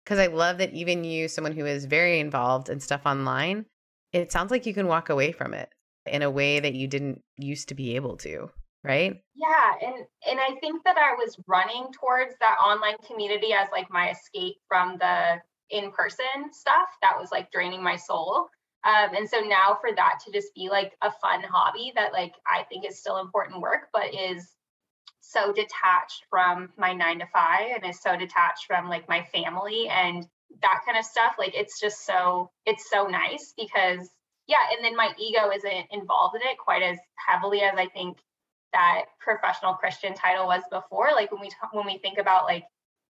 because 0.04 0.18
i 0.18 0.26
love 0.26 0.59
that 0.59 0.72
even 0.72 1.04
you 1.04 1.28
someone 1.28 1.52
who 1.52 1.64
is 1.66 1.85
very 1.87 2.20
involved 2.20 2.68
in 2.68 2.80
stuff 2.80 3.02
online 3.06 3.64
it 4.12 4.30
sounds 4.30 4.50
like 4.50 4.66
you 4.66 4.74
can 4.74 4.87
walk 4.87 5.09
away 5.09 5.33
from 5.33 5.54
it 5.54 5.70
in 6.06 6.22
a 6.22 6.30
way 6.30 6.61
that 6.61 6.74
you 6.74 6.87
didn't 6.87 7.22
used 7.37 7.68
to 7.68 7.74
be 7.74 7.96
able 7.96 8.16
to 8.18 8.50
right? 8.82 9.20
Yeah 9.34 9.72
and 9.82 10.06
and 10.28 10.40
i 10.40 10.58
think 10.60 10.82
that 10.84 10.96
i 10.96 11.14
was 11.14 11.36
running 11.46 11.88
towards 11.92 12.34
that 12.40 12.56
online 12.64 12.96
community 13.06 13.52
as 13.52 13.68
like 13.72 13.90
my 13.90 14.10
escape 14.10 14.56
from 14.68 14.96
the 14.98 15.40
in-person 15.70 16.52
stuff 16.52 16.88
that 17.02 17.18
was 17.18 17.30
like 17.30 17.50
draining 17.52 17.82
my 17.82 17.96
soul. 17.96 18.48
Um, 18.82 19.14
and 19.14 19.28
so 19.28 19.40
now 19.40 19.78
for 19.80 19.94
that 19.94 20.20
to 20.24 20.32
just 20.32 20.54
be 20.54 20.68
like 20.70 20.92
a 21.02 21.12
fun 21.22 21.42
hobby 21.42 21.92
that 21.96 22.14
like 22.14 22.32
i 22.46 22.62
think 22.64 22.86
is 22.86 22.98
still 22.98 23.18
important 23.18 23.60
work 23.60 23.88
but 23.92 24.14
is 24.14 24.54
so 25.20 25.52
detached 25.52 26.24
from 26.30 26.70
my 26.78 26.94
nine 26.94 27.18
to 27.18 27.26
five 27.26 27.72
and 27.74 27.90
is 27.90 28.00
so 28.00 28.16
detached 28.16 28.64
from 28.66 28.88
like 28.88 29.06
my 29.06 29.22
family 29.34 29.86
and 29.88 30.26
that 30.62 30.80
kind 30.86 30.96
of 30.96 31.04
stuff 31.04 31.34
like 31.38 31.54
it's 31.54 31.78
just 31.78 32.06
so 32.06 32.50
it's 32.64 32.88
so 32.88 33.06
nice 33.06 33.52
because 33.54 34.08
yeah 34.46 34.64
and 34.74 34.82
then 34.82 34.96
my 34.96 35.12
ego 35.18 35.50
isn't 35.54 35.86
involved 35.90 36.36
in 36.36 36.42
it 36.42 36.56
quite 36.56 36.82
as 36.82 36.96
heavily 37.28 37.60
as 37.60 37.74
i 37.76 37.86
think 37.86 38.16
that 38.72 39.02
professional 39.18 39.74
christian 39.74 40.14
title 40.14 40.46
was 40.46 40.62
before 40.70 41.11
like 41.14 41.30
when 41.33 41.40
we 41.40 41.48
t- 41.48 41.56
when 41.72 41.87
we 41.87 41.98
think 41.98 42.18
about 42.18 42.44
like 42.44 42.64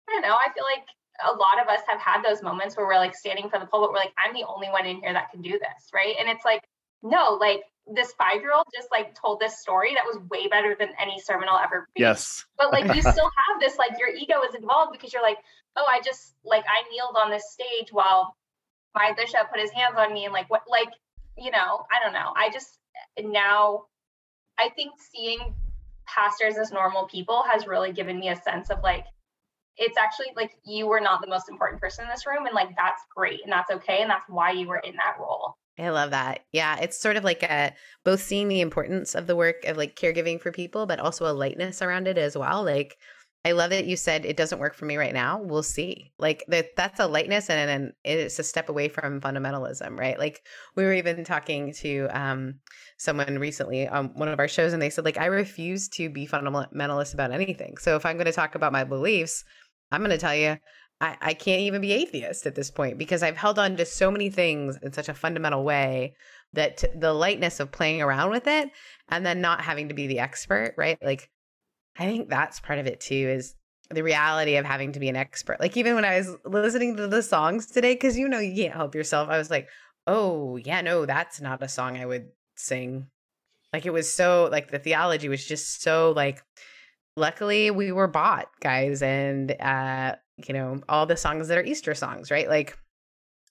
i 0.08 0.12
don't 0.12 0.22
know 0.22 0.34
i 0.34 0.52
feel 0.52 0.64
like 0.64 0.84
a 1.24 1.32
lot 1.32 1.60
of 1.60 1.68
us 1.68 1.80
have 1.88 2.00
had 2.00 2.22
those 2.22 2.42
moments 2.42 2.76
where 2.76 2.86
we're 2.86 2.96
like 2.96 3.14
standing 3.14 3.48
for 3.48 3.58
the 3.58 3.66
pulpit 3.66 3.90
we're 3.90 3.98
like 3.98 4.12
i'm 4.18 4.34
the 4.34 4.44
only 4.46 4.68
one 4.68 4.86
in 4.86 5.00
here 5.00 5.12
that 5.12 5.30
can 5.30 5.40
do 5.40 5.52
this 5.52 5.90
right 5.94 6.16
and 6.18 6.28
it's 6.28 6.44
like 6.44 6.62
no 7.02 7.38
like 7.40 7.62
this 7.86 8.12
five 8.18 8.40
year 8.40 8.52
old 8.52 8.66
just 8.74 8.88
like 8.90 9.14
told 9.14 9.40
this 9.40 9.58
story 9.58 9.94
that 9.94 10.04
was 10.04 10.18
way 10.30 10.48
better 10.48 10.76
than 10.78 10.88
any 11.00 11.20
sermon 11.20 11.48
I'll 11.50 11.62
ever 11.62 11.88
preach. 11.92 12.02
Yes. 12.02 12.44
But 12.58 12.72
like 12.72 12.94
you 12.94 13.00
still 13.12 13.30
have 13.30 13.60
this, 13.60 13.78
like 13.78 13.92
your 13.98 14.08
ego 14.08 14.42
is 14.48 14.54
involved 14.54 14.92
because 14.92 15.12
you're 15.12 15.22
like, 15.22 15.38
oh, 15.76 15.86
I 15.88 16.00
just 16.04 16.34
like 16.44 16.64
I 16.64 16.88
kneeled 16.90 17.16
on 17.22 17.30
this 17.30 17.52
stage 17.52 17.92
while 17.92 18.34
my 18.94 19.12
bishop 19.16 19.50
put 19.50 19.60
his 19.60 19.70
hands 19.70 19.94
on 19.96 20.12
me 20.12 20.24
and 20.24 20.32
like 20.32 20.50
what 20.50 20.62
like, 20.68 20.88
you 21.38 21.50
know, 21.50 21.86
I 21.90 22.02
don't 22.02 22.12
know. 22.12 22.32
I 22.34 22.50
just 22.50 22.78
now 23.20 23.84
I 24.58 24.70
think 24.70 24.92
seeing 24.98 25.54
pastors 26.06 26.56
as 26.56 26.72
normal 26.72 27.06
people 27.06 27.42
has 27.50 27.66
really 27.66 27.92
given 27.92 28.18
me 28.18 28.28
a 28.28 28.36
sense 28.36 28.70
of 28.70 28.78
like 28.82 29.04
it's 29.76 29.98
actually 29.98 30.28
like 30.36 30.52
you 30.64 30.86
were 30.86 31.00
not 31.00 31.20
the 31.20 31.26
most 31.26 31.48
important 31.50 31.80
person 31.80 32.04
in 32.04 32.10
this 32.10 32.26
room 32.26 32.46
and 32.46 32.54
like 32.54 32.68
that's 32.76 33.02
great 33.14 33.40
and 33.42 33.52
that's 33.52 33.70
okay 33.70 34.00
and 34.00 34.10
that's 34.10 34.28
why 34.28 34.50
you 34.50 34.66
were 34.66 34.78
in 34.78 34.94
that 34.96 35.16
role 35.20 35.56
I 35.78 35.90
love 35.90 36.10
that. 36.12 36.40
Yeah, 36.52 36.78
it's 36.80 36.98
sort 36.98 37.16
of 37.16 37.24
like 37.24 37.42
a 37.42 37.74
both 38.04 38.22
seeing 38.22 38.48
the 38.48 38.62
importance 38.62 39.14
of 39.14 39.26
the 39.26 39.36
work 39.36 39.64
of 39.66 39.76
like 39.76 39.94
caregiving 39.94 40.40
for 40.40 40.50
people, 40.50 40.86
but 40.86 41.00
also 41.00 41.30
a 41.30 41.34
lightness 41.34 41.82
around 41.82 42.08
it 42.08 42.16
as 42.16 42.36
well. 42.36 42.64
Like 42.64 42.96
I 43.46 43.52
love 43.52 43.70
that 43.70 43.86
you 43.86 43.96
said 43.96 44.26
it 44.26 44.36
doesn't 44.36 44.58
work 44.58 44.74
for 44.74 44.86
me 44.86 44.96
right 44.96 45.14
now. 45.14 45.40
We'll 45.40 45.62
see. 45.62 46.10
Like 46.18 46.42
that 46.48 46.74
that's 46.74 46.98
a 46.98 47.06
lightness 47.06 47.48
and, 47.48 47.70
and 47.70 47.92
it's 48.02 48.40
a 48.40 48.42
step 48.42 48.68
away 48.68 48.88
from 48.88 49.20
fundamentalism, 49.20 49.96
right? 49.96 50.18
Like 50.18 50.44
we 50.74 50.82
were 50.82 50.92
even 50.92 51.22
talking 51.22 51.72
to 51.74 52.08
um 52.10 52.54
someone 52.98 53.38
recently 53.38 53.86
on 53.86 54.06
one 54.14 54.26
of 54.26 54.40
our 54.40 54.48
shows 54.48 54.72
and 54.72 54.82
they 54.82 54.90
said 54.90 55.04
like 55.04 55.16
I 55.16 55.26
refuse 55.26 55.88
to 55.90 56.10
be 56.10 56.26
fundamentalist 56.26 57.14
about 57.14 57.30
anything. 57.30 57.76
So 57.76 57.94
if 57.94 58.04
I'm 58.04 58.16
going 58.16 58.26
to 58.26 58.32
talk 58.32 58.56
about 58.56 58.72
my 58.72 58.82
beliefs, 58.82 59.44
I'm 59.92 60.00
going 60.00 60.10
to 60.10 60.18
tell 60.18 60.34
you 60.34 60.58
I, 61.00 61.16
I 61.20 61.34
can't 61.34 61.60
even 61.60 61.80
be 61.80 61.92
atheist 61.92 62.46
at 62.46 62.56
this 62.56 62.72
point 62.72 62.98
because 62.98 63.22
I've 63.22 63.36
held 63.36 63.60
on 63.60 63.76
to 63.76 63.86
so 63.86 64.10
many 64.10 64.28
things 64.28 64.76
in 64.82 64.92
such 64.92 65.08
a 65.08 65.14
fundamental 65.14 65.62
way 65.62 66.16
that 66.54 66.82
the 66.98 67.12
lightness 67.12 67.60
of 67.60 67.70
playing 67.70 68.02
around 68.02 68.30
with 68.30 68.48
it 68.48 68.70
and 69.08 69.24
then 69.24 69.40
not 69.40 69.60
having 69.60 69.88
to 69.90 69.94
be 69.94 70.08
the 70.08 70.18
expert, 70.18 70.74
right? 70.76 70.98
Like, 71.00 71.30
I 71.98 72.04
think 72.04 72.28
that's 72.28 72.60
part 72.60 72.78
of 72.78 72.86
it 72.86 73.00
too 73.00 73.14
is 73.14 73.54
the 73.90 74.02
reality 74.02 74.56
of 74.56 74.64
having 74.64 74.92
to 74.92 75.00
be 75.00 75.08
an 75.08 75.16
expert. 75.16 75.60
Like, 75.60 75.76
even 75.76 75.94
when 75.94 76.04
I 76.04 76.18
was 76.18 76.36
listening 76.44 76.96
to 76.96 77.06
the 77.06 77.22
songs 77.22 77.66
today, 77.66 77.94
because 77.94 78.18
you 78.18 78.28
know, 78.28 78.40
you 78.40 78.54
can't 78.54 78.74
help 78.74 78.94
yourself, 78.94 79.28
I 79.28 79.38
was 79.38 79.50
like, 79.50 79.68
oh, 80.06 80.56
yeah, 80.56 80.80
no, 80.80 81.06
that's 81.06 81.40
not 81.40 81.62
a 81.62 81.68
song 81.68 81.96
I 81.96 82.06
would 82.06 82.28
sing. 82.56 83.06
Like, 83.72 83.86
it 83.86 83.92
was 83.92 84.12
so, 84.12 84.48
like, 84.50 84.70
the 84.70 84.78
theology 84.78 85.28
was 85.28 85.44
just 85.44 85.82
so, 85.82 86.12
like, 86.16 86.42
luckily 87.16 87.70
we 87.70 87.92
were 87.92 88.08
bought, 88.08 88.48
guys. 88.60 89.02
And, 89.02 89.52
uh, 89.60 90.16
you 90.46 90.54
know, 90.54 90.80
all 90.88 91.06
the 91.06 91.16
songs 91.16 91.48
that 91.48 91.58
are 91.58 91.64
Easter 91.64 91.94
songs, 91.94 92.30
right? 92.30 92.48
Like 92.48 92.76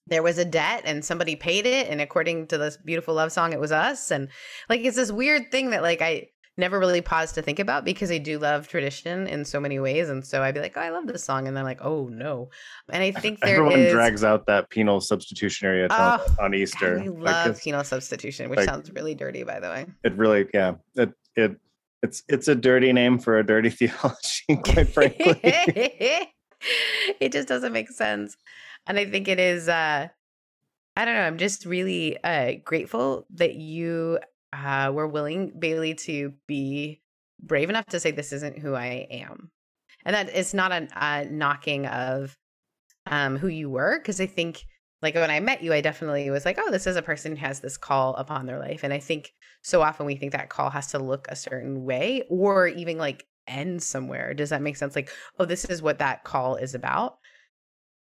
there 0.07 0.23
was 0.23 0.37
a 0.37 0.45
debt 0.45 0.83
and 0.85 1.03
somebody 1.03 1.35
paid 1.35 1.65
it. 1.65 1.87
And 1.87 1.99
according 1.99 2.47
to 2.47 2.57
this 2.57 2.77
beautiful 2.77 3.15
love 3.15 3.31
song, 3.31 3.53
it 3.53 3.59
was 3.59 3.71
us. 3.71 4.11
And 4.11 4.29
like 4.69 4.81
it's 4.81 4.95
this 4.95 5.11
weird 5.11 5.51
thing 5.51 5.71
that 5.71 5.81
like 5.81 6.01
I 6.01 6.27
never 6.57 6.79
really 6.79 7.01
paused 7.01 7.35
to 7.35 7.41
think 7.41 7.59
about 7.59 7.83
because 7.83 8.11
I 8.11 8.17
do 8.17 8.39
love 8.39 8.67
tradition 8.67 9.27
in 9.27 9.43
so 9.45 9.59
many 9.59 9.79
ways. 9.79 10.09
And 10.09 10.25
so 10.25 10.41
I'd 10.41 10.53
be 10.53 10.61
like, 10.61 10.77
oh, 10.77 10.81
I 10.81 10.89
love 10.89 11.07
this 11.07 11.23
song. 11.23 11.47
And 11.47 11.55
then 11.55 11.63
like, 11.63 11.83
oh 11.83 12.07
no. 12.07 12.49
And 12.89 13.03
I 13.03 13.11
think 13.11 13.41
there 13.41 13.57
Everyone 13.57 13.79
is... 13.79 13.91
drags 13.91 14.23
out 14.23 14.45
that 14.47 14.69
penal 14.69 15.01
substitutionary 15.01 15.83
atonement 15.83 16.21
oh, 16.39 16.43
on 16.43 16.53
Easter. 16.53 16.99
I 16.99 17.07
love 17.07 17.47
like 17.47 17.61
penal 17.61 17.83
substitution, 17.83 18.49
which 18.49 18.57
like, 18.57 18.69
sounds 18.69 18.91
really 18.91 19.15
dirty, 19.15 19.43
by 19.43 19.59
the 19.59 19.67
way. 19.67 19.85
It 20.03 20.15
really, 20.15 20.47
yeah. 20.53 20.75
It 20.95 21.11
it 21.35 21.57
it's 22.01 22.23
it's 22.27 22.47
a 22.47 22.55
dirty 22.55 22.93
name 22.93 23.19
for 23.19 23.37
a 23.37 23.45
dirty 23.45 23.69
theology, 23.71 24.45
quite 24.63 24.89
frankly. 24.89 25.39
it 27.19 27.31
just 27.31 27.47
doesn't 27.47 27.73
make 27.73 27.89
sense. 27.89 28.37
And 28.87 28.97
I 28.97 29.05
think 29.05 29.27
it 29.27 29.39
is 29.39 29.67
uh 29.67 30.07
I 30.97 31.03
don't 31.03 31.15
know, 31.15 31.21
I'm 31.21 31.37
just 31.37 31.65
really 31.65 32.17
uh 32.23 32.53
grateful 32.63 33.25
that 33.31 33.55
you 33.55 34.19
uh 34.55 34.91
were 34.91 35.07
willing 35.07 35.53
Bailey 35.57 35.93
to 35.95 36.33
be 36.47 37.01
brave 37.41 37.69
enough 37.69 37.85
to 37.87 37.99
say 37.99 38.11
this 38.11 38.33
isn't 38.33 38.59
who 38.59 38.73
I 38.73 39.07
am. 39.11 39.51
And 40.05 40.15
that 40.15 40.29
it's 40.29 40.53
not 40.53 40.71
a, 40.71 40.87
a 40.95 41.25
knocking 41.25 41.85
of 41.87 42.35
um 43.07 43.37
who 43.37 43.47
you 43.47 43.69
were 43.69 43.99
because 43.99 44.19
I 44.21 44.25
think 44.25 44.65
like 45.01 45.15
when 45.15 45.29
I 45.29 45.39
met 45.39 45.61
you, 45.61 45.73
I 45.73 45.81
definitely 45.81 46.29
was 46.29 46.45
like, 46.45 46.57
oh, 46.59 46.71
this 46.71 46.87
is 46.87 46.95
a 46.95 47.01
person 47.01 47.35
who 47.35 47.45
has 47.45 47.59
this 47.59 47.77
call 47.77 48.15
upon 48.15 48.45
their 48.45 48.59
life. 48.59 48.83
And 48.83 48.91
I 48.91 48.99
think 48.99 49.31
so 49.61 49.81
often 49.81 50.05
we 50.05 50.15
think 50.15 50.31
that 50.31 50.49
call 50.49 50.69
has 50.69 50.87
to 50.87 50.99
look 50.99 51.27
a 51.29 51.35
certain 51.35 51.83
way 51.83 52.23
or 52.29 52.67
even 52.67 52.97
like 52.97 53.25
end 53.47 53.83
somewhere. 53.83 54.33
Does 54.33 54.49
that 54.49 54.61
make 54.61 54.77
sense? 54.77 54.95
Like, 54.95 55.11
oh, 55.37 55.45
this 55.45 55.65
is 55.65 55.81
what 55.81 55.99
that 55.99 56.23
call 56.23 56.55
is 56.55 56.73
about. 56.73 57.17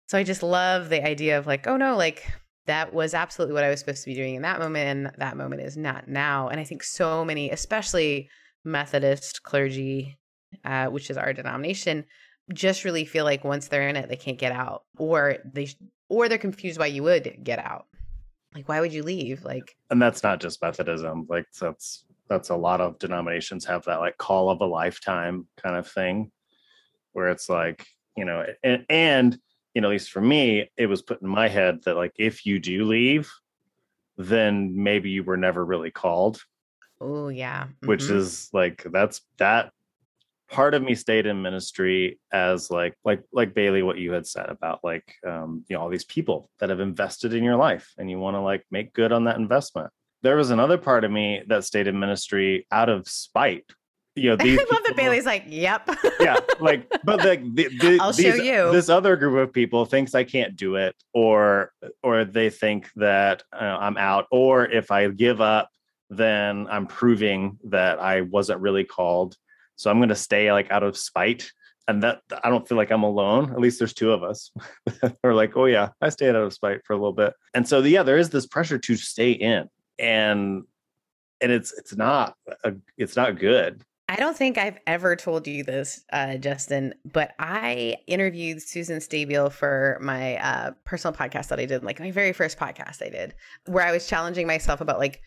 So 0.07 0.17
I 0.17 0.23
just 0.23 0.43
love 0.43 0.89
the 0.89 1.05
idea 1.05 1.37
of 1.37 1.47
like, 1.47 1.67
oh 1.67 1.77
no, 1.77 1.97
like 1.97 2.31
that 2.65 2.93
was 2.93 3.13
absolutely 3.13 3.53
what 3.53 3.63
I 3.63 3.69
was 3.69 3.79
supposed 3.79 4.03
to 4.03 4.09
be 4.09 4.15
doing 4.15 4.35
in 4.35 4.41
that 4.43 4.59
moment, 4.59 4.87
and 4.87 5.11
that 5.17 5.37
moment 5.37 5.61
is 5.61 5.75
not 5.75 6.07
now. 6.07 6.47
And 6.47 6.59
I 6.59 6.63
think 6.63 6.83
so 6.83 7.25
many, 7.25 7.49
especially 7.51 8.29
Methodist 8.63 9.43
clergy, 9.43 10.17
uh, 10.63 10.87
which 10.87 11.09
is 11.09 11.17
our 11.17 11.33
denomination, 11.33 12.05
just 12.53 12.83
really 12.83 13.05
feel 13.05 13.25
like 13.25 13.43
once 13.43 13.67
they're 13.67 13.87
in 13.87 13.95
it, 13.95 14.09
they 14.09 14.15
can't 14.15 14.37
get 14.37 14.51
out, 14.51 14.83
or 14.97 15.37
they 15.45 15.67
or 16.09 16.29
they're 16.29 16.37
confused 16.37 16.79
why 16.79 16.87
you 16.87 17.03
would 17.03 17.39
get 17.43 17.59
out. 17.59 17.85
Like, 18.53 18.69
why 18.69 18.79
would 18.81 18.93
you 18.93 19.03
leave? 19.03 19.43
Like, 19.43 19.75
and 19.89 20.01
that's 20.01 20.23
not 20.23 20.39
just 20.39 20.61
Methodism. 20.61 21.25
Like, 21.29 21.47
that's 21.59 22.05
that's 22.29 22.49
a 22.49 22.55
lot 22.55 22.81
of 22.81 22.99
denominations 22.99 23.65
have 23.65 23.85
that 23.85 23.99
like 23.99 24.17
call 24.17 24.49
of 24.49 24.61
a 24.61 24.65
lifetime 24.65 25.47
kind 25.61 25.75
of 25.75 25.87
thing 25.87 26.31
where 27.11 27.29
it's 27.29 27.49
like 27.49 27.85
you 28.15 28.25
know 28.25 28.45
and, 28.63 28.85
and 28.89 29.39
you 29.73 29.81
know 29.81 29.87
at 29.89 29.91
least 29.91 30.11
for 30.11 30.21
me 30.21 30.69
it 30.77 30.87
was 30.87 31.01
put 31.01 31.21
in 31.21 31.27
my 31.27 31.47
head 31.47 31.79
that 31.85 31.95
like 31.95 32.13
if 32.17 32.45
you 32.45 32.59
do 32.59 32.85
leave 32.85 33.31
then 34.17 34.83
maybe 34.83 35.09
you 35.09 35.23
were 35.23 35.37
never 35.37 35.63
really 35.63 35.91
called. 35.91 36.41
Oh 37.01 37.27
yeah. 37.27 37.65
Mm-hmm. 37.65 37.87
which 37.87 38.03
is 38.03 38.49
like 38.53 38.85
that's 38.91 39.21
that 39.37 39.71
part 40.49 40.73
of 40.73 40.83
me 40.83 40.93
stayed 40.93 41.25
in 41.25 41.41
ministry 41.41 42.19
as 42.31 42.69
like 42.69 42.95
like 43.03 43.23
like 43.33 43.55
bailey 43.55 43.81
what 43.81 43.97
you 43.97 44.11
had 44.11 44.27
said 44.27 44.49
about 44.49 44.79
like 44.83 45.15
um 45.25 45.65
you 45.67 45.75
know 45.75 45.81
all 45.81 45.89
these 45.89 46.05
people 46.05 46.49
that 46.59 46.69
have 46.69 46.79
invested 46.79 47.33
in 47.33 47.43
your 47.43 47.55
life 47.55 47.91
and 47.97 48.09
you 48.09 48.19
want 48.19 48.35
to 48.35 48.41
like 48.41 48.63
make 48.71 48.93
good 48.93 49.11
on 49.11 49.23
that 49.25 49.37
investment. 49.37 49.89
There 50.21 50.37
was 50.37 50.51
another 50.51 50.77
part 50.77 51.03
of 51.03 51.11
me 51.11 51.41
that 51.47 51.65
stayed 51.65 51.87
in 51.87 51.99
ministry 51.99 52.65
out 52.71 52.87
of 52.87 53.07
spite 53.07 53.65
you 54.15 54.29
know 54.29 54.35
these 54.43 54.59
I 54.59 54.63
love 54.71 54.83
that 54.85 54.95
Bailey's 54.95 55.25
like, 55.25 55.45
"Yep." 55.47 55.89
yeah, 56.19 56.37
like, 56.59 56.89
but 57.03 57.23
like 57.23 57.41
the, 57.55 57.67
the, 57.79 57.97
I'll 58.01 58.13
these, 58.13 58.35
show 58.35 58.35
you. 58.35 58.71
This 58.71 58.89
other 58.89 59.15
group 59.15 59.37
of 59.37 59.53
people 59.53 59.85
thinks 59.85 60.15
I 60.15 60.23
can't 60.23 60.55
do 60.55 60.75
it, 60.75 60.95
or 61.13 61.71
or 62.03 62.25
they 62.25 62.49
think 62.49 62.91
that 62.95 63.43
uh, 63.51 63.77
I'm 63.79 63.97
out, 63.97 64.27
or 64.31 64.65
if 64.65 64.91
I 64.91 65.07
give 65.09 65.41
up, 65.41 65.69
then 66.09 66.67
I'm 66.69 66.87
proving 66.87 67.57
that 67.65 67.99
I 67.99 68.21
wasn't 68.21 68.61
really 68.61 68.83
called. 68.83 69.35
So 69.75 69.89
I'm 69.89 69.97
going 69.97 70.09
to 70.09 70.15
stay 70.15 70.51
like 70.51 70.69
out 70.69 70.83
of 70.83 70.95
spite, 70.95 71.51
and 71.87 72.03
that 72.03 72.21
I 72.43 72.49
don't 72.49 72.67
feel 72.67 72.77
like 72.77 72.91
I'm 72.91 73.03
alone. 73.03 73.51
At 73.51 73.59
least 73.59 73.79
there's 73.79 73.93
two 73.93 74.11
of 74.11 74.21
us. 74.21 74.51
We're 75.23 75.33
like, 75.33 75.57
oh 75.57 75.65
yeah, 75.65 75.89
I 76.01 76.09
stayed 76.09 76.29
out 76.29 76.35
of 76.35 76.53
spite 76.53 76.85
for 76.85 76.93
a 76.93 76.97
little 76.97 77.13
bit, 77.13 77.33
and 77.55 77.67
so 77.67 77.79
yeah, 77.79 78.03
there 78.03 78.17
is 78.17 78.29
this 78.29 78.45
pressure 78.45 78.77
to 78.77 78.95
stay 78.95 79.31
in, 79.31 79.69
and 79.97 80.65
and 81.41 81.51
it's 81.51 81.73
it's 81.73 81.95
not 81.95 82.35
a, 82.63 82.73
it's 82.95 83.15
not 83.15 83.39
good 83.39 83.83
I 84.13 84.17
don't 84.17 84.37
think 84.37 84.59
I've 84.59 84.77
ever 84.85 85.15
told 85.15 85.47
you 85.47 85.63
this, 85.63 86.05
uh, 86.13 86.35
Justin, 86.37 86.93
but 87.03 87.31
I 87.39 87.95
interviewed 88.05 88.61
Susan 88.61 88.99
Stabile 88.99 89.51
for 89.51 89.97
my 89.99 90.37
uh, 90.37 90.71
personal 90.85 91.15
podcast 91.15 91.47
that 91.47 91.59
I 91.59 91.65
did, 91.65 91.83
like 91.83 91.99
my 91.99 92.11
very 92.11 92.31
first 92.31 92.59
podcast 92.59 93.03
I 93.03 93.09
did, 93.09 93.33
where 93.65 93.83
I 93.83 93.91
was 93.91 94.05
challenging 94.05 94.45
myself 94.45 94.81
about 94.81 94.99
like 94.99 95.23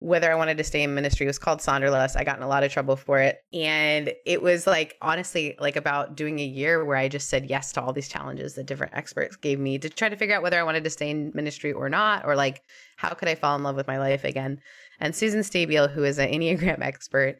whether 0.00 0.30
I 0.30 0.34
wanted 0.34 0.58
to 0.58 0.64
stay 0.64 0.82
in 0.82 0.94
ministry. 0.94 1.24
It 1.24 1.30
was 1.30 1.38
called 1.38 1.62
Sonderless. 1.62 2.16
I 2.16 2.24
got 2.24 2.36
in 2.36 2.42
a 2.42 2.48
lot 2.48 2.64
of 2.64 2.70
trouble 2.70 2.96
for 2.96 3.18
it. 3.18 3.38
And 3.54 4.12
it 4.26 4.42
was 4.42 4.66
like, 4.66 4.98
honestly, 5.00 5.56
like 5.58 5.76
about 5.76 6.14
doing 6.14 6.38
a 6.38 6.44
year 6.44 6.84
where 6.84 6.98
I 6.98 7.08
just 7.08 7.30
said 7.30 7.48
yes 7.48 7.72
to 7.72 7.82
all 7.82 7.94
these 7.94 8.10
challenges 8.10 8.56
that 8.56 8.66
different 8.66 8.92
experts 8.92 9.36
gave 9.36 9.58
me 9.58 9.78
to 9.78 9.88
try 9.88 10.10
to 10.10 10.16
figure 10.16 10.36
out 10.36 10.42
whether 10.42 10.60
I 10.60 10.64
wanted 10.64 10.84
to 10.84 10.90
stay 10.90 11.08
in 11.08 11.32
ministry 11.34 11.72
or 11.72 11.88
not, 11.88 12.26
or 12.26 12.36
like, 12.36 12.60
how 12.96 13.14
could 13.14 13.28
I 13.28 13.36
fall 13.36 13.56
in 13.56 13.62
love 13.62 13.74
with 13.74 13.86
my 13.86 13.98
life 13.98 14.24
again? 14.24 14.60
And 15.00 15.16
Susan 15.16 15.40
Stabile, 15.40 15.90
who 15.90 16.04
is 16.04 16.18
an 16.18 16.28
Enneagram 16.30 16.82
expert, 16.82 17.38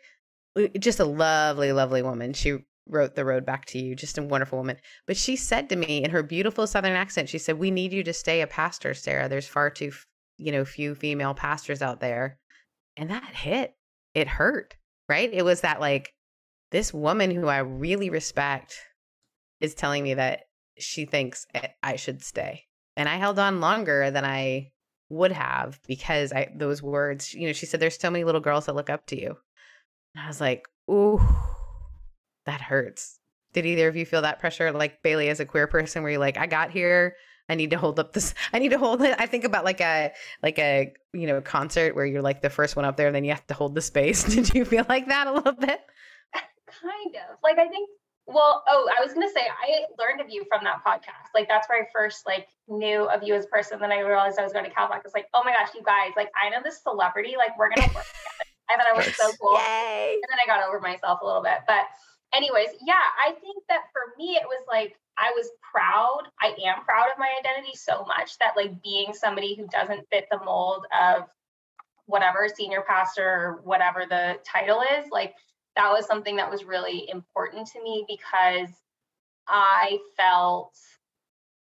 just 0.78 1.00
a 1.00 1.04
lovely, 1.04 1.72
lovely 1.72 2.02
woman. 2.02 2.32
She 2.32 2.58
wrote 2.88 3.14
The 3.14 3.24
Road 3.24 3.44
Back 3.44 3.66
to 3.66 3.78
You, 3.78 3.94
just 3.94 4.18
a 4.18 4.22
wonderful 4.22 4.58
woman. 4.58 4.76
But 5.06 5.16
she 5.16 5.36
said 5.36 5.68
to 5.68 5.76
me 5.76 6.02
in 6.02 6.10
her 6.10 6.22
beautiful 6.22 6.66
Southern 6.66 6.92
accent, 6.92 7.28
she 7.28 7.38
said, 7.38 7.58
We 7.58 7.70
need 7.70 7.92
you 7.92 8.02
to 8.04 8.12
stay 8.12 8.40
a 8.40 8.46
pastor, 8.46 8.94
Sarah. 8.94 9.28
There's 9.28 9.46
far 9.46 9.70
too, 9.70 9.92
you 10.36 10.52
know, 10.52 10.64
few 10.64 10.94
female 10.94 11.34
pastors 11.34 11.82
out 11.82 12.00
there. 12.00 12.38
And 12.96 13.10
that 13.10 13.34
hit. 13.34 13.74
It 14.14 14.26
hurt, 14.26 14.74
right? 15.08 15.30
It 15.32 15.44
was 15.44 15.60
that 15.60 15.80
like, 15.80 16.14
this 16.70 16.92
woman 16.92 17.30
who 17.30 17.46
I 17.46 17.58
really 17.58 18.10
respect 18.10 18.74
is 19.60 19.74
telling 19.74 20.02
me 20.02 20.14
that 20.14 20.44
she 20.78 21.04
thinks 21.04 21.46
I 21.82 21.96
should 21.96 22.22
stay. 22.22 22.64
And 22.96 23.08
I 23.08 23.16
held 23.16 23.38
on 23.38 23.60
longer 23.60 24.10
than 24.10 24.24
I 24.24 24.70
would 25.08 25.32
have 25.32 25.80
because 25.86 26.32
I 26.32 26.48
those 26.54 26.82
words, 26.82 27.32
you 27.32 27.46
know, 27.46 27.52
she 27.52 27.66
said 27.66 27.80
there's 27.80 27.98
so 27.98 28.10
many 28.10 28.24
little 28.24 28.40
girls 28.40 28.66
that 28.66 28.74
look 28.74 28.90
up 28.90 29.06
to 29.06 29.20
you. 29.20 29.36
And 30.14 30.24
I 30.24 30.26
was 30.26 30.40
like, 30.40 30.66
ooh, 30.90 31.20
that 32.46 32.60
hurts. 32.60 33.18
Did 33.52 33.66
either 33.66 33.88
of 33.88 33.96
you 33.96 34.04
feel 34.04 34.22
that 34.22 34.40
pressure, 34.40 34.72
like 34.72 35.02
Bailey, 35.02 35.28
as 35.28 35.40
a 35.40 35.44
queer 35.44 35.66
person, 35.66 36.02
where 36.02 36.12
you're 36.12 36.20
like, 36.20 36.36
I 36.36 36.46
got 36.46 36.70
here, 36.70 37.14
I 37.48 37.54
need 37.54 37.70
to 37.70 37.78
hold 37.78 37.98
up 37.98 38.12
this, 38.12 38.34
I 38.52 38.58
need 38.58 38.70
to 38.70 38.78
hold 38.78 39.02
it. 39.02 39.14
I 39.18 39.26
think 39.26 39.44
about 39.44 39.64
like 39.64 39.80
a 39.80 40.12
like 40.42 40.58
a 40.58 40.92
you 41.12 41.26
know 41.26 41.40
concert 41.40 41.94
where 41.94 42.06
you're 42.06 42.22
like 42.22 42.42
the 42.42 42.50
first 42.50 42.76
one 42.76 42.84
up 42.84 42.96
there, 42.96 43.06
and 43.06 43.16
then 43.16 43.24
you 43.24 43.30
have 43.30 43.46
to 43.48 43.54
hold 43.54 43.74
the 43.74 43.80
space. 43.80 44.24
Did 44.34 44.54
you 44.54 44.64
feel 44.64 44.84
like 44.88 45.08
that 45.08 45.26
a 45.26 45.32
little 45.32 45.52
bit? 45.52 45.80
Uh, 46.34 46.40
kind 46.66 47.16
of. 47.16 47.38
Like 47.42 47.58
I 47.58 47.68
think. 47.68 47.88
Well, 48.30 48.62
oh, 48.68 48.90
I 48.94 49.02
was 49.02 49.14
gonna 49.14 49.30
say 49.30 49.40
I 49.40 49.86
learned 49.98 50.20
of 50.20 50.26
you 50.28 50.44
from 50.50 50.62
that 50.64 50.84
podcast. 50.86 51.32
Like 51.34 51.48
that's 51.48 51.66
where 51.66 51.82
I 51.82 51.86
first 51.94 52.26
like 52.26 52.46
knew 52.68 53.08
of 53.08 53.22
you 53.22 53.34
as 53.34 53.46
a 53.46 53.48
person. 53.48 53.80
Then 53.80 53.90
I 53.90 54.00
realized 54.00 54.38
I 54.38 54.44
was 54.44 54.52
going 54.52 54.66
to 54.66 54.70
Cal-Pac. 54.70 54.98
I 54.98 55.00
was 55.02 55.14
like, 55.14 55.28
oh 55.32 55.42
my 55.46 55.52
gosh, 55.52 55.70
you 55.74 55.82
guys! 55.82 56.10
Like 56.14 56.28
I 56.36 56.50
know 56.50 56.58
this 56.62 56.82
celebrity. 56.82 57.36
Like 57.38 57.58
we're 57.58 57.70
gonna 57.70 57.90
work. 57.94 58.04
I 58.70 58.76
thought 58.76 58.86
I 58.92 58.96
was 58.96 59.06
nice. 59.06 59.16
so 59.16 59.32
cool. 59.40 59.58
Yay. 59.58 60.18
And 60.22 60.28
then 60.28 60.38
I 60.42 60.46
got 60.46 60.66
over 60.66 60.80
myself 60.80 61.20
a 61.22 61.26
little 61.26 61.42
bit. 61.42 61.58
But 61.66 61.84
anyways, 62.34 62.68
yeah, 62.84 62.94
I 63.24 63.32
think 63.32 63.64
that 63.68 63.82
for 63.92 64.14
me 64.18 64.36
it 64.36 64.44
was 64.46 64.64
like 64.68 64.96
I 65.18 65.32
was 65.34 65.50
proud. 65.72 66.22
I 66.40 66.48
am 66.66 66.84
proud 66.84 67.08
of 67.10 67.18
my 67.18 67.28
identity 67.40 67.74
so 67.74 68.04
much 68.06 68.38
that 68.38 68.56
like 68.56 68.82
being 68.82 69.12
somebody 69.12 69.56
who 69.56 69.66
doesn't 69.68 70.06
fit 70.10 70.26
the 70.30 70.38
mold 70.44 70.86
of 70.98 71.24
whatever 72.06 72.48
senior 72.48 72.84
pastor 72.88 73.24
or 73.24 73.60
whatever 73.64 74.04
the 74.08 74.38
title 74.44 74.82
is, 74.98 75.06
like 75.10 75.34
that 75.76 75.90
was 75.90 76.06
something 76.06 76.36
that 76.36 76.50
was 76.50 76.64
really 76.64 77.08
important 77.10 77.66
to 77.68 77.82
me 77.82 78.04
because 78.08 78.70
I 79.46 79.98
felt 80.16 80.74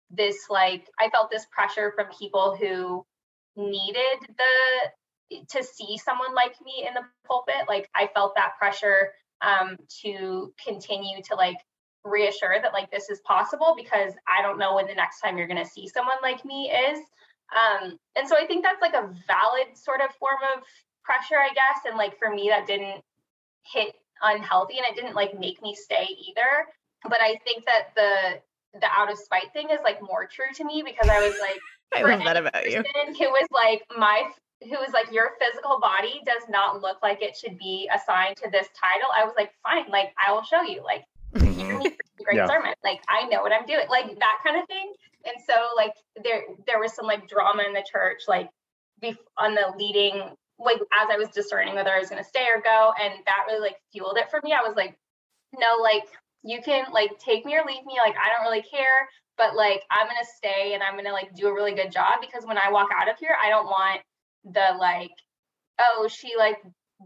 this 0.10 0.46
like 0.50 0.88
I 1.00 1.10
felt 1.10 1.32
this 1.32 1.48
pressure 1.52 1.91
from 1.96 2.08
people 2.18 2.56
who 2.60 3.06
needed 3.56 4.20
the 4.38 4.91
to 5.32 5.63
see 5.63 5.97
someone 5.97 6.34
like 6.36 6.55
me 6.63 6.86
in 6.88 6.93
the 6.93 7.01
pulpit 7.26 7.67
like 7.67 7.89
i 7.95 8.09
felt 8.13 8.34
that 8.36 8.53
pressure 8.57 9.11
um, 9.41 9.76
to 10.01 10.53
continue 10.63 11.21
to 11.24 11.36
like 11.36 11.57
reassure 12.05 12.55
that 12.61 12.74
like 12.74 12.91
this 12.91 13.09
is 13.09 13.19
possible 13.21 13.76
because 13.78 14.13
i 14.28 14.41
don't 14.41 14.57
know 14.57 14.76
when 14.76 14.88
the 14.88 14.95
next 14.95 15.21
time 15.21 15.38
you're 15.38 15.47
going 15.47 15.63
to 15.63 15.69
see 15.69 15.88
someone 15.88 16.17
like 16.21 16.43
me 16.45 16.71
is. 16.71 16.99
Um, 17.53 17.97
and 18.15 18.28
so 18.28 18.36
i 18.38 18.45
think 18.45 18.63
that's 18.63 18.82
like 18.82 18.93
a 18.93 19.13
valid 19.28 19.76
sort 19.76 20.01
of 20.01 20.13
form 20.15 20.39
of 20.55 20.63
pressure 21.03 21.38
i 21.38 21.49
guess. 21.49 21.84
And 21.86 21.97
like 21.97 22.17
for 22.17 22.34
me 22.34 22.49
that 22.49 22.67
didn't 22.67 23.01
hit 23.65 23.95
unhealthy 24.21 24.78
and 24.78 24.86
it 24.89 24.99
didn't 24.99 25.15
like 25.15 25.38
make 25.39 25.61
me 25.61 25.76
stay 25.76 26.07
either. 26.28 26.67
But 27.03 27.21
i 27.21 27.36
think 27.45 27.65
that 27.65 27.95
the 27.95 28.80
the 28.80 28.88
out 28.88 29.11
of 29.11 29.17
spite 29.17 29.53
thing 29.53 29.69
is 29.69 29.80
like 29.84 30.01
more 30.01 30.26
true 30.26 30.51
to 30.55 30.65
me 30.65 30.84
because 30.84 31.09
i 31.09 31.19
was 31.19 31.36
like 31.39 31.59
I 31.95 32.01
love 32.01 32.24
that 32.26 32.38
about 32.38 32.69
you. 32.69 32.84
Who 33.05 33.30
was 33.30 33.47
like 33.51 33.84
my 33.95 34.24
who 34.66 34.78
was 34.80 34.91
like, 34.93 35.11
Your 35.11 35.32
physical 35.39 35.80
body 35.80 36.22
does 36.26 36.43
not 36.49 36.82
look 36.82 36.97
like 37.01 37.22
it 37.22 37.36
should 37.36 37.57
be 37.57 37.89
assigned 37.93 38.38
to 38.38 38.49
this 38.49 38.68
title. 38.80 39.09
I 39.16 39.24
was 39.26 39.34
like, 39.38 39.51
Fine, 39.64 39.89
like, 39.89 40.14
I 40.26 40.32
will 40.32 40.43
show 40.43 40.61
you. 40.61 40.84
Like, 40.84 41.05
great 41.34 42.38
yeah. 42.38 42.47
sermon. 42.47 42.74
Like, 42.84 43.01
I 43.09 43.28
know 43.28 43.41
what 43.41 43.51
I'm 43.51 43.66
doing. 43.66 43.86
Like, 43.89 44.07
that 44.20 44.39
kind 44.45 44.61
of 44.61 44.68
thing. 44.68 44.93
And 45.26 45.36
so, 45.47 45.53
like, 45.76 45.93
there 46.24 46.43
there 46.68 46.80
was 46.80 46.93
some 46.93 47.05
like 47.05 47.28
drama 47.28 47.64
in 47.64 47.74
the 47.74 47.86
church, 47.89 48.24
like, 48.28 48.49
be- 49.01 49.18
on 49.38 49.55
the 49.55 49.74
leading, 49.78 50.36
like, 50.59 50.80
as 50.93 51.07
I 51.11 51.18
was 51.18 51.30
discerning 51.30 51.76
whether 51.76 51.91
I 51.91 51.99
was 51.99 52.09
going 52.09 52.22
to 52.22 52.28
stay 52.28 52.45
or 52.53 52.61
go. 52.61 52.93
And 53.01 53.14
that 53.26 53.45
really 53.47 53.61
like 53.61 53.78
fueled 53.91 54.18
it 54.18 54.30
for 54.30 54.41
me. 54.43 54.53
I 54.53 54.68
was 54.68 54.76
like, 54.76 54.97
No, 55.57 55.78
like, 55.82 56.05
you 56.43 56.61
can 56.61 56.86
like 56.91 57.18
take 57.20 57.45
me 57.45 57.55
or 57.55 57.64
leave 57.66 57.86
me. 57.86 57.95
Like, 58.03 58.16
I 58.18 58.30
don't 58.30 58.45
really 58.45 58.64
care 58.64 59.07
but 59.38 59.55
like 59.55 59.82
I'm 59.89 60.07
gonna 60.07 60.20
stay 60.38 60.74
and 60.74 60.84
I'm 60.84 60.95
gonna 60.95 61.11
like 61.11 61.34
do 61.36 61.47
a 61.47 61.53
really 61.53 61.74
good 61.74 61.91
job 61.91 62.22
because 62.22 62.45
when 62.45 62.57
I 62.57 62.72
walk 62.72 62.89
out 62.93 63.09
of 63.09 63.18
here, 63.18 63.36
I 63.41 63.49
don't 63.49 63.66
want 63.66 64.01
the 64.46 64.78
like, 64.80 65.12
oh, 65.80 66.08
she 66.10 66.34
like 66.38 66.58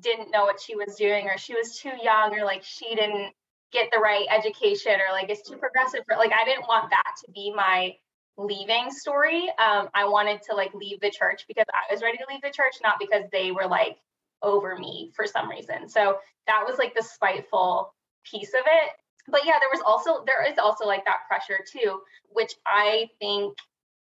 didn't 0.01 0.31
know 0.31 0.43
what 0.43 0.61
she 0.61 0.75
was 0.75 0.95
doing 0.95 1.27
or 1.27 1.37
she 1.37 1.53
was 1.55 1.77
too 1.77 1.91
young 2.01 2.37
or 2.37 2.45
like 2.45 2.63
she 2.63 2.93
didn't 2.95 3.33
get 3.71 3.89
the 3.91 3.99
right 3.99 4.25
education 4.29 4.93
or 4.93 5.11
like 5.11 5.29
it's 5.29 5.47
too 5.47 5.57
progressive 5.57 6.01
for 6.07 6.15
like 6.17 6.31
I 6.31 6.45
didn't 6.45 6.67
want 6.67 6.89
that 6.89 7.13
to 7.25 7.31
be 7.31 7.53
my 7.55 7.93
leaving 8.37 8.91
story. 8.91 9.49
Um, 9.57 9.89
I 9.93 10.05
wanted 10.05 10.41
to 10.49 10.55
like 10.55 10.73
leave 10.73 10.99
the 11.01 11.11
church 11.11 11.45
because 11.47 11.65
I 11.73 11.91
was 11.91 12.01
ready 12.01 12.17
to 12.17 12.25
leave 12.29 12.41
the 12.41 12.51
church, 12.51 12.75
not 12.83 12.95
because 12.99 13.23
they 13.31 13.51
were 13.51 13.67
like 13.67 13.97
over 14.43 14.77
me 14.77 15.11
for 15.15 15.25
some 15.25 15.49
reason. 15.49 15.89
So 15.89 16.17
that 16.45 16.63
was 16.65 16.77
like 16.77 16.93
the 16.95 17.03
spiteful 17.03 17.93
piece 18.23 18.53
of 18.53 18.61
it. 18.65 18.91
But 19.29 19.41
yeah, 19.45 19.55
there 19.59 19.69
was 19.71 19.81
also 19.85 20.23
there 20.25 20.49
is 20.49 20.57
also 20.57 20.85
like 20.85 21.03
that 21.05 21.27
pressure 21.27 21.59
too, 21.69 21.99
which 22.29 22.53
I 22.65 23.09
think 23.19 23.57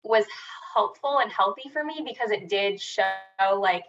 was 0.09 0.25
helpful 0.75 1.19
and 1.21 1.31
healthy 1.31 1.69
for 1.73 1.85
me 1.85 2.03
because 2.05 2.31
it 2.31 2.49
did 2.49 2.81
show 2.81 3.05
like 3.59 3.85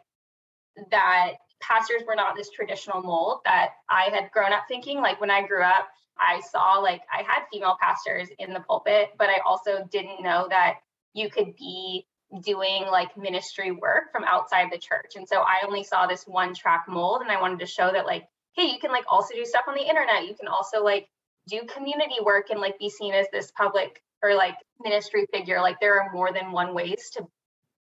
that 0.91 1.33
pastors 1.61 2.03
were 2.07 2.15
not 2.15 2.35
this 2.35 2.49
traditional 2.49 3.01
mold 3.01 3.41
that 3.45 3.71
I 3.89 4.09
had 4.11 4.31
grown 4.31 4.53
up 4.53 4.63
thinking. 4.67 4.99
Like 5.01 5.19
when 5.19 5.31
I 5.31 5.45
grew 5.45 5.63
up, 5.63 5.87
I 6.19 6.41
saw 6.51 6.79
like 6.79 7.01
I 7.11 7.23
had 7.23 7.43
female 7.51 7.77
pastors 7.81 8.29
in 8.39 8.53
the 8.53 8.59
pulpit, 8.61 9.09
but 9.17 9.29
I 9.29 9.39
also 9.45 9.87
didn't 9.91 10.23
know 10.23 10.47
that 10.49 10.79
you 11.13 11.29
could 11.29 11.55
be 11.55 12.05
doing 12.41 12.85
like 12.91 13.17
ministry 13.17 13.71
work 13.71 14.11
from 14.11 14.23
outside 14.25 14.69
the 14.71 14.77
church. 14.77 15.13
And 15.15 15.27
so 15.27 15.37
I 15.37 15.65
only 15.65 15.83
saw 15.83 16.07
this 16.07 16.23
one 16.23 16.53
track 16.53 16.85
mold 16.87 17.21
and 17.21 17.31
I 17.31 17.39
wanted 17.39 17.59
to 17.59 17.65
show 17.65 17.91
that 17.91 18.05
like, 18.05 18.27
hey, 18.55 18.65
you 18.65 18.79
can 18.79 18.91
like 18.91 19.05
also 19.07 19.33
do 19.33 19.45
stuff 19.45 19.65
on 19.67 19.75
the 19.75 19.87
internet. 19.87 20.27
You 20.27 20.35
can 20.35 20.47
also 20.47 20.83
like 20.83 21.07
do 21.47 21.61
community 21.73 22.17
work 22.21 22.49
and 22.49 22.59
like 22.59 22.77
be 22.79 22.89
seen 22.89 23.13
as 23.13 23.27
this 23.31 23.51
public 23.51 24.01
or 24.23 24.35
like 24.35 24.55
ministry 24.81 25.25
figure 25.33 25.61
like 25.61 25.79
there 25.79 26.01
are 26.01 26.11
more 26.13 26.31
than 26.31 26.51
one 26.51 26.73
ways 26.73 27.09
to 27.13 27.23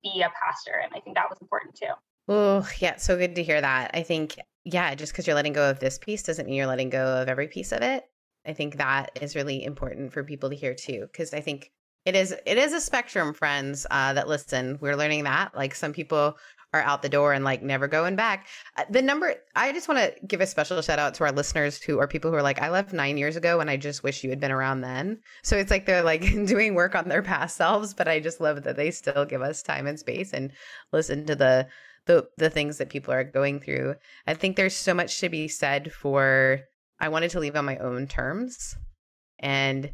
be 0.03 0.23
a 0.23 0.31
pastor 0.41 0.81
and 0.83 0.93
i 0.95 1.01
think 1.01 1.17
that 1.17 1.29
was 1.29 1.39
important 1.41 1.75
too. 1.75 1.93
Oh 2.29 2.69
yeah 2.79 2.97
so 2.97 3.17
good 3.17 3.37
to 3.37 3.43
hear 3.43 3.61
that. 3.61 3.93
I 3.95 4.03
think 4.03 4.37
yeah 4.65 4.95
just 4.95 5.13
because 5.13 5.27
you're 5.27 5.37
letting 5.37 5.53
go 5.53 5.71
of 5.71 5.79
this 5.79 5.99
piece 5.99 6.23
doesn't 6.23 6.47
mean 6.47 6.57
you're 6.57 6.67
letting 6.67 6.91
go 6.91 7.23
of 7.23 7.29
every 7.29 7.49
piece 7.49 7.73
of 7.73 7.83
it. 7.83 8.05
I 8.45 8.53
think 8.53 8.77
that 8.77 9.19
is 9.21 9.37
really 9.37 9.65
important 9.65 10.13
for 10.13 10.25
people 10.25 10.51
to 10.51 10.57
hear 10.57 10.75
too 10.75 11.09
because 11.11 11.35
i 11.35 11.41
think 11.41 11.71
it 12.07 12.15
is 12.15 12.33
it 12.47 12.57
is 12.57 12.73
a 12.73 12.81
spectrum 12.81 13.35
friends 13.35 13.85
uh, 13.91 14.13
that 14.13 14.29
listen. 14.29 14.79
We're 14.81 14.95
learning 14.95 15.25
that 15.25 15.55
like 15.57 15.75
some 15.75 15.93
people 15.93 16.39
are 16.73 16.83
out 16.83 17.03
the 17.03 17.09
door 17.09 17.33
and 17.33 17.45
like 17.45 17.63
never 17.63 17.89
going 17.89 18.17
back. 18.17 18.47
Uh, 18.77 18.85
the 18.91 19.03
number, 19.03 19.35
I 19.55 19.73
just 19.73 19.89
want 19.89 20.01
to 20.01 20.27
give 20.27 20.41
a 20.41 20.47
special 20.47 20.81
shout 20.83 20.99
out 20.99 21.15
to 21.15 21.25
our 21.25 21.33
listeners 21.33 21.81
who 21.81 21.99
are 21.99 22.09
people 22.09 22.31
who 22.31 22.37
are 22.37 22.43
like, 22.43 22.61
I 22.61 22.71
left 22.71 22.93
nine 22.93 23.17
years 23.17 23.37
ago 23.37 23.61
and 23.61 23.71
I 23.71 23.77
just 23.77 24.03
wish 24.03 24.23
you 24.25 24.31
had 24.31 24.41
been 24.41 24.53
around 24.53 24.81
then. 24.81 25.21
So 25.43 25.57
it's 25.57 25.71
like 25.71 25.87
they're 25.87 26.03
like 26.03 26.21
doing 26.47 26.75
work 26.75 26.95
on 26.95 27.09
their 27.09 27.23
past 27.23 27.57
selves, 27.57 27.95
but 27.95 28.09
I 28.09 28.21
just 28.21 28.41
love 28.41 28.65
that 28.65 28.77
they 28.77 28.91
still 28.91 29.25
give 29.25 29.43
us 29.43 29.63
time 29.63 29.87
and 29.87 29.99
space 29.99 30.33
and 30.33 30.53
listen 30.93 31.27
to 31.27 31.35
the 31.35 31.69
the 32.07 32.29
the 32.37 32.51
things 32.51 32.79
that 32.79 32.89
people 32.89 33.13
are 33.13 33.25
going 33.25 33.59
through. 33.59 33.97
I 34.27 34.35
think 34.35 34.57
there's 34.57 34.77
so 34.77 34.95
much 34.95 35.19
to 35.21 35.29
be 35.29 35.49
said 35.49 35.93
for 35.93 36.61
I 37.01 37.09
wanted 37.09 37.31
to 37.33 37.41
leave 37.41 37.57
on 37.57 37.65
my 37.65 37.77
own 37.79 38.07
terms. 38.07 38.77
And 39.39 39.91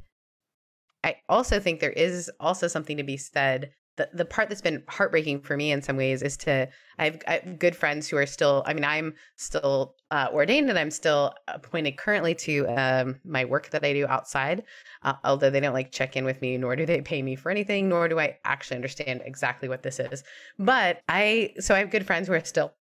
I 1.03 1.16
also 1.29 1.59
think 1.59 1.81
there 1.81 1.91
is 1.91 2.31
also 2.39 2.68
something 2.68 2.97
to 2.97 3.03
be 3.03 3.16
said 3.16 3.70
the, 3.97 4.09
the 4.14 4.24
part 4.24 4.49
that's 4.49 4.62
been 4.62 4.82
heartbreaking 4.88 5.40
for 5.43 5.57
me 5.57 5.70
in 5.70 5.82
some 5.82 5.97
ways 5.97 6.22
is 6.22 6.36
to 6.38 6.68
I 6.99 7.05
have, 7.05 7.22
I 7.26 7.32
have 7.45 7.59
good 7.59 7.76
friends 7.76 8.09
who 8.09 8.16
are 8.16 8.26
still 8.26 8.62
I 8.66 8.72
mean 8.72 8.84
I'm 8.84 9.14
still 9.36 9.97
uh, 10.11 10.28
ordained 10.32 10.70
and 10.70 10.78
I'm 10.78 10.90
still 10.90 11.34
appointed 11.49 11.99
currently 11.99 12.34
to 12.36 12.66
um, 12.68 13.20
my 13.24 13.45
work 13.45 13.70
that 13.70 13.84
I 13.84 13.93
do 13.93 14.07
outside 14.07 14.64
uh, 15.03 15.14
although 15.24 15.51
they 15.51 15.61
don't 15.61 15.74
like 15.74 15.93
check 15.93 16.16
in 16.16 16.24
with 16.24 16.40
me 16.40 16.57
nor 16.57 16.74
do 16.76 16.86
they 16.86 17.01
pay 17.03 17.22
me 17.22 17.36
for 17.36 17.51
anything 17.51 17.88
nor 17.88 18.09
do 18.09 18.18
I 18.18 18.38
actually 18.45 18.76
understand 18.76 19.22
exactly 19.24 19.68
what 19.68 19.82
this 19.82 20.01
is. 20.01 20.24
But 20.59 21.03
I 21.09 21.55
so 21.61 21.74
I 21.74 21.78
have 21.78 21.90
good 21.90 22.07
friends 22.07 22.28
who 22.28 22.34
are 22.34 22.45
still 22.45 22.72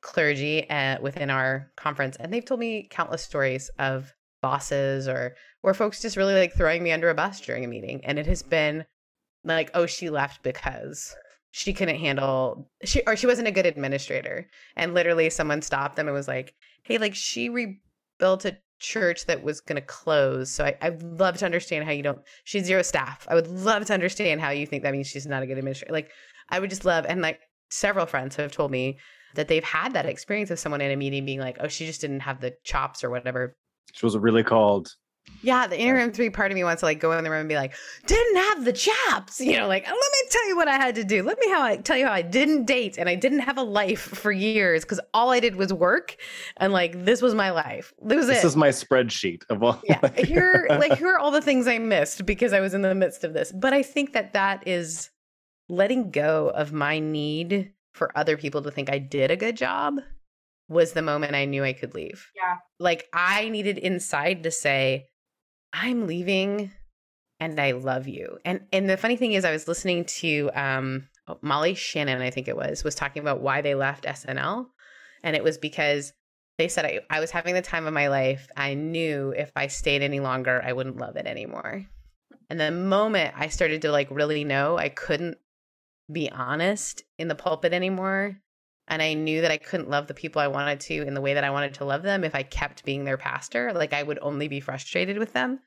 clergy 0.00 0.68
uh, 0.68 1.00
within 1.00 1.30
our 1.30 1.70
conference 1.76 2.16
and 2.18 2.32
they've 2.32 2.44
told 2.44 2.58
me 2.58 2.88
countless 2.90 3.22
stories 3.22 3.70
of 3.78 4.12
bosses 4.42 5.06
or 5.06 5.34
or 5.62 5.74
folks 5.74 6.00
just 6.02 6.16
really 6.16 6.34
like 6.34 6.52
throwing 6.54 6.82
me 6.82 6.92
under 6.92 7.10
a 7.10 7.14
bus 7.14 7.40
during 7.40 7.64
a 7.64 7.68
meeting 7.68 8.04
and 8.04 8.18
it 8.18 8.26
has 8.26 8.42
been 8.42 8.84
like 9.44 9.70
oh 9.74 9.86
she 9.86 10.10
left 10.10 10.42
because 10.42 11.14
she 11.50 11.72
couldn't 11.72 11.98
handle 11.98 12.70
she 12.84 13.02
or 13.06 13.16
she 13.16 13.26
wasn't 13.26 13.48
a 13.48 13.52
good 13.52 13.66
administrator. 13.66 14.48
And 14.76 14.94
literally 14.94 15.30
someone 15.30 15.62
stopped 15.62 15.96
them 15.96 16.06
and 16.06 16.14
was 16.14 16.28
like 16.28 16.54
hey 16.82 16.98
like 16.98 17.14
she 17.14 17.48
rebuilt 17.48 18.44
a 18.44 18.58
church 18.80 19.26
that 19.26 19.42
was 19.42 19.60
going 19.60 19.76
to 19.76 19.86
close. 19.86 20.50
So 20.50 20.64
I, 20.64 20.76
i'd 20.82 21.02
love 21.02 21.38
to 21.38 21.44
understand 21.44 21.84
how 21.84 21.90
you 21.90 22.02
don't 22.02 22.20
she's 22.44 22.64
zero 22.64 22.82
staff. 22.82 23.26
I 23.28 23.34
would 23.34 23.48
love 23.48 23.86
to 23.86 23.94
understand 23.94 24.40
how 24.40 24.50
you 24.50 24.66
think 24.66 24.82
that 24.82 24.92
means 24.92 25.06
she's 25.06 25.26
not 25.26 25.42
a 25.42 25.46
good 25.46 25.58
administrator 25.58 25.92
like 25.92 26.10
i 26.50 26.58
would 26.58 26.70
just 26.70 26.84
love 26.84 27.04
and 27.08 27.20
like 27.20 27.40
several 27.70 28.06
friends 28.06 28.36
have 28.36 28.52
told 28.52 28.70
me 28.70 28.98
that 29.34 29.48
they've 29.48 29.64
had 29.64 29.92
that 29.92 30.06
experience 30.06 30.50
of 30.50 30.58
someone 30.58 30.80
in 30.80 30.90
a 30.90 30.96
meeting 30.96 31.24
being 31.24 31.40
like 31.40 31.56
oh 31.60 31.68
she 31.68 31.86
just 31.86 32.00
didn't 32.00 32.20
have 32.20 32.40
the 32.40 32.54
chops 32.64 33.02
or 33.02 33.10
whatever. 33.10 33.56
She 33.92 34.04
was 34.04 34.16
really 34.16 34.44
called 34.44 34.94
yeah, 35.42 35.66
the 35.66 35.76
Enneagram 35.76 36.12
three 36.12 36.30
part 36.30 36.50
of 36.50 36.56
me 36.56 36.64
wants 36.64 36.80
to 36.80 36.86
like 36.86 36.98
go 36.98 37.12
in 37.12 37.22
the 37.22 37.30
room 37.30 37.40
and 37.40 37.48
be 37.48 37.54
like, 37.54 37.74
didn't 38.06 38.36
have 38.36 38.64
the 38.64 38.72
chops, 38.72 39.40
you 39.40 39.56
know, 39.56 39.68
like 39.68 39.84
let 39.86 39.94
me 39.94 40.28
tell 40.30 40.48
you 40.48 40.56
what 40.56 40.68
I 40.68 40.76
had 40.76 40.94
to 40.96 41.04
do. 41.04 41.22
Let 41.22 41.38
me 41.38 41.50
how 41.50 41.62
I 41.62 41.76
tell 41.76 41.96
you 41.96 42.06
how 42.06 42.12
I 42.12 42.22
didn't 42.22 42.64
date 42.64 42.98
and 42.98 43.08
I 43.08 43.14
didn't 43.14 43.40
have 43.40 43.56
a 43.56 43.62
life 43.62 44.00
for 44.00 44.32
years 44.32 44.82
because 44.82 45.00
all 45.14 45.30
I 45.30 45.40
did 45.40 45.56
was 45.56 45.72
work 45.72 46.16
and 46.56 46.72
like 46.72 47.04
this 47.04 47.22
was 47.22 47.34
my 47.34 47.50
life. 47.50 47.92
This 48.02 48.16
was 48.16 48.26
this 48.26 48.44
it. 48.44 48.46
is 48.46 48.56
my 48.56 48.70
spreadsheet 48.70 49.42
of 49.48 49.62
all. 49.62 49.80
Yeah, 49.84 50.10
here 50.16 50.66
like 50.70 50.98
here 50.98 51.08
are 51.08 51.18
all 51.18 51.30
the 51.30 51.42
things 51.42 51.68
I 51.68 51.78
missed 51.78 52.26
because 52.26 52.52
I 52.52 52.60
was 52.60 52.74
in 52.74 52.82
the 52.82 52.94
midst 52.94 53.22
of 53.22 53.32
this. 53.32 53.52
But 53.52 53.72
I 53.72 53.82
think 53.82 54.12
that 54.14 54.32
that 54.32 54.66
is 54.66 55.10
letting 55.68 56.10
go 56.10 56.50
of 56.50 56.72
my 56.72 56.98
need 56.98 57.72
for 57.92 58.16
other 58.16 58.36
people 58.36 58.62
to 58.62 58.70
think 58.70 58.90
I 58.90 58.98
did 58.98 59.30
a 59.30 59.36
good 59.36 59.56
job 59.56 60.00
was 60.68 60.92
the 60.92 61.02
moment 61.02 61.34
I 61.34 61.44
knew 61.44 61.64
I 61.64 61.72
could 61.72 61.94
leave. 61.94 62.30
Yeah. 62.36 62.56
Like 62.78 63.08
I 63.12 63.48
needed 63.48 63.78
inside 63.78 64.42
to 64.42 64.50
say 64.50 65.06
I'm 65.72 66.06
leaving 66.06 66.72
and 67.40 67.60
I 67.60 67.72
love 67.72 68.08
you. 68.08 68.38
And 68.44 68.66
and 68.72 68.88
the 68.88 68.96
funny 68.96 69.16
thing 69.16 69.32
is 69.32 69.44
I 69.44 69.52
was 69.52 69.68
listening 69.68 70.04
to 70.04 70.50
um 70.54 71.08
oh, 71.26 71.38
Molly 71.42 71.74
Shannon, 71.74 72.20
I 72.20 72.30
think 72.30 72.48
it 72.48 72.56
was, 72.56 72.84
was 72.84 72.94
talking 72.94 73.22
about 73.22 73.40
why 73.40 73.60
they 73.60 73.74
left 73.74 74.04
SNL. 74.04 74.66
And 75.22 75.36
it 75.36 75.44
was 75.44 75.58
because 75.58 76.12
they 76.58 76.68
said 76.68 76.84
I, 76.84 77.00
I 77.10 77.20
was 77.20 77.30
having 77.30 77.54
the 77.54 77.62
time 77.62 77.86
of 77.86 77.94
my 77.94 78.08
life. 78.08 78.48
I 78.56 78.74
knew 78.74 79.32
if 79.36 79.52
I 79.54 79.68
stayed 79.68 80.02
any 80.02 80.20
longer, 80.20 80.60
I 80.64 80.72
wouldn't 80.72 80.96
love 80.96 81.16
it 81.16 81.26
anymore. 81.26 81.86
And 82.50 82.58
the 82.58 82.70
moment 82.70 83.34
I 83.36 83.48
started 83.48 83.82
to 83.82 83.92
like 83.92 84.08
really 84.10 84.44
know 84.44 84.76
I 84.78 84.88
couldn't 84.88 85.38
be 86.10 86.30
honest 86.30 87.02
in 87.18 87.28
the 87.28 87.34
pulpit 87.34 87.72
anymore, 87.72 88.40
and 88.88 89.02
I 89.02 89.14
knew 89.14 89.42
that 89.42 89.50
I 89.50 89.58
couldn't 89.58 89.90
love 89.90 90.06
the 90.06 90.14
people 90.14 90.40
I 90.40 90.48
wanted 90.48 90.80
to 90.80 91.02
in 91.06 91.14
the 91.14 91.20
way 91.20 91.34
that 91.34 91.44
I 91.44 91.50
wanted 91.50 91.74
to 91.74 91.84
love 91.84 92.02
them 92.02 92.24
if 92.24 92.34
I 92.34 92.42
kept 92.42 92.84
being 92.84 93.04
their 93.04 93.18
pastor. 93.18 93.72
Like 93.72 93.92
I 93.92 94.02
would 94.02 94.18
only 94.22 94.48
be 94.48 94.60
frustrated 94.60 95.18
with 95.18 95.34
them. 95.34 95.60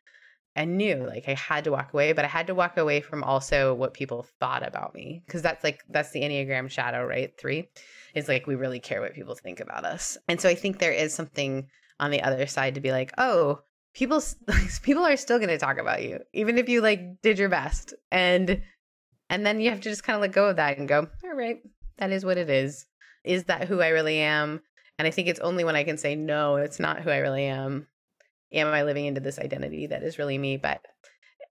I 0.56 0.66
knew 0.66 1.06
like 1.08 1.30
I 1.30 1.36
had 1.36 1.64
to 1.64 1.72
walk 1.72 1.94
away, 1.94 2.12
but 2.12 2.26
I 2.26 2.28
had 2.28 2.48
to 2.48 2.56
walk 2.56 2.78
away 2.78 3.00
from 3.00 3.24
also 3.24 3.74
what 3.74 3.94
people 3.94 4.26
thought 4.40 4.68
about 4.68 4.94
me 4.94 5.24
because 5.26 5.42
that's 5.42 5.64
like 5.64 5.82
that's 5.90 6.12
the 6.12 6.22
Enneagram 6.22 6.70
shadow, 6.70 7.06
right? 7.06 7.32
3 7.40 7.70
is 8.16 8.28
like 8.28 8.48
we 8.48 8.56
really 8.56 8.80
care 8.80 9.02
what 9.02 9.14
people 9.14 9.36
think 9.36 9.62
about 9.62 9.86
us. 9.86 10.18
And 10.28 10.42
so 10.42 10.50
I 10.50 10.56
think 10.56 10.80
there 10.80 10.92
is 10.92 11.14
something 11.14 11.68
on 12.00 12.12
the 12.12 12.24
other 12.24 12.48
side 12.48 12.76
to 12.76 12.82
be 12.82 12.92
like, 12.92 13.14
"Oh, 13.18 13.60
people 13.94 14.22
people 14.82 15.06
are 15.06 15.16
still 15.16 15.38
going 15.38 15.50
to 15.50 15.58
talk 15.58 15.78
about 15.78 16.04
you 16.04 16.20
even 16.34 16.58
if 16.58 16.68
you 16.68 16.82
like 16.82 17.22
did 17.22 17.40
your 17.40 17.50
best." 17.50 17.94
And 18.12 18.62
and 19.30 19.46
then 19.46 19.62
you 19.62 19.70
have 19.70 19.80
to 19.82 19.90
just 19.90 20.04
kind 20.04 20.16
of 20.16 20.22
let 20.22 20.34
go 20.34 20.50
of 20.50 20.58
that 20.58 20.80
and 20.80 20.88
go, 20.88 21.08
"All 21.24 21.36
right, 21.36 21.62
that 21.98 22.12
is 22.12 22.26
what 22.26 22.38
it 22.38 22.50
is." 22.50 22.88
Is 23.24 23.46
that 23.46 23.68
who 23.68 23.82
I 23.82 23.90
really 23.90 24.20
am? 24.20 24.62
And 24.98 25.08
I 25.08 25.12
think 25.12 25.28
it's 25.28 25.40
only 25.40 25.64
when 25.64 25.76
I 25.76 25.84
can 25.84 25.98
say, 25.98 26.16
no, 26.16 26.58
it's 26.58 26.80
not 26.80 27.02
who 27.02 27.10
I 27.10 27.18
really 27.18 27.46
am. 27.46 27.88
Am 28.52 28.68
I 28.68 28.84
living 28.84 29.06
into 29.06 29.22
this 29.22 29.40
identity 29.40 29.88
that 29.88 30.04
is 30.04 30.20
really 30.20 30.38
me? 30.38 30.58
But 30.58 30.82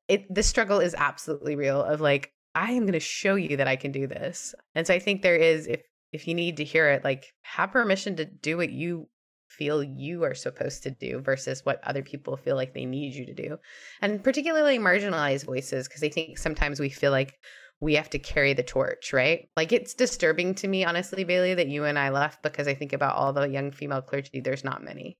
it, 0.08 0.32
the 0.32 0.42
struggle 0.42 0.80
is 0.80 0.94
absolutely 0.94 1.56
real 1.56 1.82
of 1.82 2.00
like, 2.00 2.32
I 2.54 2.72
am 2.72 2.82
going 2.82 2.92
to 2.92 3.00
show 3.00 3.36
you 3.36 3.56
that 3.56 3.68
I 3.68 3.76
can 3.76 3.92
do 3.92 4.06
this. 4.06 4.54
And 4.74 4.86
so 4.86 4.94
I 4.94 4.98
think 4.98 5.22
there 5.22 5.36
is, 5.36 5.66
if, 5.66 5.82
if 6.12 6.26
you 6.26 6.34
need 6.34 6.56
to 6.58 6.64
hear 6.64 6.90
it, 6.90 7.04
like 7.04 7.32
have 7.42 7.70
permission 7.70 8.16
to 8.16 8.24
do 8.24 8.56
what 8.56 8.70
you 8.70 9.08
feel 9.48 9.82
you 9.82 10.24
are 10.24 10.34
supposed 10.34 10.82
to 10.82 10.90
do 10.90 11.20
versus 11.20 11.64
what 11.64 11.80
other 11.84 12.02
people 12.02 12.36
feel 12.36 12.56
like 12.56 12.74
they 12.74 12.84
need 12.84 13.14
you 13.14 13.26
to 13.26 13.34
do. 13.34 13.58
And 14.00 14.22
particularly 14.22 14.78
marginalized 14.78 15.44
voices, 15.44 15.88
because 15.88 16.02
I 16.02 16.08
think 16.08 16.38
sometimes 16.38 16.80
we 16.80 16.88
feel 16.88 17.10
like 17.10 17.38
we 17.80 17.94
have 17.94 18.10
to 18.10 18.18
carry 18.18 18.52
the 18.52 18.62
torch, 18.62 19.12
right? 19.12 19.48
Like 19.56 19.72
it's 19.72 19.94
disturbing 19.94 20.54
to 20.56 20.68
me, 20.68 20.84
honestly, 20.84 21.24
Bailey, 21.24 21.54
that 21.54 21.68
you 21.68 21.84
and 21.84 21.98
I 21.98 22.10
left 22.10 22.42
because 22.42 22.68
I 22.68 22.74
think 22.74 22.92
about 22.92 23.16
all 23.16 23.32
the 23.32 23.48
young 23.48 23.70
female 23.70 24.02
clergy. 24.02 24.40
There's 24.40 24.64
not 24.64 24.84
many. 24.84 25.18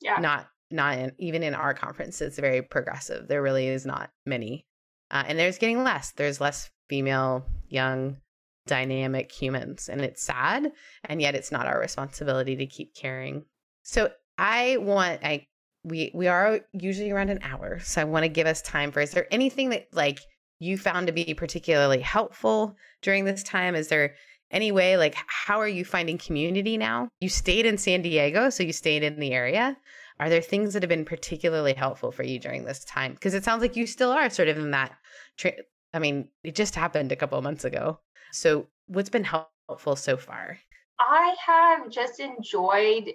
Yeah. 0.00 0.20
Not 0.20 0.46
not 0.70 0.98
in, 0.98 1.12
even 1.18 1.42
in 1.42 1.54
our 1.54 1.74
conference. 1.74 2.20
It's 2.20 2.38
very 2.38 2.62
progressive. 2.62 3.26
There 3.26 3.42
really 3.42 3.68
is 3.68 3.84
not 3.84 4.10
many, 4.26 4.66
uh, 5.10 5.24
and 5.26 5.38
there's 5.38 5.58
getting 5.58 5.82
less. 5.82 6.12
There's 6.12 6.40
less 6.40 6.70
female, 6.88 7.46
young, 7.68 8.18
dynamic 8.66 9.32
humans, 9.32 9.88
and 9.88 10.00
it's 10.00 10.22
sad. 10.22 10.70
And 11.04 11.20
yet, 11.20 11.34
it's 11.34 11.50
not 11.50 11.66
our 11.66 11.80
responsibility 11.80 12.54
to 12.56 12.66
keep 12.66 12.94
caring. 12.94 13.44
So 13.82 14.10
I 14.36 14.76
want 14.76 15.24
I 15.24 15.46
we 15.82 16.12
we 16.14 16.28
are 16.28 16.60
usually 16.72 17.10
around 17.10 17.30
an 17.30 17.40
hour, 17.42 17.80
so 17.80 18.00
I 18.00 18.04
want 18.04 18.24
to 18.24 18.28
give 18.28 18.46
us 18.46 18.62
time 18.62 18.92
for. 18.92 19.00
Is 19.00 19.10
there 19.10 19.26
anything 19.32 19.70
that 19.70 19.88
like 19.92 20.20
you 20.58 20.76
found 20.76 21.06
to 21.06 21.12
be 21.12 21.34
particularly 21.34 22.00
helpful 22.00 22.76
during 23.02 23.24
this 23.24 23.42
time? 23.42 23.74
Is 23.74 23.88
there 23.88 24.14
any 24.50 24.72
way, 24.72 24.96
like, 24.96 25.14
how 25.26 25.60
are 25.60 25.68
you 25.68 25.84
finding 25.84 26.18
community 26.18 26.76
now? 26.76 27.08
You 27.20 27.28
stayed 27.28 27.66
in 27.66 27.78
San 27.78 28.02
Diego, 28.02 28.50
so 28.50 28.62
you 28.62 28.72
stayed 28.72 29.02
in 29.02 29.20
the 29.20 29.32
area. 29.32 29.76
Are 30.20 30.28
there 30.28 30.40
things 30.40 30.72
that 30.72 30.82
have 30.82 30.88
been 30.88 31.04
particularly 31.04 31.74
helpful 31.74 32.10
for 32.10 32.22
you 32.24 32.38
during 32.38 32.64
this 32.64 32.84
time? 32.84 33.14
Because 33.14 33.34
it 33.34 33.44
sounds 33.44 33.62
like 33.62 33.76
you 33.76 33.86
still 33.86 34.10
are 34.10 34.30
sort 34.30 34.48
of 34.48 34.58
in 34.58 34.72
that. 34.72 34.92
Tra- 35.36 35.52
I 35.94 35.98
mean, 35.98 36.28
it 36.42 36.54
just 36.54 36.74
happened 36.74 37.12
a 37.12 37.16
couple 37.16 37.40
months 37.42 37.64
ago. 37.64 38.00
So, 38.32 38.66
what's 38.86 39.10
been 39.10 39.24
helpful 39.24 39.96
so 39.96 40.16
far? 40.16 40.58
I 40.98 41.34
have 41.46 41.90
just 41.90 42.18
enjoyed 42.18 43.12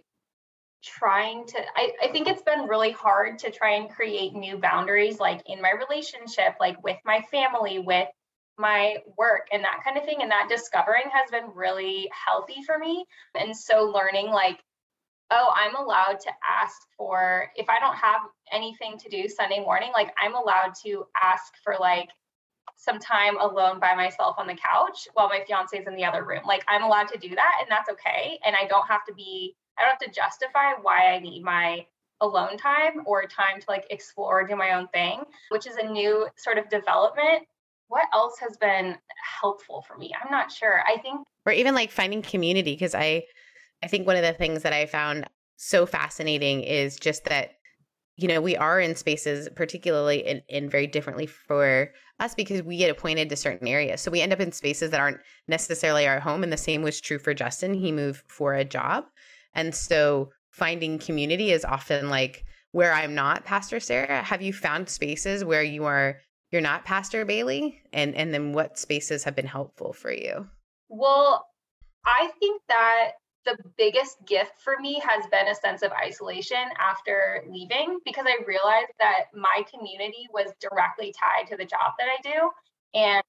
trying 0.83 1.45
to 1.47 1.59
I, 1.75 1.91
I 2.03 2.07
think 2.09 2.27
it's 2.27 2.41
been 2.41 2.67
really 2.67 2.91
hard 2.91 3.39
to 3.39 3.51
try 3.51 3.75
and 3.75 3.89
create 3.89 4.33
new 4.33 4.57
boundaries 4.57 5.19
like 5.19 5.41
in 5.47 5.61
my 5.61 5.71
relationship 5.71 6.55
like 6.59 6.83
with 6.83 6.97
my 7.05 7.21
family 7.31 7.79
with 7.79 8.07
my 8.57 8.97
work 9.17 9.47
and 9.51 9.63
that 9.63 9.81
kind 9.83 9.97
of 9.97 10.05
thing 10.05 10.17
and 10.21 10.31
that 10.31 10.47
discovering 10.49 11.05
has 11.11 11.31
been 11.31 11.49
really 11.55 12.09
healthy 12.27 12.61
for 12.65 12.77
me. 12.77 13.03
And 13.33 13.55
so 13.55 13.91
learning 13.93 14.27
like 14.27 14.59
oh 15.31 15.51
i'm 15.55 15.75
allowed 15.75 16.19
to 16.19 16.29
ask 16.61 16.75
for 16.97 17.49
if 17.55 17.69
i 17.69 17.79
don't 17.79 17.95
have 17.95 18.21
anything 18.51 18.97
to 18.97 19.09
do 19.09 19.27
sunday 19.29 19.59
morning 19.61 19.89
like 19.93 20.13
i'm 20.21 20.35
allowed 20.35 20.73
to 20.83 21.05
ask 21.21 21.53
for 21.63 21.77
like 21.79 22.09
some 22.75 22.99
time 22.99 23.37
alone 23.39 23.79
by 23.79 23.95
myself 23.95 24.35
on 24.37 24.47
the 24.47 24.55
couch 24.55 25.07
while 25.13 25.29
my 25.29 25.41
fiance 25.47 25.77
is 25.77 25.87
in 25.87 25.95
the 25.95 26.03
other 26.03 26.25
room. 26.25 26.41
Like 26.45 26.63
i'm 26.67 26.83
allowed 26.83 27.07
to 27.07 27.17
do 27.17 27.29
that 27.29 27.51
and 27.61 27.69
that's 27.69 27.89
okay 27.89 28.37
and 28.45 28.55
i 28.55 28.67
don't 28.67 28.87
have 28.87 29.05
to 29.05 29.13
be 29.13 29.55
I 29.77 29.83
don't 29.83 29.91
have 29.91 29.99
to 29.99 30.11
justify 30.11 30.73
why 30.81 31.13
I 31.13 31.19
need 31.19 31.43
my 31.43 31.85
alone 32.21 32.57
time 32.57 33.03
or 33.05 33.23
time 33.25 33.59
to 33.59 33.65
like 33.67 33.85
explore, 33.89 34.47
do 34.47 34.55
my 34.55 34.73
own 34.73 34.87
thing, 34.89 35.21
which 35.49 35.67
is 35.67 35.75
a 35.75 35.85
new 35.85 36.27
sort 36.37 36.57
of 36.57 36.69
development. 36.69 37.47
What 37.87 38.05
else 38.13 38.37
has 38.39 38.57
been 38.57 38.97
helpful 39.41 39.83
for 39.87 39.97
me? 39.97 40.11
I'm 40.19 40.31
not 40.31 40.51
sure. 40.51 40.81
I 40.87 40.97
think 40.99 41.25
or 41.45 41.51
even 41.51 41.75
like 41.75 41.91
finding 41.91 42.21
community 42.21 42.73
because 42.73 42.95
I 42.95 43.23
I 43.83 43.87
think 43.87 44.07
one 44.07 44.15
of 44.15 44.23
the 44.23 44.33
things 44.33 44.63
that 44.63 44.73
I 44.73 44.85
found 44.85 45.27
so 45.57 45.85
fascinating 45.85 46.63
is 46.63 46.95
just 46.95 47.25
that 47.25 47.51
you 48.15 48.27
know 48.27 48.41
we 48.41 48.55
are 48.55 48.79
in 48.79 48.95
spaces 48.95 49.49
particularly 49.55 50.25
in, 50.25 50.41
in 50.47 50.69
very 50.69 50.87
differently 50.87 51.25
for 51.25 51.89
us 52.19 52.35
because 52.35 52.61
we 52.63 52.77
get 52.77 52.89
appointed 52.89 53.29
to 53.29 53.35
certain 53.35 53.67
areas 53.67 54.01
so 54.01 54.11
we 54.11 54.21
end 54.21 54.33
up 54.33 54.39
in 54.39 54.51
spaces 54.51 54.91
that 54.91 54.99
aren't 54.99 55.19
necessarily 55.47 56.07
our 56.07 56.19
home 56.19 56.43
and 56.43 56.53
the 56.53 56.57
same 56.57 56.81
was 56.81 57.01
true 57.01 57.17
for 57.17 57.33
justin 57.33 57.73
he 57.73 57.91
moved 57.91 58.23
for 58.27 58.53
a 58.53 58.63
job 58.63 59.05
and 59.53 59.73
so 59.73 60.31
finding 60.51 60.99
community 60.99 61.51
is 61.51 61.65
often 61.65 62.09
like 62.09 62.45
where 62.71 62.93
I'm 62.93 63.15
not 63.15 63.45
Pastor 63.45 63.79
Sarah. 63.79 64.23
Have 64.23 64.41
you 64.41 64.53
found 64.53 64.89
spaces 64.89 65.43
where 65.43 65.63
you 65.63 65.85
are 65.85 66.19
you're 66.51 66.61
not 66.61 66.85
Pastor 66.85 67.25
Bailey? 67.25 67.81
And 67.91 68.15
and 68.15 68.33
then 68.33 68.53
what 68.53 68.77
spaces 68.77 69.23
have 69.23 69.35
been 69.35 69.47
helpful 69.47 69.93
for 69.93 70.11
you? 70.11 70.47
Well, 70.89 71.45
I 72.05 72.29
think 72.39 72.61
that 72.67 73.11
the 73.45 73.57
biggest 73.77 74.17
gift 74.25 74.53
for 74.63 74.75
me 74.79 75.01
has 75.05 75.25
been 75.27 75.47
a 75.47 75.55
sense 75.55 75.81
of 75.81 75.91
isolation 75.91 76.63
after 76.79 77.43
leaving 77.49 77.99
because 78.05 78.25
I 78.27 78.43
realized 78.45 78.93
that 78.99 79.25
my 79.33 79.63
community 79.73 80.27
was 80.31 80.51
directly 80.61 81.13
tied 81.19 81.49
to 81.49 81.57
the 81.57 81.65
job 81.65 81.93
that 81.99 82.07
I 82.07 82.21
do. 82.21 82.49
And 82.93 83.23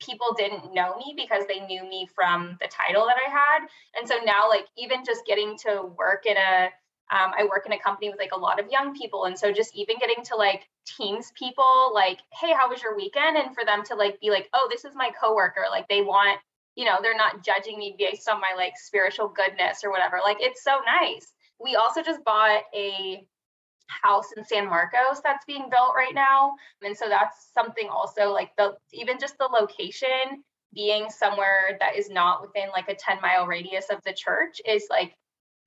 people 0.00 0.34
didn't 0.36 0.74
know 0.74 0.96
me 0.96 1.14
because 1.16 1.44
they 1.46 1.60
knew 1.60 1.82
me 1.88 2.08
from 2.14 2.56
the 2.60 2.68
title 2.68 3.06
that 3.06 3.16
I 3.26 3.30
had. 3.30 3.68
And 3.98 4.08
so 4.08 4.16
now, 4.24 4.48
like, 4.48 4.66
even 4.76 5.04
just 5.04 5.26
getting 5.26 5.56
to 5.58 5.82
work 5.96 6.26
in 6.26 6.36
a, 6.36 6.70
um, 7.12 7.32
I 7.38 7.46
work 7.48 7.66
in 7.66 7.72
a 7.72 7.78
company 7.78 8.08
with 8.08 8.18
like 8.18 8.32
a 8.32 8.38
lot 8.38 8.58
of 8.58 8.70
young 8.70 8.96
people. 8.96 9.24
And 9.24 9.38
so 9.38 9.52
just 9.52 9.76
even 9.76 9.96
getting 9.98 10.24
to 10.24 10.36
like 10.36 10.66
teams 10.86 11.32
people, 11.38 11.92
like, 11.94 12.20
hey, 12.40 12.52
how 12.52 12.68
was 12.68 12.82
your 12.82 12.96
weekend? 12.96 13.36
And 13.36 13.54
for 13.54 13.64
them 13.64 13.82
to 13.84 13.94
like 13.94 14.20
be 14.20 14.30
like, 14.30 14.48
oh, 14.54 14.68
this 14.70 14.84
is 14.84 14.94
my 14.94 15.10
coworker. 15.20 15.66
Like, 15.70 15.88
they 15.88 16.02
want, 16.02 16.40
you 16.76 16.84
know, 16.84 16.98
they're 17.02 17.16
not 17.16 17.44
judging 17.44 17.78
me 17.78 17.94
based 17.98 18.28
on 18.28 18.40
my 18.40 18.50
like 18.56 18.72
spiritual 18.76 19.28
goodness 19.28 19.84
or 19.84 19.90
whatever. 19.90 20.18
Like, 20.22 20.38
it's 20.40 20.64
so 20.64 20.78
nice. 20.86 21.32
We 21.60 21.76
also 21.76 22.02
just 22.02 22.24
bought 22.24 22.62
a 22.74 23.26
house 23.86 24.32
in 24.36 24.44
San 24.44 24.66
Marcos 24.66 25.20
that's 25.22 25.44
being 25.44 25.68
built 25.70 25.94
right 25.96 26.14
now. 26.14 26.52
And 26.82 26.96
so 26.96 27.08
that's 27.08 27.50
something 27.54 27.88
also 27.88 28.32
like 28.32 28.50
the 28.56 28.74
even 28.92 29.18
just 29.18 29.38
the 29.38 29.48
location 29.52 30.42
being 30.74 31.08
somewhere 31.08 31.76
that 31.80 31.96
is 31.96 32.10
not 32.10 32.42
within 32.42 32.68
like 32.70 32.88
a 32.88 32.94
10 32.94 33.20
mile 33.22 33.46
radius 33.46 33.86
of 33.90 34.02
the 34.04 34.12
church 34.12 34.60
is 34.66 34.86
like 34.90 35.14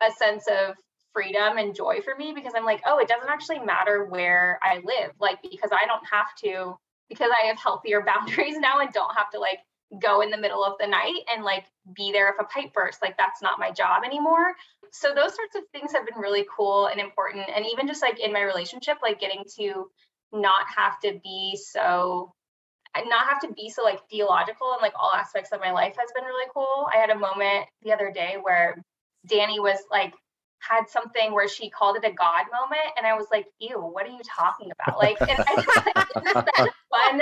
a 0.02 0.12
sense 0.12 0.48
of 0.48 0.76
freedom 1.14 1.58
and 1.58 1.76
joy 1.76 2.00
for 2.02 2.16
me 2.16 2.34
because 2.36 2.54
I'm 2.56 2.66
like, 2.66 2.82
oh, 2.86 3.00
it 3.00 3.08
doesn't 3.08 3.30
actually 3.30 3.60
matter 3.60 4.06
where 4.06 4.60
I 4.62 4.76
live. 4.84 5.12
Like, 5.20 5.42
because 5.42 5.72
I 5.72 5.86
don't 5.86 6.06
have 6.12 6.36
to, 6.44 6.78
because 7.10 7.32
I 7.32 7.48
have 7.48 7.58
healthier 7.58 8.02
boundaries 8.06 8.58
now 8.60 8.80
and 8.80 8.92
don't 8.92 9.16
have 9.16 9.30
to 9.32 9.40
like 9.40 9.60
go 10.02 10.22
in 10.22 10.30
the 10.30 10.38
middle 10.38 10.64
of 10.64 10.74
the 10.80 10.88
night 10.88 11.22
and 11.34 11.44
like 11.44 11.66
be 11.96 12.12
there 12.12 12.30
if 12.30 12.36
a 12.40 12.44
pipe 12.44 12.74
bursts. 12.74 13.02
Like 13.02 13.18
that's 13.18 13.42
not 13.42 13.60
my 13.60 13.72
job 13.72 14.04
anymore. 14.06 14.54
So 14.92 15.14
those 15.14 15.36
sorts 15.36 15.56
of 15.56 15.64
things 15.72 15.92
have 15.94 16.06
been 16.06 16.20
really 16.20 16.46
cool 16.56 16.88
and 16.88 17.00
important. 17.00 17.46
And 17.54 17.66
even 17.72 17.88
just 17.88 18.02
like 18.02 18.20
in 18.20 18.34
my 18.34 18.42
relationship, 18.42 18.98
like 19.02 19.20
getting 19.20 19.44
to 19.58 19.90
not 20.34 20.66
have 20.76 21.00
to 21.02 21.20
be 21.24 21.58
so 21.58 22.34
not 23.06 23.28
have 23.28 23.40
to 23.42 23.54
be 23.54 23.70
so 23.70 23.84
like 23.84 24.00
theological 24.10 24.74
and 24.74 24.82
like 24.82 24.94
all 25.00 25.14
aspects 25.14 25.52
of 25.52 25.60
my 25.60 25.72
life 25.72 25.96
has 26.00 26.10
been 26.16 26.24
really 26.24 26.50
cool. 26.54 26.88
I 26.94 26.98
had 26.98 27.10
a 27.12 27.20
moment 27.20 27.68
the 27.84 27.94
other 27.94 28.12
day 28.12 28.38
where 28.42 28.82
Danny 29.28 29.60
was 29.60 29.78
like 29.92 30.14
had 30.60 30.90
something 30.90 31.34
where 31.34 31.48
she 31.48 31.70
called 31.70 31.98
it 31.98 32.06
a 32.06 32.14
God 32.14 32.46
moment, 32.52 32.94
and 32.98 33.06
I 33.06 33.14
was 33.14 33.28
like, 33.32 33.46
"Ew, 33.60 33.80
what 33.80 34.06
are 34.06 34.10
you 34.10 34.22
talking 34.38 34.72
about?" 34.72 34.98
Like, 34.98 35.22
and 35.22 35.40
I 35.40 35.56
just, 35.56 35.86
that 36.16 36.70
fun 36.90 37.22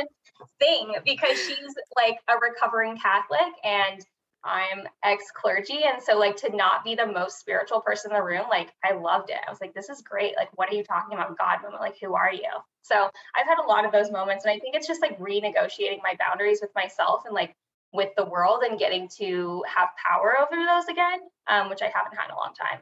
thing 0.60 0.94
because 1.06 1.38
she's 1.38 1.74
like 1.96 2.18
a 2.28 2.34
recovering 2.38 2.98
Catholic 2.98 3.54
and 3.64 4.06
I'm 4.46 4.88
ex 5.04 5.26
clergy. 5.34 5.82
And 5.92 6.02
so, 6.02 6.18
like, 6.18 6.38
to 6.38 6.56
not 6.56 6.84
be 6.84 6.94
the 6.94 7.08
most 7.08 7.40
spiritual 7.40 7.82
person 7.82 8.12
in 8.12 8.18
the 8.18 8.24
room, 8.24 8.46
like, 8.48 8.72
I 8.84 8.94
loved 8.94 9.32
it. 9.32 9.38
I 9.46 9.50
was 9.50 9.60
like, 9.60 9.74
this 9.74 9.90
is 9.90 10.02
great. 10.02 10.36
Like, 10.38 10.56
what 10.56 10.72
are 10.72 10.76
you 10.76 10.84
talking 10.84 11.18
about? 11.18 11.38
God 11.38 11.64
moment. 11.64 11.82
Like, 11.82 11.98
who 12.00 12.14
are 12.14 12.32
you? 12.32 12.50
So, 12.84 13.10
I've 13.36 13.48
had 13.48 13.58
a 13.58 13.68
lot 13.68 13.86
of 13.86 13.92
those 13.92 14.12
moments. 14.12 14.46
And 14.46 14.52
I 14.52 14.60
think 14.60 14.76
it's 14.76 14.88
just 14.88 15.02
like 15.02 15.20
renegotiating 15.20 16.02
my 16.04 16.16
boundaries 16.20 16.60
with 16.62 16.70
myself 16.76 17.24
and 17.26 17.34
like 17.34 17.56
with 17.92 18.10
the 18.18 18.26
world 18.26 18.62
and 18.64 18.78
getting 18.78 19.10
to 19.18 19.64
have 19.74 19.90
power 20.06 20.36
over 20.40 20.56
those 20.56 20.88
again, 20.90 21.22
um, 21.48 21.70
which 21.70 21.82
I 21.82 21.92
haven't 21.94 22.16
had 22.16 22.26
in 22.26 22.32
a 22.32 22.38
long 22.38 22.54
time. 22.54 22.80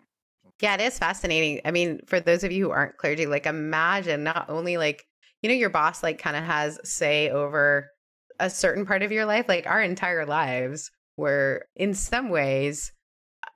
Yeah, 0.60 0.74
it 0.76 0.82
is 0.82 1.00
fascinating. 1.00 1.62
I 1.66 1.72
mean, 1.72 2.02
for 2.08 2.20
those 2.20 2.44
of 2.44 2.52
you 2.52 2.66
who 2.66 2.72
aren't 2.72 2.98
clergy, 2.98 3.26
like, 3.26 3.46
imagine 3.46 4.24
not 4.24 4.50
only 4.50 4.78
like 4.78 5.06
you 5.44 5.50
know 5.50 5.56
your 5.56 5.70
boss 5.70 6.02
like 6.02 6.18
kind 6.18 6.36
of 6.36 6.44
has 6.44 6.80
say 6.84 7.30
over 7.30 7.92
a 8.40 8.50
certain 8.50 8.86
part 8.86 9.04
of 9.04 9.12
your 9.12 9.26
life 9.26 9.46
like 9.48 9.68
our 9.68 9.82
entire 9.82 10.26
lives 10.26 10.90
were 11.18 11.68
in 11.76 11.94
some 11.94 12.30
ways 12.30 12.92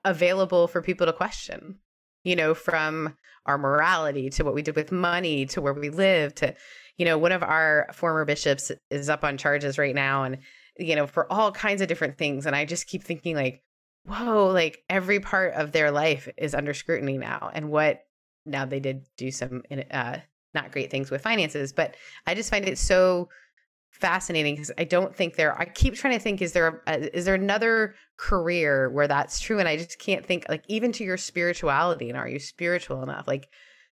available 0.04 0.68
for 0.68 0.80
people 0.80 1.06
to 1.06 1.12
question 1.12 1.78
you 2.22 2.36
know 2.36 2.54
from 2.54 3.16
our 3.46 3.58
morality 3.58 4.30
to 4.30 4.44
what 4.44 4.54
we 4.54 4.62
did 4.62 4.76
with 4.76 4.92
money 4.92 5.46
to 5.46 5.60
where 5.60 5.72
we 5.72 5.88
live 5.88 6.34
to 6.34 6.54
you 6.98 7.04
know 7.04 7.18
one 7.18 7.32
of 7.32 7.42
our 7.42 7.88
former 7.92 8.24
bishops 8.24 8.70
is 8.90 9.08
up 9.08 9.24
on 9.24 9.36
charges 9.36 9.78
right 9.78 9.94
now 9.94 10.22
and 10.22 10.38
you 10.78 10.94
know 10.94 11.06
for 11.06 11.30
all 11.32 11.50
kinds 11.50 11.80
of 11.80 11.88
different 11.88 12.18
things 12.18 12.46
and 12.46 12.54
i 12.54 12.64
just 12.64 12.86
keep 12.86 13.02
thinking 13.02 13.34
like 13.34 13.62
whoa 14.04 14.46
like 14.46 14.82
every 14.88 15.18
part 15.18 15.54
of 15.54 15.72
their 15.72 15.90
life 15.90 16.28
is 16.36 16.54
under 16.54 16.74
scrutiny 16.74 17.18
now 17.18 17.50
and 17.52 17.70
what 17.70 18.02
now 18.46 18.64
they 18.64 18.80
did 18.80 19.04
do 19.16 19.30
some 19.30 19.62
uh, 19.90 20.18
not 20.54 20.72
great 20.72 20.90
things 20.90 21.10
with 21.10 21.22
finances, 21.22 21.72
but 21.72 21.96
I 22.26 22.34
just 22.34 22.50
find 22.50 22.66
it 22.66 22.78
so 22.78 23.28
fascinating 23.90 24.54
because 24.54 24.70
I 24.78 24.84
don't 24.84 25.14
think 25.14 25.36
there. 25.36 25.58
I 25.58 25.64
keep 25.64 25.94
trying 25.94 26.14
to 26.14 26.20
think: 26.20 26.40
is 26.42 26.52
there 26.52 26.82
a, 26.86 26.92
uh, 26.92 27.08
is 27.12 27.24
there 27.24 27.34
another 27.34 27.94
career 28.16 28.90
where 28.90 29.08
that's 29.08 29.40
true? 29.40 29.58
And 29.58 29.68
I 29.68 29.76
just 29.76 29.98
can't 29.98 30.24
think. 30.24 30.46
Like 30.48 30.64
even 30.68 30.92
to 30.92 31.04
your 31.04 31.16
spirituality, 31.16 32.08
and 32.08 32.18
are 32.18 32.28
you 32.28 32.38
spiritual 32.38 33.02
enough? 33.02 33.26
Like 33.26 33.48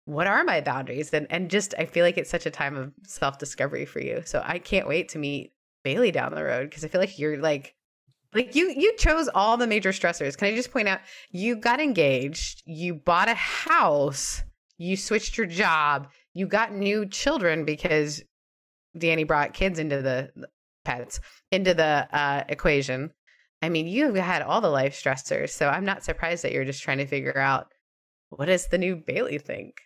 what 0.09 0.25
are 0.25 0.43
my 0.43 0.59
boundaries? 0.59 1.13
And 1.13 1.27
and 1.29 1.51
just 1.51 1.75
I 1.77 1.85
feel 1.85 2.03
like 2.03 2.17
it's 2.17 2.31
such 2.31 2.47
a 2.47 2.51
time 2.51 2.75
of 2.75 2.91
self 3.05 3.37
discovery 3.37 3.85
for 3.85 4.01
you. 4.01 4.23
So 4.25 4.41
I 4.43 4.57
can't 4.57 4.87
wait 4.87 5.09
to 5.09 5.19
meet 5.19 5.53
Bailey 5.83 6.11
down 6.11 6.33
the 6.33 6.43
road 6.43 6.69
because 6.69 6.83
I 6.83 6.87
feel 6.87 6.99
like 6.99 7.19
you're 7.19 7.37
like 7.37 7.75
like 8.33 8.55
you 8.55 8.73
you 8.75 8.95
chose 8.97 9.29
all 9.35 9.55
the 9.55 9.67
major 9.67 9.91
stressors. 9.91 10.35
Can 10.35 10.47
I 10.47 10.55
just 10.55 10.71
point 10.71 10.87
out 10.87 10.99
you 11.29 11.55
got 11.55 11.79
engaged, 11.79 12.63
you 12.65 12.95
bought 12.95 13.29
a 13.29 13.35
house, 13.35 14.41
you 14.79 14.97
switched 14.97 15.37
your 15.37 15.47
job, 15.47 16.07
you 16.39 16.47
got 16.47 16.73
new 16.73 17.05
children 17.05 17.65
because 17.65 18.23
Danny 18.97 19.25
brought 19.25 19.53
kids 19.53 19.77
into 19.77 20.01
the 20.01 20.31
pets 20.85 21.19
into 21.51 21.73
the 21.73 22.07
uh, 22.11 22.45
equation. 22.47 23.11
I 23.61 23.67
mean, 23.67 23.87
you've 23.87 24.15
had 24.15 24.41
all 24.41 24.61
the 24.61 24.69
life 24.69 24.95
stressors, 24.95 25.49
so 25.49 25.67
I'm 25.67 25.83
not 25.83 26.05
surprised 26.05 26.45
that 26.45 26.53
you're 26.53 26.63
just 26.63 26.81
trying 26.81 26.99
to 26.99 27.05
figure 27.05 27.37
out 27.37 27.67
what 28.29 28.45
does 28.45 28.67
the 28.67 28.77
new 28.77 28.95
Bailey 28.95 29.37
think. 29.37 29.81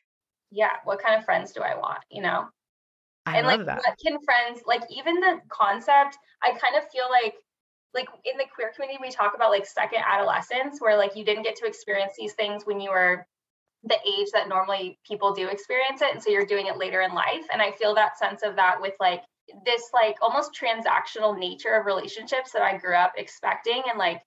Yeah, 0.52 0.74
what 0.84 1.02
kind 1.02 1.18
of 1.18 1.26
friends 1.26 1.54
do 1.54 1.62
I 1.62 1.76
want? 1.76 2.00
You 2.12 2.22
know, 2.22 2.46
I 3.26 3.40
and 3.40 3.48
love 3.48 3.62
like 3.62 3.66
that. 3.66 3.78
what 3.78 3.98
can 4.06 4.20
friends 4.24 4.62
like? 4.68 4.84
Even 4.96 5.20
the 5.20 5.40
concept, 5.50 6.20
I 6.44 6.52
kind 6.52 6.76
of 6.78 6.84
feel 6.92 7.10
like 7.10 7.34
like 7.96 8.08
in 8.26 8.38
the 8.38 8.46
queer 8.54 8.72
community 8.76 9.00
we 9.02 9.10
talk 9.10 9.34
about 9.36 9.50
like 9.50 9.66
second 9.66 10.04
adolescence 10.08 10.80
where 10.80 10.98
like 10.98 11.16
you 11.16 11.26
didn't 11.26 11.44
get 11.44 11.56
to 11.56 11.66
experience 11.66 12.14
these 12.18 12.34
things 12.34 12.64
when 12.66 12.80
you 12.80 12.92
were 12.92 13.26
the 13.84 13.98
age 14.08 14.28
that 14.34 14.48
normally 14.48 14.98
people 15.06 15.34
do 15.34 15.48
experience 15.48 16.02
it 16.02 16.14
and 16.14 16.24
so 16.24 16.30
you're 16.30 16.46
doing 16.46 16.68
it 16.68 16.78
later 16.78 17.02
in 17.02 17.14
life 17.14 17.46
and 17.52 17.62
i 17.62 17.72
feel 17.72 17.94
that 17.94 18.18
sense 18.18 18.42
of 18.44 18.56
that 18.56 18.80
with 18.82 18.94
like 19.00 19.24
this 19.66 19.90
like 19.94 20.16
almost 20.22 20.52
transactional 20.54 21.38
nature 21.38 21.74
of 21.74 21.86
relationships 21.86 22.52
that 22.52 22.62
i 22.62 22.78
grew 22.78 22.96
up 22.96 23.14
expecting 23.18 23.82
and 23.90 24.00
like 24.00 24.22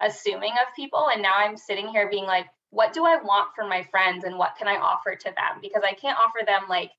assuming 0.00 0.52
of 0.52 0.74
people 0.74 1.08
and 1.12 1.22
now 1.22 1.32
i'm 1.36 1.56
sitting 1.56 1.88
here 1.88 2.10
being 2.10 2.24
like 2.24 2.46
what 2.70 2.92
do 2.92 3.04
i 3.04 3.16
want 3.22 3.54
from 3.54 3.68
my 3.68 3.82
friends 3.90 4.24
and 4.24 4.36
what 4.36 4.56
can 4.56 4.68
i 4.68 4.76
offer 4.76 5.14
to 5.14 5.24
them? 5.24 5.60
Because 5.62 5.82
i 5.84 5.94
can't 5.94 6.18
offer 6.18 6.44
them 6.44 6.62
like 6.68 6.90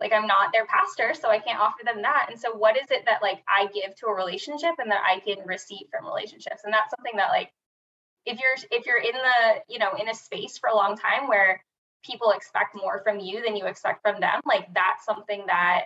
like 0.00 0.12
i'm 0.12 0.26
not 0.26 0.52
their 0.52 0.66
pastor 0.66 1.12
so 1.18 1.28
i 1.28 1.38
can't 1.38 1.60
offer 1.60 1.84
them 1.84 2.02
that 2.02 2.26
and 2.28 2.38
so 2.38 2.52
what 2.56 2.76
is 2.76 2.90
it 2.90 3.04
that 3.06 3.22
like 3.22 3.42
i 3.46 3.66
give 3.72 3.94
to 3.96 4.06
a 4.06 4.14
relationship 4.14 4.72
and 4.78 4.90
that 4.90 5.02
i 5.06 5.20
can 5.20 5.46
receive 5.46 5.86
from 5.90 6.06
relationships? 6.06 6.62
And 6.64 6.72
that's 6.72 6.90
something 6.90 7.16
that 7.16 7.30
like 7.30 7.50
if 8.26 8.38
you're 8.38 8.78
if 8.78 8.86
you're 8.86 8.98
in 8.98 9.12
the 9.12 9.60
you 9.68 9.78
know 9.78 9.92
in 10.00 10.08
a 10.08 10.14
space 10.14 10.58
for 10.58 10.68
a 10.68 10.76
long 10.76 10.96
time 10.96 11.28
where 11.28 11.62
people 12.04 12.30
expect 12.30 12.74
more 12.74 13.00
from 13.04 13.20
you 13.20 13.42
than 13.44 13.56
you 13.56 13.66
expect 13.66 14.02
from 14.02 14.20
them 14.20 14.40
like 14.44 14.66
that's 14.74 15.04
something 15.04 15.44
that 15.46 15.84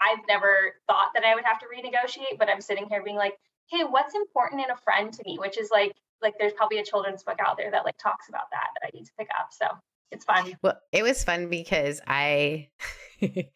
i've 0.00 0.24
never 0.28 0.74
thought 0.86 1.10
that 1.14 1.24
i 1.24 1.34
would 1.34 1.44
have 1.44 1.58
to 1.58 1.66
renegotiate 1.66 2.38
but 2.38 2.48
i'm 2.48 2.60
sitting 2.60 2.86
here 2.88 3.02
being 3.02 3.16
like 3.16 3.34
hey 3.70 3.84
what's 3.84 4.14
important 4.14 4.62
in 4.62 4.70
a 4.70 4.76
friend 4.76 5.12
to 5.12 5.22
me? 5.24 5.38
Which 5.38 5.58
is 5.58 5.70
like 5.70 5.94
like 6.20 6.34
there's 6.38 6.52
probably 6.52 6.78
a 6.78 6.84
children's 6.84 7.22
book 7.22 7.38
out 7.38 7.56
there 7.56 7.70
that 7.70 7.84
like 7.84 7.96
talks 7.98 8.28
about 8.28 8.50
that 8.50 8.68
that 8.74 8.88
i 8.88 8.96
need 8.96 9.04
to 9.04 9.12
pick 9.18 9.28
up 9.38 9.48
so 9.52 9.66
it's 10.10 10.24
fun. 10.24 10.56
Well 10.62 10.78
it 10.92 11.02
was 11.02 11.22
fun 11.22 11.48
because 11.48 12.00
i 12.06 12.68
i 13.22 13.48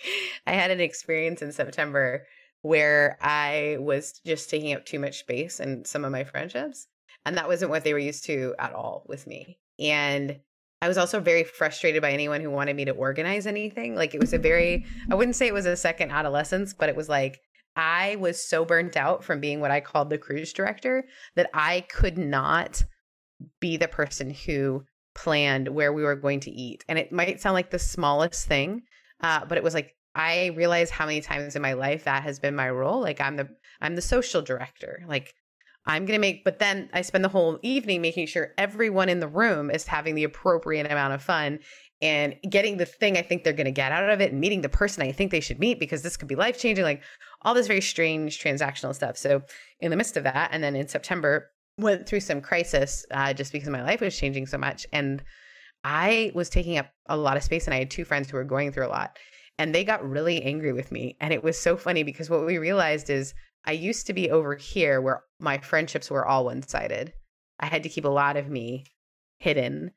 had 0.46 0.70
an 0.70 0.80
experience 0.80 1.42
in 1.42 1.52
september 1.52 2.26
where 2.60 3.18
i 3.20 3.76
was 3.80 4.20
just 4.24 4.50
taking 4.50 4.74
up 4.74 4.84
too 4.84 5.00
much 5.00 5.20
space 5.20 5.60
in 5.60 5.84
some 5.84 6.04
of 6.04 6.12
my 6.12 6.24
friendships 6.24 6.86
and 7.24 7.36
that 7.36 7.48
wasn't 7.48 7.70
what 7.70 7.84
they 7.84 7.92
were 7.92 7.98
used 7.98 8.24
to 8.24 8.54
at 8.58 8.72
all 8.72 9.04
with 9.08 9.26
me. 9.26 9.58
And 9.78 10.40
I 10.80 10.88
was 10.88 10.98
also 10.98 11.20
very 11.20 11.44
frustrated 11.44 12.02
by 12.02 12.10
anyone 12.10 12.40
who 12.40 12.50
wanted 12.50 12.74
me 12.74 12.84
to 12.86 12.92
organize 12.92 13.46
anything. 13.46 13.94
Like 13.94 14.14
it 14.14 14.20
was 14.20 14.32
a 14.32 14.38
very, 14.38 14.84
I 15.10 15.14
wouldn't 15.14 15.36
say 15.36 15.46
it 15.46 15.54
was 15.54 15.66
a 15.66 15.76
second 15.76 16.10
adolescence, 16.10 16.74
but 16.74 16.88
it 16.88 16.96
was 16.96 17.08
like 17.08 17.40
I 17.76 18.16
was 18.16 18.46
so 18.46 18.64
burnt 18.64 18.96
out 18.96 19.24
from 19.24 19.40
being 19.40 19.60
what 19.60 19.70
I 19.70 19.80
called 19.80 20.10
the 20.10 20.18
cruise 20.18 20.52
director 20.52 21.04
that 21.36 21.48
I 21.54 21.82
could 21.88 22.18
not 22.18 22.82
be 23.60 23.76
the 23.76 23.88
person 23.88 24.30
who 24.30 24.82
planned 25.14 25.68
where 25.68 25.92
we 25.92 26.02
were 26.02 26.16
going 26.16 26.40
to 26.40 26.50
eat. 26.50 26.84
And 26.88 26.98
it 26.98 27.12
might 27.12 27.40
sound 27.40 27.54
like 27.54 27.70
the 27.70 27.78
smallest 27.78 28.46
thing, 28.46 28.82
uh, 29.20 29.44
but 29.44 29.58
it 29.58 29.64
was 29.64 29.74
like 29.74 29.94
I 30.14 30.46
realized 30.56 30.92
how 30.92 31.06
many 31.06 31.20
times 31.20 31.56
in 31.56 31.62
my 31.62 31.72
life 31.72 32.04
that 32.04 32.22
has 32.24 32.38
been 32.38 32.54
my 32.54 32.68
role. 32.70 33.00
Like 33.00 33.20
I'm 33.20 33.36
the 33.36 33.48
I'm 33.80 33.94
the 33.94 34.02
social 34.02 34.42
director. 34.42 35.04
Like 35.06 35.32
I'm 35.84 36.04
going 36.06 36.16
to 36.16 36.20
make, 36.20 36.44
but 36.44 36.58
then 36.58 36.88
I 36.92 37.02
spend 37.02 37.24
the 37.24 37.28
whole 37.28 37.58
evening 37.62 38.00
making 38.00 38.26
sure 38.26 38.54
everyone 38.56 39.08
in 39.08 39.20
the 39.20 39.28
room 39.28 39.70
is 39.70 39.86
having 39.86 40.14
the 40.14 40.24
appropriate 40.24 40.86
amount 40.90 41.14
of 41.14 41.22
fun 41.22 41.58
and 42.00 42.34
getting 42.48 42.76
the 42.76 42.86
thing 42.86 43.16
I 43.16 43.22
think 43.22 43.42
they're 43.42 43.52
going 43.52 43.66
to 43.66 43.72
get 43.72 43.92
out 43.92 44.08
of 44.08 44.20
it 44.20 44.32
and 44.32 44.40
meeting 44.40 44.62
the 44.62 44.68
person 44.68 45.02
I 45.02 45.12
think 45.12 45.30
they 45.30 45.40
should 45.40 45.60
meet 45.60 45.78
because 45.78 46.02
this 46.02 46.16
could 46.16 46.28
be 46.28 46.34
life 46.34 46.58
changing, 46.58 46.84
like 46.84 47.02
all 47.42 47.54
this 47.54 47.66
very 47.66 47.80
strange 47.80 48.42
transactional 48.42 48.94
stuff. 48.94 49.16
So, 49.16 49.42
in 49.80 49.90
the 49.90 49.96
midst 49.96 50.16
of 50.16 50.24
that, 50.24 50.50
and 50.52 50.62
then 50.62 50.76
in 50.76 50.88
September, 50.88 51.50
went 51.78 52.06
through 52.06 52.20
some 52.20 52.40
crisis 52.40 53.06
uh, 53.10 53.32
just 53.32 53.52
because 53.52 53.68
my 53.68 53.82
life 53.82 54.00
was 54.00 54.18
changing 54.18 54.46
so 54.46 54.58
much. 54.58 54.86
And 54.92 55.22
I 55.84 56.32
was 56.34 56.48
taking 56.48 56.76
up 56.76 56.90
a 57.06 57.16
lot 57.16 57.36
of 57.36 57.42
space, 57.42 57.66
and 57.66 57.74
I 57.74 57.78
had 57.78 57.90
two 57.90 58.04
friends 58.04 58.30
who 58.30 58.36
were 58.36 58.44
going 58.44 58.72
through 58.72 58.86
a 58.86 58.88
lot. 58.88 59.18
And 59.58 59.74
they 59.74 59.84
got 59.84 60.08
really 60.08 60.42
angry 60.42 60.72
with 60.72 60.90
me. 60.90 61.16
And 61.20 61.32
it 61.32 61.44
was 61.44 61.58
so 61.58 61.76
funny 61.76 62.02
because 62.02 62.30
what 62.30 62.46
we 62.46 62.58
realized 62.58 63.10
is 63.10 63.34
I 63.64 63.72
used 63.72 64.06
to 64.06 64.12
be 64.12 64.30
over 64.30 64.56
here 64.56 65.00
where 65.00 65.22
my 65.38 65.58
friendships 65.58 66.10
were 66.10 66.26
all 66.26 66.46
one 66.46 66.62
sided. 66.62 67.12
I 67.60 67.66
had 67.66 67.84
to 67.84 67.88
keep 67.88 68.04
a 68.04 68.08
lot 68.08 68.36
of 68.36 68.48
me 68.48 68.84
hidden. 69.38 69.92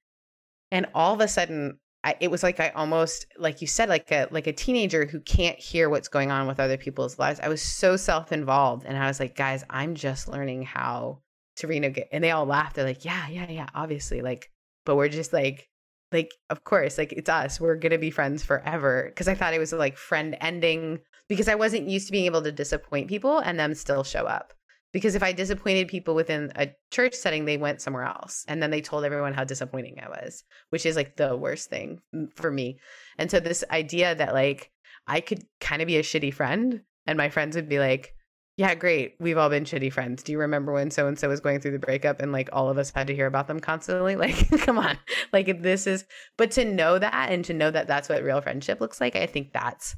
And 0.71 0.87
all 0.93 1.13
of 1.13 1.21
a 1.21 1.27
sudden, 1.27 1.79
I, 2.03 2.15
it 2.19 2.29
was 2.29 2.43
like 2.43 2.59
I 2.59 2.69
almost, 2.69 3.25
like 3.37 3.61
you 3.61 3.67
said, 3.67 3.89
like 3.89 4.11
a 4.11 4.27
like 4.29 4.45
a 4.45 4.53
teenager 4.53 5.05
who 5.05 5.19
can't 5.19 5.57
hear 5.57 5.89
what's 5.89 6.07
going 6.07 6.29
on 6.29 6.47
with 6.47 6.59
other 6.59 6.77
people's 6.77 7.17
lives. 7.17 7.39
I 7.39 7.47
was 7.47 7.63
so 7.63 7.97
self 7.97 8.31
involved, 8.31 8.85
and 8.85 8.95
I 8.95 9.07
was 9.07 9.19
like, 9.19 9.35
guys, 9.35 9.63
I'm 9.71 9.95
just 9.95 10.27
learning 10.27 10.63
how 10.63 11.21
to 11.57 11.67
renegate. 11.67 12.05
And 12.11 12.23
they 12.23 12.29
all 12.29 12.45
laughed. 12.45 12.75
They're 12.75 12.85
like, 12.85 13.05
yeah, 13.05 13.27
yeah, 13.29 13.49
yeah, 13.49 13.67
obviously, 13.73 14.21
like, 14.21 14.51
but 14.85 14.95
we're 14.95 15.09
just 15.09 15.33
like, 15.33 15.67
like, 16.11 16.29
of 16.51 16.63
course, 16.63 16.99
like 16.99 17.11
it's 17.11 17.29
us. 17.29 17.59
We're 17.59 17.75
gonna 17.75 17.97
be 17.97 18.11
friends 18.11 18.43
forever. 18.43 19.05
Because 19.07 19.27
I 19.27 19.33
thought 19.33 19.55
it 19.55 19.59
was 19.59 19.73
like 19.73 19.97
friend 19.97 20.37
ending 20.41 20.99
because 21.27 21.47
I 21.47 21.55
wasn't 21.55 21.89
used 21.89 22.07
to 22.07 22.11
being 22.11 22.25
able 22.25 22.41
to 22.43 22.51
disappoint 22.51 23.09
people 23.09 23.39
and 23.39 23.59
them 23.59 23.73
still 23.73 24.03
show 24.03 24.25
up. 24.25 24.53
Because 24.93 25.15
if 25.15 25.23
I 25.23 25.33
disappointed 25.33 25.89
people 25.89 26.15
within 26.15 26.53
a 26.55 26.69
church 26.89 27.15
setting, 27.15 27.43
they 27.43 27.57
went 27.57 27.81
somewhere 27.81 28.05
else. 28.05 28.45
And 28.47 28.63
then 28.63 28.71
they 28.71 28.79
told 28.79 29.03
everyone 29.03 29.33
how 29.33 29.43
disappointing 29.43 29.99
I 30.01 30.07
was, 30.07 30.43
which 30.69 30.85
is 30.85 30.95
like 30.95 31.17
the 31.17 31.35
worst 31.35 31.69
thing 31.69 31.99
for 32.35 32.49
me. 32.49 32.79
And 33.17 33.29
so, 33.29 33.41
this 33.41 33.63
idea 33.69 34.15
that 34.15 34.33
like 34.33 34.71
I 35.05 35.19
could 35.19 35.43
kind 35.59 35.81
of 35.81 35.87
be 35.87 35.97
a 35.97 36.03
shitty 36.03 36.33
friend 36.33 36.81
and 37.05 37.17
my 37.17 37.29
friends 37.29 37.57
would 37.57 37.67
be 37.67 37.79
like, 37.79 38.15
yeah, 38.57 38.73
great. 38.73 39.15
We've 39.19 39.37
all 39.37 39.49
been 39.49 39.65
shitty 39.65 39.91
friends. 39.91 40.23
Do 40.23 40.31
you 40.31 40.39
remember 40.39 40.71
when 40.71 40.89
so 40.89 41.07
and 41.07 41.19
so 41.19 41.27
was 41.27 41.41
going 41.41 41.59
through 41.59 41.71
the 41.71 41.79
breakup 41.79 42.21
and 42.21 42.31
like 42.31 42.49
all 42.53 42.69
of 42.69 42.77
us 42.77 42.89
had 42.89 43.07
to 43.07 43.15
hear 43.15 43.27
about 43.27 43.47
them 43.47 43.59
constantly? 43.59 44.15
Like, 44.25 44.49
come 44.61 44.79
on. 44.79 44.97
Like, 45.33 45.61
this 45.61 45.87
is, 45.87 46.05
but 46.37 46.51
to 46.51 46.63
know 46.63 46.97
that 46.97 47.31
and 47.31 47.43
to 47.45 47.53
know 47.53 47.69
that 47.69 47.87
that's 47.87 48.07
what 48.07 48.23
real 48.23 48.39
friendship 48.39 48.79
looks 48.79 49.01
like, 49.01 49.17
I 49.17 49.25
think 49.25 49.51
that's 49.51 49.97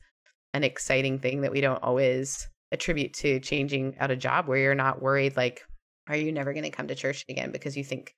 an 0.54 0.64
exciting 0.64 1.20
thing 1.20 1.42
that 1.42 1.52
we 1.52 1.62
don't 1.62 1.82
always 1.84 2.48
attribute 2.72 3.14
to 3.14 3.40
changing 3.40 3.96
out 4.00 4.12
a 4.12 4.16
job 4.16 4.48
where 4.48 4.58
you're 4.58 4.76
not 4.76 5.02
worried 5.02 5.38
like 5.38 5.62
are 6.10 6.16
you 6.16 6.32
never 6.32 6.54
going 6.54 6.64
to 6.64 6.70
come 6.70 6.88
to 6.88 6.96
church 6.96 7.26
again 7.30 7.52
because 7.52 7.76
you 7.76 7.84
think 7.84 8.16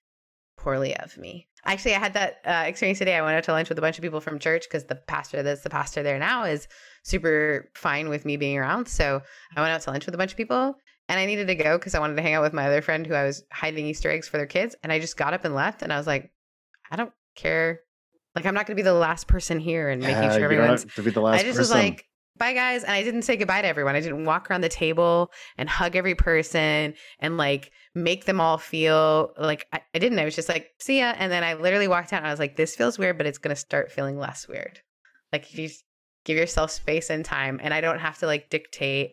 poorly 0.57 0.95
of 0.97 1.17
me? 1.17 1.47
Actually 1.65 1.95
i 1.95 1.99
had 1.99 2.13
that 2.13 2.37
uh, 2.45 2.63
experience 2.65 2.99
today. 2.99 3.15
I 3.15 3.21
went 3.21 3.35
out 3.35 3.43
to 3.45 3.51
lunch 3.51 3.69
with 3.69 3.77
a 3.77 3.81
bunch 3.81 3.97
of 3.97 4.01
people 4.01 4.21
from 4.21 4.39
church 4.39 4.65
because 4.69 4.85
the 4.85 4.95
pastor 4.95 5.43
that's 5.43 5.61
the 5.61 5.69
pastor 5.69 6.03
there 6.03 6.19
now 6.19 6.43
is 6.43 6.67
super 7.03 7.69
fine 7.75 8.09
with 8.09 8.25
me 8.25 8.37
being 8.37 8.57
around. 8.57 8.87
So 8.87 9.21
i 9.55 9.61
went 9.61 9.73
out 9.73 9.81
to 9.81 9.91
lunch 9.91 10.05
with 10.05 10.15
a 10.15 10.17
bunch 10.17 10.31
of 10.31 10.37
people 10.37 10.75
and 11.07 11.19
i 11.19 11.25
needed 11.25 11.47
to 11.47 11.55
go 11.55 11.77
because 11.77 11.95
i 11.95 11.99
wanted 11.99 12.15
to 12.15 12.21
hang 12.21 12.33
out 12.35 12.43
with 12.43 12.53
my 12.53 12.67
other 12.67 12.81
friend 12.81 13.05
who 13.05 13.13
i 13.13 13.23
was 13.23 13.43
hiding 13.51 13.85
easter 13.85 14.09
eggs 14.09 14.27
for 14.27 14.37
their 14.37 14.45
kids 14.45 14.75
and 14.83 14.91
i 14.91 14.99
just 14.99 15.17
got 15.17 15.33
up 15.33 15.43
and 15.45 15.55
left 15.55 15.81
and 15.81 15.91
i 15.91 15.97
was 15.97 16.07
like 16.07 16.31
i 16.91 16.95
don't 16.95 17.11
care. 17.35 17.81
Like 18.35 18.45
i'm 18.45 18.53
not 18.53 18.67
going 18.67 18.75
to 18.77 18.81
be 18.81 18.85
the 18.85 18.93
last 18.93 19.27
person 19.27 19.59
here 19.59 19.89
and 19.89 20.01
making 20.01 20.31
sure 20.31 20.43
everyone's 20.43 20.85
to 20.95 21.03
be 21.03 21.11
the 21.11 21.21
last 21.21 21.39
i 21.39 21.43
just 21.43 21.57
person. 21.57 21.59
was 21.59 21.71
like 21.71 22.05
bye 22.39 22.53
guys. 22.53 22.83
And 22.83 22.93
i 22.93 23.03
didn't 23.03 23.23
say 23.23 23.35
goodbye 23.35 23.61
to 23.61 23.67
everyone. 23.67 23.95
I 23.95 24.01
didn't 24.01 24.25
walk 24.25 24.49
around 24.49 24.61
the 24.61 24.69
table 24.69 25.31
and 25.57 25.69
hug 25.69 25.95
every 25.95 26.15
person 26.15 26.93
and 27.19 27.37
like 27.37 27.71
make 27.93 28.25
them 28.25 28.41
all 28.41 28.57
feel 28.57 29.33
like 29.37 29.67
i, 29.73 29.81
I 29.93 29.99
didn't. 29.99 30.19
I 30.19 30.25
was 30.25 30.35
just 30.35 30.49
like 30.49 30.69
see 30.79 30.99
ya. 30.99 31.13
And 31.17 31.31
then 31.31 31.43
i 31.43 31.53
literally 31.53 31.87
walked 31.87 32.13
out 32.13 32.17
and 32.19 32.27
i 32.27 32.31
was 32.31 32.39
like 32.39 32.55
this 32.55 32.75
feels 32.75 32.97
weird 32.97 33.17
but 33.17 33.27
it's 33.27 33.37
going 33.37 33.55
to 33.55 33.59
start 33.59 33.91
feeling 33.91 34.17
less 34.17 34.47
weird. 34.47 34.79
Like 35.31 35.53
you 35.53 35.69
give 36.25 36.37
yourself 36.37 36.71
space 36.71 37.09
and 37.09 37.23
time 37.23 37.59
and 37.63 37.73
i 37.73 37.81
don't 37.81 37.99
have 37.99 38.17
to 38.19 38.25
like 38.25 38.49
dictate 38.49 39.11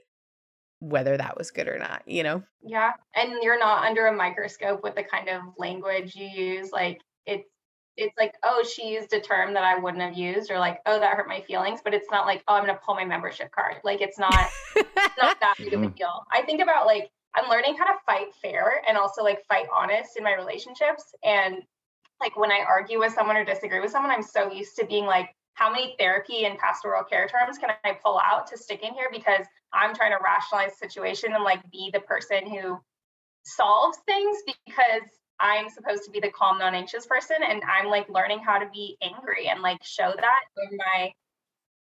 whether 0.81 1.17
that 1.17 1.39
was 1.39 1.51
good 1.51 1.69
or 1.69 1.79
not 1.79 2.03
you 2.07 2.23
know? 2.23 2.43
Yeah. 2.63 2.93
And 3.15 3.33
you're 3.43 3.59
not 3.59 3.85
under 3.85 4.07
a 4.07 4.17
microscope 4.17 4.83
with 4.83 4.95
the 4.95 5.03
kind 5.03 5.29
of 5.29 5.43
language 5.59 6.15
you 6.17 6.27
use. 6.27 6.71
Like 6.73 7.01
it's 7.27 7.49
it's 7.97 8.17
like, 8.19 8.35
oh, 8.43 8.63
she 8.65 8.89
used 8.89 9.13
a 9.13 9.21
term 9.21 9.55
that 9.55 9.65
I 9.65 9.79
wouldn't 9.79 10.03
have 10.03 10.17
used, 10.17 10.51
or 10.51 10.59
like, 10.59 10.81
oh, 10.87 10.99
that 11.01 11.17
hurt 11.17 11.29
my 11.29 11.41
feelings. 11.41 11.81
But 11.83 11.95
it's 11.95 12.09
not 12.11 12.27
like, 12.27 12.43
oh, 12.49 12.55
I'm 12.55 12.67
gonna 12.67 12.79
pull 12.85 12.95
my 12.95 13.05
membership 13.05 13.51
card. 13.53 13.77
Like 13.85 14.01
it's 14.01 14.19
not, 14.19 14.49
it's 14.77 15.19
not 15.21 15.41
that 15.41 15.55
big 15.59 15.73
of 15.73 15.83
a 15.83 15.89
deal. 15.89 16.25
I 16.31 16.43
think 16.43 16.61
about 16.61 16.87
like 16.87 17.11
I'm 17.35 17.51
learning 17.51 17.77
how 17.77 17.85
to 17.85 17.99
fight 18.07 18.35
fair 18.41 18.83
and 18.89 18.97
also 18.97 19.23
like 19.23 19.45
fight 19.47 19.67
honest 19.75 20.17
in 20.17 20.25
my 20.25 20.35
relationships. 20.35 21.15
And 21.23 21.63
like 22.21 22.37
when 22.37 22.51
I 22.51 22.65
argue 22.67 22.99
with 22.99 23.13
someone 23.13 23.37
or 23.37 23.45
disagree 23.45 23.81
with 23.81 23.91
someone, 23.91 24.11
I'm 24.11 24.23
so 24.23 24.51
used 24.51 24.77
to 24.77 24.87
being 24.87 25.05
like, 25.05 25.35
how 25.53 25.71
many 25.71 25.95
therapy 25.99 26.45
and 26.45 26.59
pastoral 26.59 27.03
care 27.05 27.29
terms 27.29 27.57
can 27.59 27.71
I 27.85 27.93
pull 28.05 28.19
out 28.19 28.47
to 28.49 28.59
stick 28.59 28.83
in 28.83 28.93
here 28.93 29.09
because 29.11 29.47
I'm 29.73 29.95
trying 29.95 30.13
to 30.13 30.19
rationalize 30.23 30.73
the 30.73 30.87
situation 30.87 31.33
and 31.35 31.45
like 31.45 31.61
be 31.71 31.91
the 31.93 32.01
person 32.01 32.47
who 32.47 32.79
solves 33.45 33.99
things 34.07 34.39
because 34.47 35.09
I'm 35.41 35.69
supposed 35.69 36.05
to 36.05 36.11
be 36.11 36.21
the 36.21 36.31
calm, 36.31 36.59
non 36.59 36.75
anxious 36.75 37.07
person. 37.07 37.37
And 37.49 37.63
I'm 37.65 37.89
like 37.89 38.09
learning 38.09 38.41
how 38.41 38.59
to 38.59 38.69
be 38.73 38.97
angry 39.03 39.49
and 39.49 39.61
like 39.61 39.83
show 39.85 40.13
that 40.15 40.71
in 40.71 40.77
my 40.77 41.13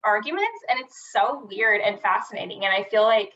arguments. 0.05 0.65
And 0.69 0.81
it's 0.81 1.11
so 1.13 1.47
weird 1.51 1.81
and 1.81 2.01
fascinating. 2.01 2.65
And 2.65 2.73
I 2.73 2.89
feel 2.91 3.03
like 3.03 3.33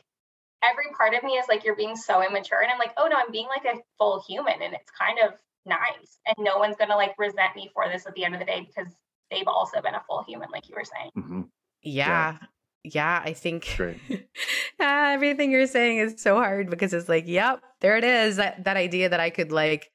every 0.63 0.85
part 0.97 1.13
of 1.13 1.23
me 1.23 1.33
is 1.33 1.45
like, 1.49 1.65
you're 1.65 1.75
being 1.75 1.95
so 1.95 2.25
immature. 2.25 2.61
And 2.61 2.71
I'm 2.71 2.79
like, 2.79 2.93
oh 2.97 3.07
no, 3.07 3.17
I'm 3.17 3.31
being 3.31 3.47
like 3.47 3.65
a 3.65 3.79
full 3.97 4.23
human. 4.27 4.61
And 4.61 4.73
it's 4.73 4.91
kind 4.91 5.19
of 5.19 5.33
nice. 5.65 6.19
And 6.25 6.35
no 6.39 6.57
one's 6.57 6.77
going 6.77 6.89
to 6.89 6.95
like 6.95 7.15
resent 7.17 7.55
me 7.55 7.69
for 7.73 7.87
this 7.89 8.05
at 8.05 8.13
the 8.15 8.23
end 8.23 8.35
of 8.35 8.39
the 8.39 8.45
day 8.45 8.65
because 8.65 8.91
they've 9.31 9.47
also 9.47 9.81
been 9.81 9.95
a 9.95 10.03
full 10.07 10.23
human, 10.23 10.49
like 10.51 10.69
you 10.69 10.75
were 10.75 10.85
saying. 10.85 11.11
Mm-hmm. 11.17 11.41
Yeah. 11.81 12.07
yeah. 12.07 12.47
Yeah, 12.93 13.21
I 13.25 13.33
think 13.33 13.79
everything 14.79 15.49
you're 15.49 15.65
saying 15.65 15.97
is 15.97 16.21
so 16.21 16.35
hard 16.35 16.69
because 16.69 16.93
it's 16.93 17.09
like, 17.09 17.25
yep, 17.27 17.61
there 17.81 17.97
it 17.97 18.03
is. 18.03 18.35
That 18.35 18.63
that 18.65 18.77
idea 18.77 19.09
that 19.09 19.19
I 19.19 19.31
could 19.31 19.51
like 19.51 19.91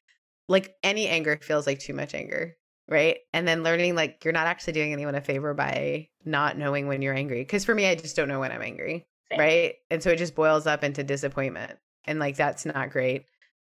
like 0.51 0.75
any 0.83 1.09
anger 1.09 1.39
feels 1.41 1.67
like 1.67 1.79
too 1.79 1.95
much 1.95 2.15
anger 2.15 2.57
right? 2.91 3.19
And 3.33 3.47
then 3.47 3.63
learning 3.63 3.95
like 3.95 4.25
you're 4.25 4.33
not 4.33 4.49
actually 4.49 4.73
doing 4.75 4.93
anyone 4.93 5.15
a 5.15 5.21
favor 5.21 5.55
by 5.55 6.09
not 6.25 6.59
knowing 6.59 6.89
when 6.89 7.01
you're 7.01 7.15
angry 7.15 7.41
because 7.41 7.65
for 7.65 7.75
me 7.75 7.87
i 7.87 7.95
just 7.95 8.17
don't 8.17 8.29
know 8.29 8.41
when 8.41 8.53
i'm 8.53 8.61
angry 8.61 9.07
Same. 9.31 9.41
right? 9.41 9.75
And 9.91 10.03
so 10.03 10.11
it 10.11 10.19
just 10.19 10.35
boils 10.35 10.67
up 10.67 10.85
into 10.85 11.03
disappointment 11.03 11.79
and 12.05 12.19
like 12.19 12.37
that's 12.37 12.67
not 12.67 12.91
great. 12.91 13.25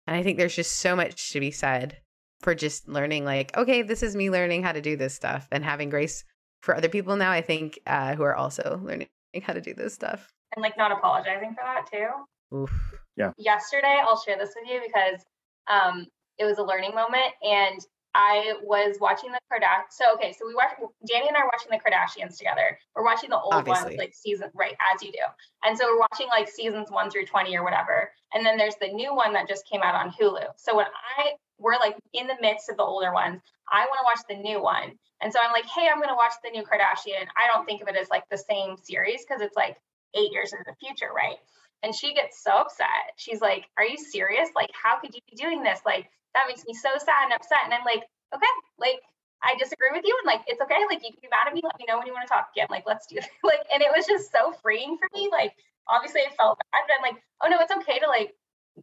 And 0.07 0.17
i 0.17 0.23
think 0.23 0.37
there's 0.37 0.57
just 0.57 0.79
so 0.79 0.95
much 0.97 1.33
to 1.33 1.41
be 1.41 1.53
said 1.53 1.99
for 2.41 2.55
just 2.55 2.89
learning 2.89 3.25
like 3.25 3.57
okay 3.57 3.83
this 3.83 4.03
is 4.03 4.17
me 4.17 4.29
learning 4.29 4.65
how 4.65 4.73
to 4.73 4.81
do 4.83 4.97
this 4.97 5.15
stuff 5.15 5.47
and 5.53 5.65
having 5.65 5.89
grace 5.89 6.25
for 6.61 6.77
other 6.77 6.89
people 6.89 7.15
now 7.15 7.31
i 7.31 7.41
think 7.41 7.79
uh, 7.87 8.17
who 8.17 8.25
are 8.25 8.35
also 8.35 8.81
learning 8.83 9.07
how 9.43 9.53
to 9.53 9.61
do 9.63 9.73
this 9.73 9.95
stuff. 9.95 10.31
And 10.55 10.63
like 10.63 10.77
not 10.77 10.93
apologizing 10.93 11.55
for 11.55 11.63
that 11.63 11.87
too. 11.91 12.55
Oof. 12.55 12.95
yeah. 13.17 13.31
Yesterday 13.39 14.01
i'll 14.05 14.21
share 14.21 14.37
this 14.37 14.51
with 14.61 14.69
you 14.69 14.83
because 14.85 15.25
um 15.71 16.07
it 16.43 16.47
was 16.47 16.59
a 16.59 16.63
learning 16.63 16.95
moment 16.95 17.33
and 17.43 17.81
I 18.15 18.55
was 18.63 18.97
watching 19.01 19.33
the 19.33 19.39
Kardashians. 19.51 19.93
So 19.93 20.13
okay, 20.15 20.35
so 20.39 20.47
we 20.47 20.55
watch 20.55 20.73
Danny 21.07 21.29
and 21.29 21.37
I 21.37 21.41
are 21.41 21.51
watching 21.53 21.71
the 21.71 21.79
Kardashians 21.81 22.37
together. 22.37 22.79
We're 22.95 23.05
watching 23.05 23.31
the 23.31 23.41
old 23.41 23.55
Obviously. 23.55 23.97
ones, 23.97 23.99
like 23.99 24.15
season 24.15 24.51
right 24.55 24.75
as 24.93 25.03
you 25.03 25.13
do. 25.13 25.25
And 25.65 25.79
so 25.79 25.87
we're 25.87 26.01
watching 26.01 26.29
like 26.29 26.49
seasons 26.49 26.91
one 26.91 27.11
through 27.11 27.27
twenty 27.27 27.57
or 27.57 27.65
whatever. 27.65 28.13
And 28.35 28.45
then 28.45 28.59
there's 28.59 28.77
the 28.81 28.89
new 28.89 29.15
one 29.15 29.33
that 29.33 29.49
just 29.49 29.67
came 29.67 29.81
out 29.83 29.95
on 29.95 30.13
Hulu. 30.13 30.45
So 30.57 30.77
when 30.77 30.87
I 31.17 31.33
we're 31.59 31.79
like 31.79 31.97
in 32.13 32.27
the 32.27 32.37
midst 32.41 32.69
of 32.69 32.77
the 32.77 32.83
older 32.83 33.13
ones, 33.13 33.41
I 33.71 33.87
want 33.87 33.99
to 34.01 34.05
watch 34.05 34.25
the 34.29 34.43
new 34.43 34.63
one. 34.63 34.93
And 35.23 35.33
so 35.33 35.39
I'm 35.43 35.53
like, 35.53 35.67
hey, 35.67 35.89
I'm 35.89 36.01
gonna 36.01 36.17
watch 36.17 36.35
the 36.45 36.51
new 36.51 36.65
Kardashian. 36.65 37.27
I 37.37 37.47
don't 37.47 37.65
think 37.65 37.81
of 37.81 37.89
it 37.89 37.97
as 37.97 38.11
like 38.11 38.25
the 38.31 38.37
same 38.37 38.77
series 38.77 39.25
because 39.27 39.41
it's 39.41 39.57
like 39.57 39.79
eight 40.15 40.33
years 40.33 40.53
in 40.53 40.59
the 40.67 40.75
future, 40.85 41.13
right? 41.17 41.37
And 41.83 41.95
she 41.95 42.13
gets 42.13 42.45
so 42.45 42.53
upset. 42.53 43.17
She's 43.17 43.41
like, 43.41 43.67
Are 43.79 43.87
you 43.87 43.97
serious? 43.97 44.51
Like, 44.55 44.71
how 44.75 45.01
could 45.01 45.15
you 45.15 45.21
be 45.31 45.37
doing 45.37 45.63
this? 45.63 45.81
Like, 45.87 46.11
that 46.35 46.49
makes 46.49 46.65
me 46.67 46.75
so 46.75 46.91
sad 46.99 47.29
and 47.29 47.33
upset. 47.33 47.65
And 47.65 47.75
I'm 47.75 47.85
like, 47.85 48.05
okay, 48.35 48.55
like 48.79 49.01
I 49.43 49.57
disagree 49.59 49.91
with 49.93 50.05
you 50.05 50.15
and 50.23 50.27
like 50.27 50.43
it's 50.47 50.61
okay. 50.63 50.83
Like 50.89 51.03
you 51.03 51.11
can 51.13 51.23
be 51.23 51.33
mad 51.33 51.49
at 51.49 51.55
me. 51.55 51.63
Let 51.65 51.79
me 51.79 51.87
know 51.89 51.99
when 51.99 52.07
you 52.07 52.13
want 52.13 52.27
to 52.27 52.33
talk 52.33 52.49
again. 52.55 52.69
Like 52.71 52.85
let's 52.87 53.07
do 53.07 53.17
it. 53.17 53.29
like 53.45 53.63
and 53.73 53.83
it 53.83 53.91
was 53.95 54.07
just 54.07 54.31
so 54.33 54.53
freeing 54.63 54.97
for 54.97 55.09
me. 55.15 55.29
Like 55.31 55.53
obviously 55.89 56.23
I 56.23 56.33
felt 56.35 56.59
bad, 56.73 56.87
but 56.87 56.95
I'm 56.97 57.05
like, 57.05 57.23
oh 57.43 57.49
no, 57.49 57.59
it's 57.61 57.75
okay 57.83 57.99
to 58.01 58.09
like 58.09 58.33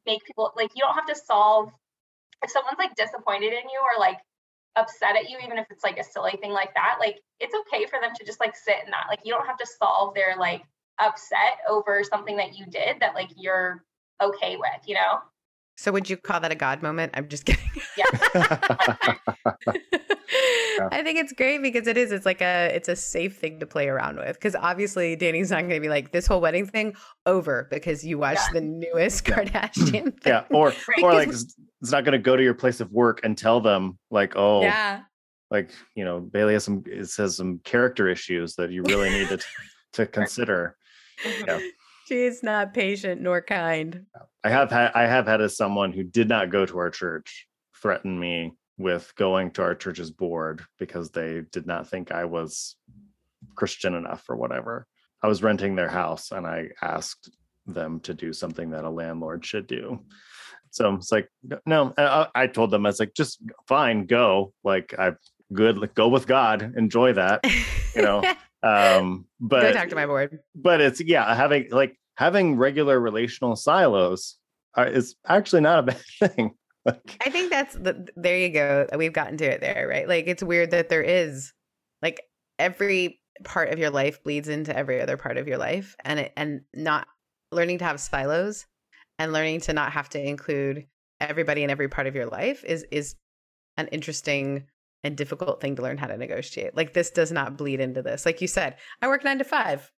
make 0.05 0.23
people 0.25 0.53
like 0.55 0.71
you 0.75 0.83
don't 0.83 0.95
have 0.95 1.07
to 1.07 1.15
solve 1.15 1.71
if 2.43 2.51
someone's 2.51 2.79
like 2.79 2.95
disappointed 2.95 3.51
in 3.51 3.67
you 3.67 3.81
or 3.81 3.99
like 3.99 4.19
upset 4.75 5.15
at 5.15 5.29
you, 5.29 5.37
even 5.43 5.57
if 5.57 5.67
it's 5.69 5.83
like 5.83 5.97
a 5.97 6.03
silly 6.03 6.37
thing 6.39 6.51
like 6.51 6.73
that, 6.75 6.97
like 6.99 7.19
it's 7.39 7.55
okay 7.55 7.85
for 7.85 7.99
them 7.99 8.11
to 8.15 8.25
just 8.25 8.39
like 8.39 8.55
sit 8.55 8.77
in 8.85 8.91
that. 8.91 9.07
Like 9.09 9.19
you 9.23 9.33
don't 9.33 9.47
have 9.47 9.57
to 9.57 9.65
solve 9.65 10.13
their 10.13 10.35
like 10.37 10.63
upset 10.99 11.59
over 11.67 12.03
something 12.03 12.37
that 12.37 12.57
you 12.57 12.65
did 12.65 12.99
that 12.99 13.15
like 13.15 13.29
you're 13.35 13.83
okay 14.21 14.57
with, 14.57 14.87
you 14.87 14.95
know? 14.95 15.19
So 15.79 15.93
would 15.93 16.09
you 16.09 16.17
call 16.17 16.41
that 16.41 16.51
a 16.51 16.55
God 16.55 16.81
moment? 16.81 17.13
I'm 17.15 17.29
just 17.29 17.45
kidding. 17.45 17.63
Yeah. 17.95 18.03
I 20.91 21.01
think 21.03 21.19
it's 21.19 21.31
great 21.31 21.61
because 21.61 21.87
it 21.87 21.95
is. 21.95 22.11
It's 22.11 22.25
like 22.25 22.41
a 22.41 22.69
it's 22.75 22.89
a 22.89 22.97
safe 22.97 23.37
thing 23.37 23.61
to 23.61 23.65
play 23.65 23.87
around 23.87 24.17
with. 24.17 24.33
Because 24.35 24.55
obviously 24.55 25.15
Danny's 25.15 25.51
not 25.51 25.61
going 25.61 25.69
to 25.75 25.79
be 25.79 25.87
like 25.87 26.11
this 26.11 26.27
whole 26.27 26.41
wedding 26.41 26.67
thing 26.67 26.95
over 27.25 27.69
because 27.71 28.03
you 28.03 28.17
watched 28.17 28.41
yeah. 28.53 28.59
the 28.59 28.61
newest 28.61 29.23
Kardashian. 29.23 30.19
Thing. 30.21 30.31
Yeah, 30.33 30.43
or 30.51 30.67
right? 30.67 31.03
or 31.03 31.13
like 31.13 31.29
it's, 31.29 31.55
it's 31.81 31.91
not 31.91 32.03
going 32.03 32.11
to 32.11 32.19
go 32.19 32.35
to 32.35 32.43
your 32.43 32.53
place 32.53 32.81
of 32.81 32.91
work 32.91 33.21
and 33.23 33.37
tell 33.37 33.61
them 33.61 33.97
like, 34.11 34.33
oh, 34.35 34.61
yeah, 34.61 35.03
like 35.49 35.71
you 35.95 36.03
know 36.03 36.19
Bailey 36.19 36.53
has 36.53 36.65
some 36.65 36.83
it 36.87 37.07
says 37.07 37.37
some 37.37 37.59
character 37.63 38.09
issues 38.09 38.55
that 38.55 38.69
you 38.69 38.83
really 38.83 39.09
need 39.09 39.29
to 39.29 39.39
to 39.93 40.05
consider. 40.17 40.75
Mm-hmm. 41.23 41.47
Yeah. 41.47 41.59
She 42.09 42.23
is 42.23 42.41
not 42.41 42.73
patient 42.73 43.21
nor 43.21 43.39
kind. 43.41 44.05
I 44.43 44.49
have 44.49 44.71
had 44.71 44.91
I 44.95 45.03
have 45.03 45.27
had 45.27 45.41
as 45.41 45.55
someone 45.55 45.93
who 45.93 46.03
did 46.03 46.27
not 46.27 46.49
go 46.49 46.65
to 46.65 46.77
our 46.79 46.89
church 46.89 47.47
threaten 47.79 48.19
me 48.19 48.53
with 48.77 49.13
going 49.15 49.51
to 49.51 49.61
our 49.61 49.75
church's 49.75 50.09
board 50.09 50.63
because 50.79 51.11
they 51.11 51.43
did 51.51 51.67
not 51.67 51.87
think 51.87 52.11
I 52.11 52.25
was 52.25 52.75
Christian 53.55 53.93
enough 53.93 54.23
or 54.27 54.37
whatever. 54.37 54.87
I 55.21 55.27
was 55.27 55.43
renting 55.43 55.75
their 55.75 55.89
house 55.89 56.31
and 56.31 56.47
I 56.47 56.69
asked 56.81 57.29
them 57.67 57.99
to 58.01 58.13
do 58.15 58.33
something 58.33 58.71
that 58.71 58.85
a 58.85 58.89
landlord 58.89 59.45
should 59.45 59.67
do. 59.67 59.99
So 60.71 60.95
it's 60.95 61.11
like, 61.11 61.29
no, 61.65 61.93
I, 61.97 62.27
I 62.33 62.47
told 62.47 62.71
them, 62.71 62.85
I 62.85 62.89
was 62.89 62.99
like, 62.99 63.13
just 63.13 63.41
fine, 63.67 64.05
go. 64.05 64.53
Like, 64.63 64.95
I 64.97 65.13
good, 65.51 65.77
like, 65.77 65.93
go 65.93 66.07
with 66.07 66.25
God, 66.25 66.73
enjoy 66.77 67.13
that, 67.13 67.41
you 67.95 68.01
know. 68.01 68.23
um, 68.63 69.25
but 69.39 69.61
go 69.61 69.71
talk 69.71 69.89
to 69.89 69.95
my 69.95 70.05
board. 70.05 70.39
But 70.55 70.81
it's, 70.81 71.01
yeah, 71.01 71.35
having 71.35 71.69
like 71.71 71.97
having 72.15 72.57
regular 72.57 72.99
relational 72.99 73.55
silos 73.55 74.37
are, 74.75 74.87
is 74.87 75.15
actually 75.27 75.61
not 75.61 75.79
a 75.79 75.83
bad 75.83 76.01
thing. 76.19 76.53
like, 76.85 77.17
I 77.25 77.29
think 77.29 77.49
that's 77.49 77.75
the, 77.75 78.07
there 78.15 78.37
you 78.37 78.49
go. 78.49 78.87
We've 78.97 79.13
gotten 79.13 79.37
to 79.37 79.45
it 79.45 79.61
there, 79.61 79.87
right? 79.87 80.07
Like, 80.07 80.27
it's 80.27 80.43
weird 80.43 80.71
that 80.71 80.89
there 80.89 81.01
is 81.01 81.53
like 82.01 82.21
every 82.57 83.19
part 83.43 83.69
of 83.69 83.79
your 83.79 83.89
life 83.89 84.23
bleeds 84.23 84.49
into 84.49 84.75
every 84.75 85.01
other 85.01 85.17
part 85.17 85.37
of 85.37 85.47
your 85.47 85.57
life 85.57 85.95
and 86.03 86.19
it, 86.19 86.33
and 86.35 86.61
not 86.73 87.07
learning 87.51 87.77
to 87.79 87.85
have 87.85 87.99
silos 87.99 88.65
and 89.17 89.33
learning 89.33 89.61
to 89.61 89.73
not 89.73 89.91
have 89.91 90.09
to 90.09 90.21
include 90.21 90.85
everybody 91.21 91.63
in 91.63 91.69
every 91.69 91.87
part 91.87 92.07
of 92.07 92.15
your 92.15 92.25
life 92.25 92.63
is 92.63 92.85
is 92.91 93.15
an 93.77 93.87
interesting 93.87 94.65
and 95.03 95.15
difficult 95.15 95.61
thing 95.61 95.75
to 95.75 95.81
learn 95.81 95.97
how 95.97 96.07
to 96.07 96.17
negotiate. 96.17 96.75
Like 96.75 96.93
this 96.93 97.09
does 97.09 97.31
not 97.31 97.57
bleed 97.57 97.79
into 97.79 98.01
this. 98.01 98.25
Like 98.25 98.41
you 98.41 98.47
said, 98.47 98.75
I 99.01 99.07
work 99.07 99.23
9 99.23 99.37
to 99.39 99.43
5. 99.43 99.91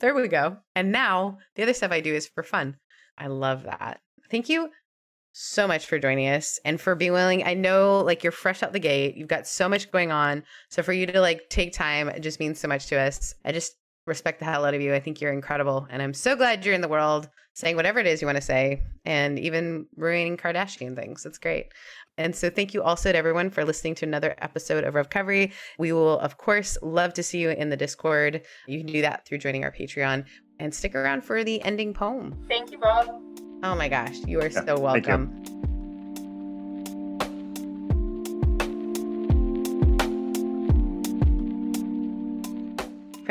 There 0.00 0.14
we 0.14 0.28
go. 0.28 0.58
And 0.74 0.92
now 0.92 1.38
the 1.54 1.62
other 1.62 1.74
stuff 1.74 1.92
I 1.92 2.00
do 2.00 2.14
is 2.14 2.26
for 2.26 2.42
fun. 2.42 2.76
I 3.16 3.28
love 3.28 3.64
that. 3.64 4.00
Thank 4.30 4.48
you 4.48 4.70
so 5.32 5.66
much 5.66 5.86
for 5.86 5.98
joining 5.98 6.28
us 6.28 6.60
and 6.64 6.80
for 6.80 6.94
being 6.94 7.12
willing. 7.12 7.44
I 7.44 7.54
know 7.54 8.00
like 8.00 8.22
you're 8.22 8.32
fresh 8.32 8.62
out 8.62 8.72
the 8.72 8.78
gate. 8.78 9.16
You've 9.16 9.28
got 9.28 9.46
so 9.46 9.68
much 9.68 9.90
going 9.90 10.12
on. 10.12 10.42
So 10.70 10.82
for 10.82 10.92
you 10.92 11.06
to 11.06 11.20
like 11.20 11.48
take 11.48 11.72
time, 11.72 12.08
it 12.08 12.20
just 12.20 12.40
means 12.40 12.60
so 12.60 12.68
much 12.68 12.86
to 12.86 12.98
us. 12.98 13.34
I 13.44 13.52
just 13.52 13.74
respect 14.06 14.40
the 14.40 14.44
hell 14.44 14.64
out 14.64 14.74
of 14.74 14.80
you. 14.80 14.94
I 14.94 15.00
think 15.00 15.20
you're 15.20 15.32
incredible. 15.32 15.86
And 15.90 16.02
I'm 16.02 16.14
so 16.14 16.36
glad 16.36 16.64
you're 16.64 16.74
in 16.74 16.80
the 16.80 16.88
world 16.88 17.28
saying 17.54 17.76
whatever 17.76 17.98
it 17.98 18.06
is 18.06 18.20
you 18.20 18.26
want 18.26 18.36
to 18.36 18.42
say 18.42 18.82
and 19.04 19.38
even 19.38 19.86
ruining 19.96 20.36
Kardashian 20.36 20.96
things. 20.96 21.24
It's 21.24 21.38
great. 21.38 21.66
And 22.18 22.34
so 22.36 22.50
thank 22.50 22.74
you 22.74 22.82
also 22.82 23.10
to 23.10 23.18
everyone 23.18 23.50
for 23.50 23.64
listening 23.64 23.94
to 23.96 24.06
another 24.06 24.34
episode 24.38 24.84
of 24.84 24.94
REVcovery. 24.94 25.52
We 25.78 25.92
will, 25.92 26.18
of 26.18 26.36
course, 26.36 26.76
love 26.82 27.14
to 27.14 27.22
see 27.22 27.38
you 27.38 27.50
in 27.50 27.70
the 27.70 27.76
Discord. 27.76 28.42
You 28.66 28.78
can 28.78 28.92
do 28.92 29.02
that 29.02 29.26
through 29.26 29.38
joining 29.38 29.64
our 29.64 29.72
Patreon 29.72 30.26
and 30.58 30.74
stick 30.74 30.94
around 30.94 31.24
for 31.24 31.42
the 31.42 31.62
ending 31.62 31.94
poem. 31.94 32.44
Thank 32.48 32.70
you 32.70 32.78
both. 32.78 33.08
Oh 33.62 33.74
my 33.74 33.88
gosh, 33.88 34.18
you 34.26 34.40
are 34.40 34.48
yeah, 34.48 34.64
so 34.64 34.78
welcome. 34.78 35.42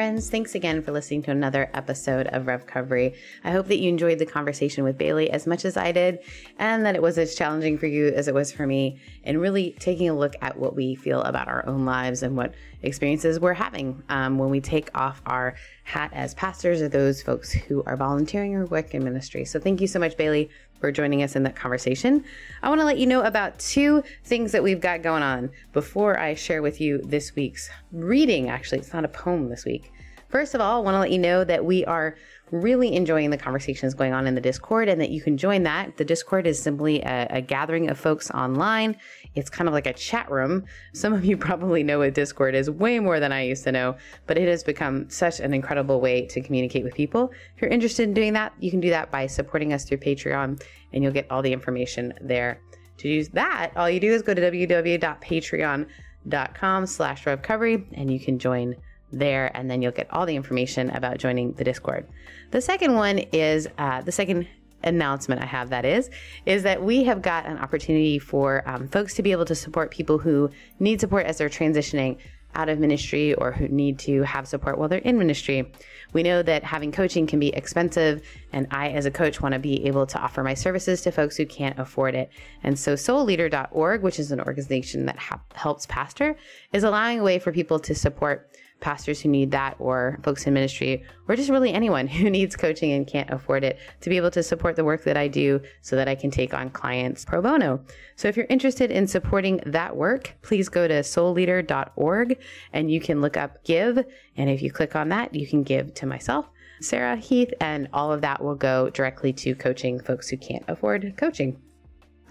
Friends, 0.02 0.32
thanks 0.32 0.56
again 0.56 0.82
for 0.82 0.92
listening 0.92 1.22
to 1.22 1.30
another 1.30 1.70
episode 1.76 2.26
of 2.26 2.46
REVcovery. 2.46 3.16
I 3.44 3.52
hope 3.52 3.68
that 3.68 3.78
you 3.78 3.88
enjoyed 3.88 4.18
the 4.18 4.26
conversation 4.26 4.84
with 4.84 4.98
Bailey 4.98 5.30
as 5.30 5.46
much 5.46 5.64
as 5.64 5.78
I 5.78 5.92
did, 5.92 6.18
and 6.58 6.84
that 6.88 6.96
it 6.96 7.04
was 7.04 7.20
as 7.20 7.36
challenging 7.36 7.78
for 7.78 7.86
you 7.86 8.08
as 8.08 8.28
it 8.28 8.34
was 8.34 8.52
for 8.52 8.66
me, 8.66 9.00
and 9.24 9.40
really 9.40 9.76
taking 9.78 10.10
a 10.10 10.18
look 10.18 10.34
at 10.42 10.58
what 10.58 10.76
we 10.76 10.96
feel 10.96 11.22
about 11.22 11.48
our 11.48 11.64
own 11.68 11.86
lives 11.86 12.24
and 12.24 12.36
what 12.36 12.56
experiences 12.82 13.40
we're 13.40 13.54
having 13.54 14.02
um, 14.10 14.40
when 14.40 14.50
we 14.50 14.60
take 14.60 14.90
off 14.98 15.22
our 15.28 15.54
hat 15.84 16.10
as 16.16 16.34
pastors 16.34 16.82
or 16.82 16.90
those 16.90 17.22
folks 17.22 17.52
who 17.52 17.84
are 17.84 17.96
volunteering 17.96 18.56
or 18.56 18.66
work 18.66 18.96
in 18.96 19.04
ministry. 19.04 19.46
So 19.46 19.60
thank 19.60 19.82
you 19.82 19.88
so 19.88 20.00
much, 20.00 20.18
Bailey, 20.18 20.50
for 20.82 20.92
joining 20.92 21.24
us 21.24 21.36
in 21.36 21.44
that 21.44 21.56
conversation. 21.56 22.26
I 22.62 22.68
want 22.68 22.82
to 22.82 22.86
let 22.86 22.98
you 22.98 23.06
know 23.06 23.22
about 23.22 23.58
two 23.60 24.04
things 24.26 24.52
that 24.52 24.64
we've 24.64 24.82
got 24.82 25.04
going 25.04 25.24
on 25.24 25.52
before 25.72 26.20
I 26.20 26.34
share 26.34 26.62
with 26.62 26.82
you 26.82 26.98
this 27.04 27.36
week's 27.36 27.70
reading. 27.94 28.50
Actually, 28.50 28.80
it's 28.80 28.92
not 28.92 29.06
a 29.06 29.08
poem 29.08 29.48
this 29.48 29.64
week. 29.64 29.94
First 30.28 30.56
of 30.56 30.62
all, 30.62 30.82
I 30.82 30.84
want 30.84 30.96
to 30.96 31.00
let 31.00 31.12
you 31.12 31.20
know 31.20 31.44
that 31.44 31.64
we 31.64 31.86
are 31.86 32.16
really 32.52 32.96
enjoying 32.96 33.30
the 33.30 33.38
conversations 33.38 33.94
going 33.94 34.14
on 34.14 34.26
in 34.28 34.36
the 34.36 34.42
Discord 34.42 34.90
and 34.90 35.00
that 35.00 35.10
you 35.10 35.22
can 35.22 35.38
join 35.38 35.64
that. 35.64 35.96
The 35.98 36.04
Discord 36.04 36.46
is 36.46 36.62
simply 36.62 37.02
a, 37.02 37.26
a, 37.30 37.40
gathering 37.42 37.90
of 37.90 37.98
folks 37.98 38.30
online. 38.32 38.98
It's 39.36 39.50
kind 39.50 39.70
of 39.70 39.74
like 39.74 39.88
a 39.88 39.94
chat 39.94 40.30
room. 40.30 40.66
Some 40.94 41.14
of 41.14 41.24
you 41.24 41.38
probably 41.48 41.82
know 41.84 42.00
what 42.00 42.14
Discord 42.14 42.54
is 42.54 42.70
way 42.70 43.00
more 43.00 43.22
than 43.22 43.32
I 43.32 43.44
used 43.44 43.64
to 43.64 43.72
know, 43.72 43.96
but 44.28 44.38
it 44.38 44.50
has 44.50 44.64
become 44.64 45.10
such 45.10 45.40
an 45.40 45.54
incredible 45.54 46.02
way 46.02 46.26
to 46.28 46.42
communicate 46.42 46.84
with 46.84 46.94
people. 46.94 47.32
If 47.56 47.62
you're 47.62 47.72
interested 47.72 48.04
in 48.04 48.14
doing 48.14 48.34
that, 48.34 48.52
you 48.60 48.70
can 48.70 48.82
do 48.82 48.90
that 48.90 49.12
by 49.12 49.28
supporting 49.28 49.72
us 49.74 49.86
through 49.86 50.00
Patreon 50.00 50.62
and 50.94 51.04
you'll 51.04 51.14
get 51.14 51.32
all 51.32 51.42
the 51.42 51.54
information 51.54 52.14
there. 52.22 52.60
To 52.98 53.08
use 53.08 53.30
that, 53.30 53.72
all 53.76 53.90
you 53.90 54.00
do 54.00 54.12
is 54.12 54.22
go 54.22 54.34
to 54.34 54.42
www.patreon.com 54.42 56.86
slash 56.86 57.24
revcovery 57.24 57.86
and 57.94 58.14
you 58.14 58.20
can 58.20 58.38
join 58.38 58.76
there, 59.12 59.56
and 59.56 59.70
then 59.70 59.82
you'll 59.82 59.92
get 59.92 60.08
all 60.12 60.26
the 60.26 60.36
information 60.36 60.90
about 60.92 61.18
joining 61.18 61.54
the 61.54 61.64
Discord. 61.64 62.08
The 62.52 62.62
second 62.62 62.96
one 62.96 63.20
is 63.20 63.68
uh, 63.78 64.02
the 64.02 64.12
second 64.12 64.48
announcement 64.84 65.42
I 65.42 65.46
have 65.46 65.70
that 65.70 65.86
is 65.86 66.10
is 66.46 66.64
that 66.64 66.84
we 66.84 67.04
have 67.04 67.22
got 67.22 67.46
an 67.46 67.58
opportunity 67.60 68.18
for 68.18 68.68
um, 68.68 68.88
folks 68.88 69.14
to 69.16 69.22
be 69.22 69.32
able 69.32 69.46
to 69.46 69.56
support 69.56 69.92
people 69.92 70.18
who 70.18 70.50
need 70.80 71.00
support 71.00 71.26
as 71.26 71.38
they're 71.38 71.50
transitioning 71.50 72.18
out 72.56 72.70
of 72.70 72.80
ministry 72.80 73.34
or 73.36 73.52
who 73.52 73.68
need 73.68 73.98
to 74.00 74.24
have 74.24 74.48
support 74.48 74.78
while 74.78 74.90
they're 74.90 75.00
in 75.00 75.18
ministry. 75.18 75.72
We 76.14 76.24
know 76.24 76.44
that 76.44 76.64
having 76.64 76.92
coaching 76.92 77.26
can 77.26 77.40
be 77.40 77.50
expensive, 77.50 78.22
and 78.52 78.68
I, 78.72 78.90
as 78.90 79.06
a 79.06 79.12
coach, 79.12 79.42
want 79.42 79.54
to 79.54 79.60
be 79.60 79.86
able 79.86 80.06
to 80.08 80.20
offer 80.20 80.44
my 80.44 80.54
services 80.54 81.02
to 81.04 81.12
folks 81.12 81.38
who 81.38 81.46
can't 81.46 81.80
afford 81.80 82.16
it. 82.16 82.30
And 82.64 82.78
so, 82.78 82.96
soulleader.org, 82.96 84.02
which 84.02 84.20
is 84.20 84.32
an 84.32 84.42
organization 84.42 85.06
that 85.06 85.18
ha- 85.18 85.40
helps 85.54 85.86
pastor, 85.86 86.36
is 86.74 86.84
allowing 86.84 87.20
a 87.20 87.24
way 87.24 87.40
for 87.40 87.54
people 87.54 87.80
to 87.80 87.96
support 87.96 88.50
pastors 88.82 89.22
who 89.22 89.30
need 89.30 89.52
that 89.52 89.76
or 89.80 90.20
folks 90.24 90.46
in 90.46 90.54
ministry 90.54 91.04
or 91.28 91.36
just 91.36 91.50
really 91.50 91.72
anyone 91.72 92.08
who 92.08 92.30
needs 92.30 92.56
coaching 92.56 92.92
and 92.92 93.08
can't 93.08 93.30
afford 93.30 93.64
it 93.64 93.80
to 94.02 94.10
be 94.10 94.18
able 94.18 94.32
to 94.32 94.44
support 94.44 94.76
the 94.76 94.84
work 94.84 95.04
that 95.04 95.16
I 95.16 95.28
do 95.28 95.62
so 95.82 95.96
that 95.96 96.10
I 96.10 96.16
can 96.16 96.32
take 96.32 96.54
on 96.54 96.70
clients 96.70 97.24
pro 97.24 97.42
bono. 97.42 97.84
So 98.16 98.28
if 98.28 98.36
you're 98.36 98.48
interested 98.50 98.92
in 98.92 99.08
supporting 99.08 99.62
that 99.66 99.96
work, 99.96 100.36
please 100.42 100.68
go 100.68 100.88
to 100.88 100.96
soulleader.org 100.96 102.38
and 102.74 102.92
you 102.92 103.00
can 103.00 103.22
look 103.22 103.38
up 103.38 103.64
give. 103.64 104.04
And 104.36 104.50
if 104.50 104.62
you 104.62 104.72
click 104.72 104.96
on 104.96 105.10
that, 105.10 105.34
you 105.34 105.48
can 105.48 105.64
give 105.64 105.94
to 105.96 106.06
myself. 106.06 106.50
Sarah 106.82 107.16
Heath, 107.16 107.54
and 107.62 107.88
all 107.94 108.12
of 108.12 108.22
that 108.22 108.44
will 108.44 108.56
go 108.56 108.90
directly 108.90 109.32
to 109.34 109.54
coaching 109.54 110.00
folks 110.00 110.30
who 110.30 110.38
can't 110.38 110.66
afford 110.68 111.14
coaching. 111.16 111.62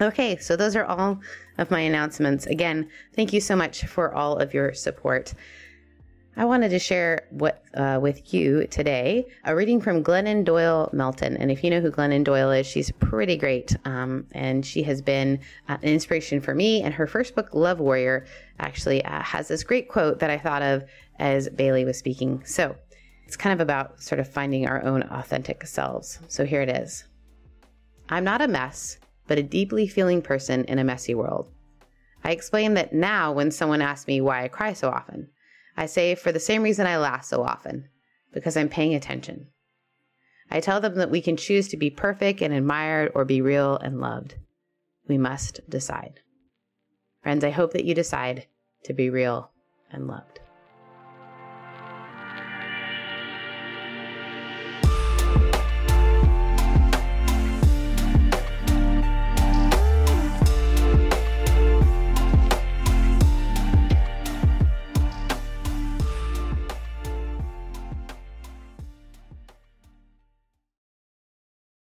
Okay, 0.01 0.37
so 0.37 0.55
those 0.55 0.75
are 0.75 0.85
all 0.85 1.19
of 1.57 1.69
my 1.69 1.79
announcements. 1.79 2.47
Again, 2.47 2.89
thank 3.15 3.33
you 3.33 3.39
so 3.39 3.55
much 3.55 3.85
for 3.85 4.13
all 4.13 4.37
of 4.37 4.53
your 4.53 4.73
support. 4.73 5.33
I 6.37 6.45
wanted 6.45 6.69
to 6.69 6.79
share 6.79 7.27
what 7.31 7.61
uh, 7.73 7.99
with 8.01 8.33
you 8.33 8.65
today 8.67 9.27
a 9.43 9.53
reading 9.53 9.81
from 9.81 10.01
Glennon 10.03 10.45
Doyle 10.45 10.89
Melton. 10.93 11.35
And 11.35 11.51
if 11.51 11.61
you 11.63 11.69
know 11.69 11.81
who 11.81 11.91
Glennon 11.91 12.23
Doyle 12.23 12.51
is, 12.51 12.65
she's 12.65 12.89
pretty 12.91 13.35
great, 13.35 13.75
um, 13.83 14.25
and 14.31 14.65
she 14.65 14.81
has 14.83 15.01
been 15.01 15.39
uh, 15.67 15.77
an 15.81 15.89
inspiration 15.89 16.39
for 16.39 16.55
me. 16.55 16.81
And 16.83 16.93
her 16.93 17.05
first 17.05 17.35
book, 17.35 17.53
Love 17.53 17.79
Warrior, 17.79 18.25
actually 18.59 19.03
uh, 19.03 19.21
has 19.21 19.49
this 19.49 19.63
great 19.63 19.89
quote 19.89 20.19
that 20.19 20.29
I 20.29 20.37
thought 20.37 20.61
of 20.61 20.85
as 21.19 21.49
Bailey 21.49 21.83
was 21.83 21.97
speaking. 21.97 22.41
So 22.45 22.75
it's 23.25 23.35
kind 23.35 23.53
of 23.53 23.59
about 23.59 24.01
sort 24.01 24.19
of 24.19 24.27
finding 24.27 24.67
our 24.67 24.81
own 24.83 25.03
authentic 25.03 25.67
selves. 25.67 26.19
So 26.29 26.45
here 26.45 26.61
it 26.61 26.69
is. 26.69 27.03
I'm 28.09 28.23
not 28.23 28.41
a 28.41 28.47
mess, 28.47 28.99
but 29.27 29.37
a 29.37 29.43
deeply 29.43 29.85
feeling 29.85 30.21
person 30.21 30.63
in 30.65 30.79
a 30.79 30.83
messy 30.83 31.13
world. 31.13 31.51
I 32.23 32.31
explain 32.31 32.73
that 32.75 32.93
now 32.93 33.33
when 33.33 33.51
someone 33.51 33.81
asks 33.81 34.07
me 34.07 34.21
why 34.21 34.43
I 34.43 34.47
cry 34.47 34.73
so 34.73 34.89
often. 34.89 35.29
I 35.75 35.85
say 35.85 36.15
for 36.15 36.31
the 36.31 36.39
same 36.39 36.63
reason 36.63 36.87
I 36.87 36.97
laugh 36.97 37.23
so 37.25 37.43
often, 37.43 37.89
because 38.33 38.57
I'm 38.57 38.69
paying 38.69 38.93
attention. 38.95 39.47
I 40.49 40.59
tell 40.59 40.81
them 40.81 40.95
that 40.95 41.11
we 41.11 41.21
can 41.21 41.37
choose 41.37 41.67
to 41.69 41.77
be 41.77 41.89
perfect 41.89 42.41
and 42.41 42.53
admired 42.53 43.11
or 43.15 43.25
be 43.25 43.41
real 43.41 43.77
and 43.77 43.99
loved. 43.99 44.35
We 45.07 45.17
must 45.17 45.61
decide. 45.69 46.19
Friends, 47.21 47.43
I 47.43 47.51
hope 47.51 47.73
that 47.73 47.85
you 47.85 47.93
decide 47.93 48.47
to 48.83 48.93
be 48.93 49.09
real 49.09 49.51
and 49.91 50.07
loved. 50.07 50.30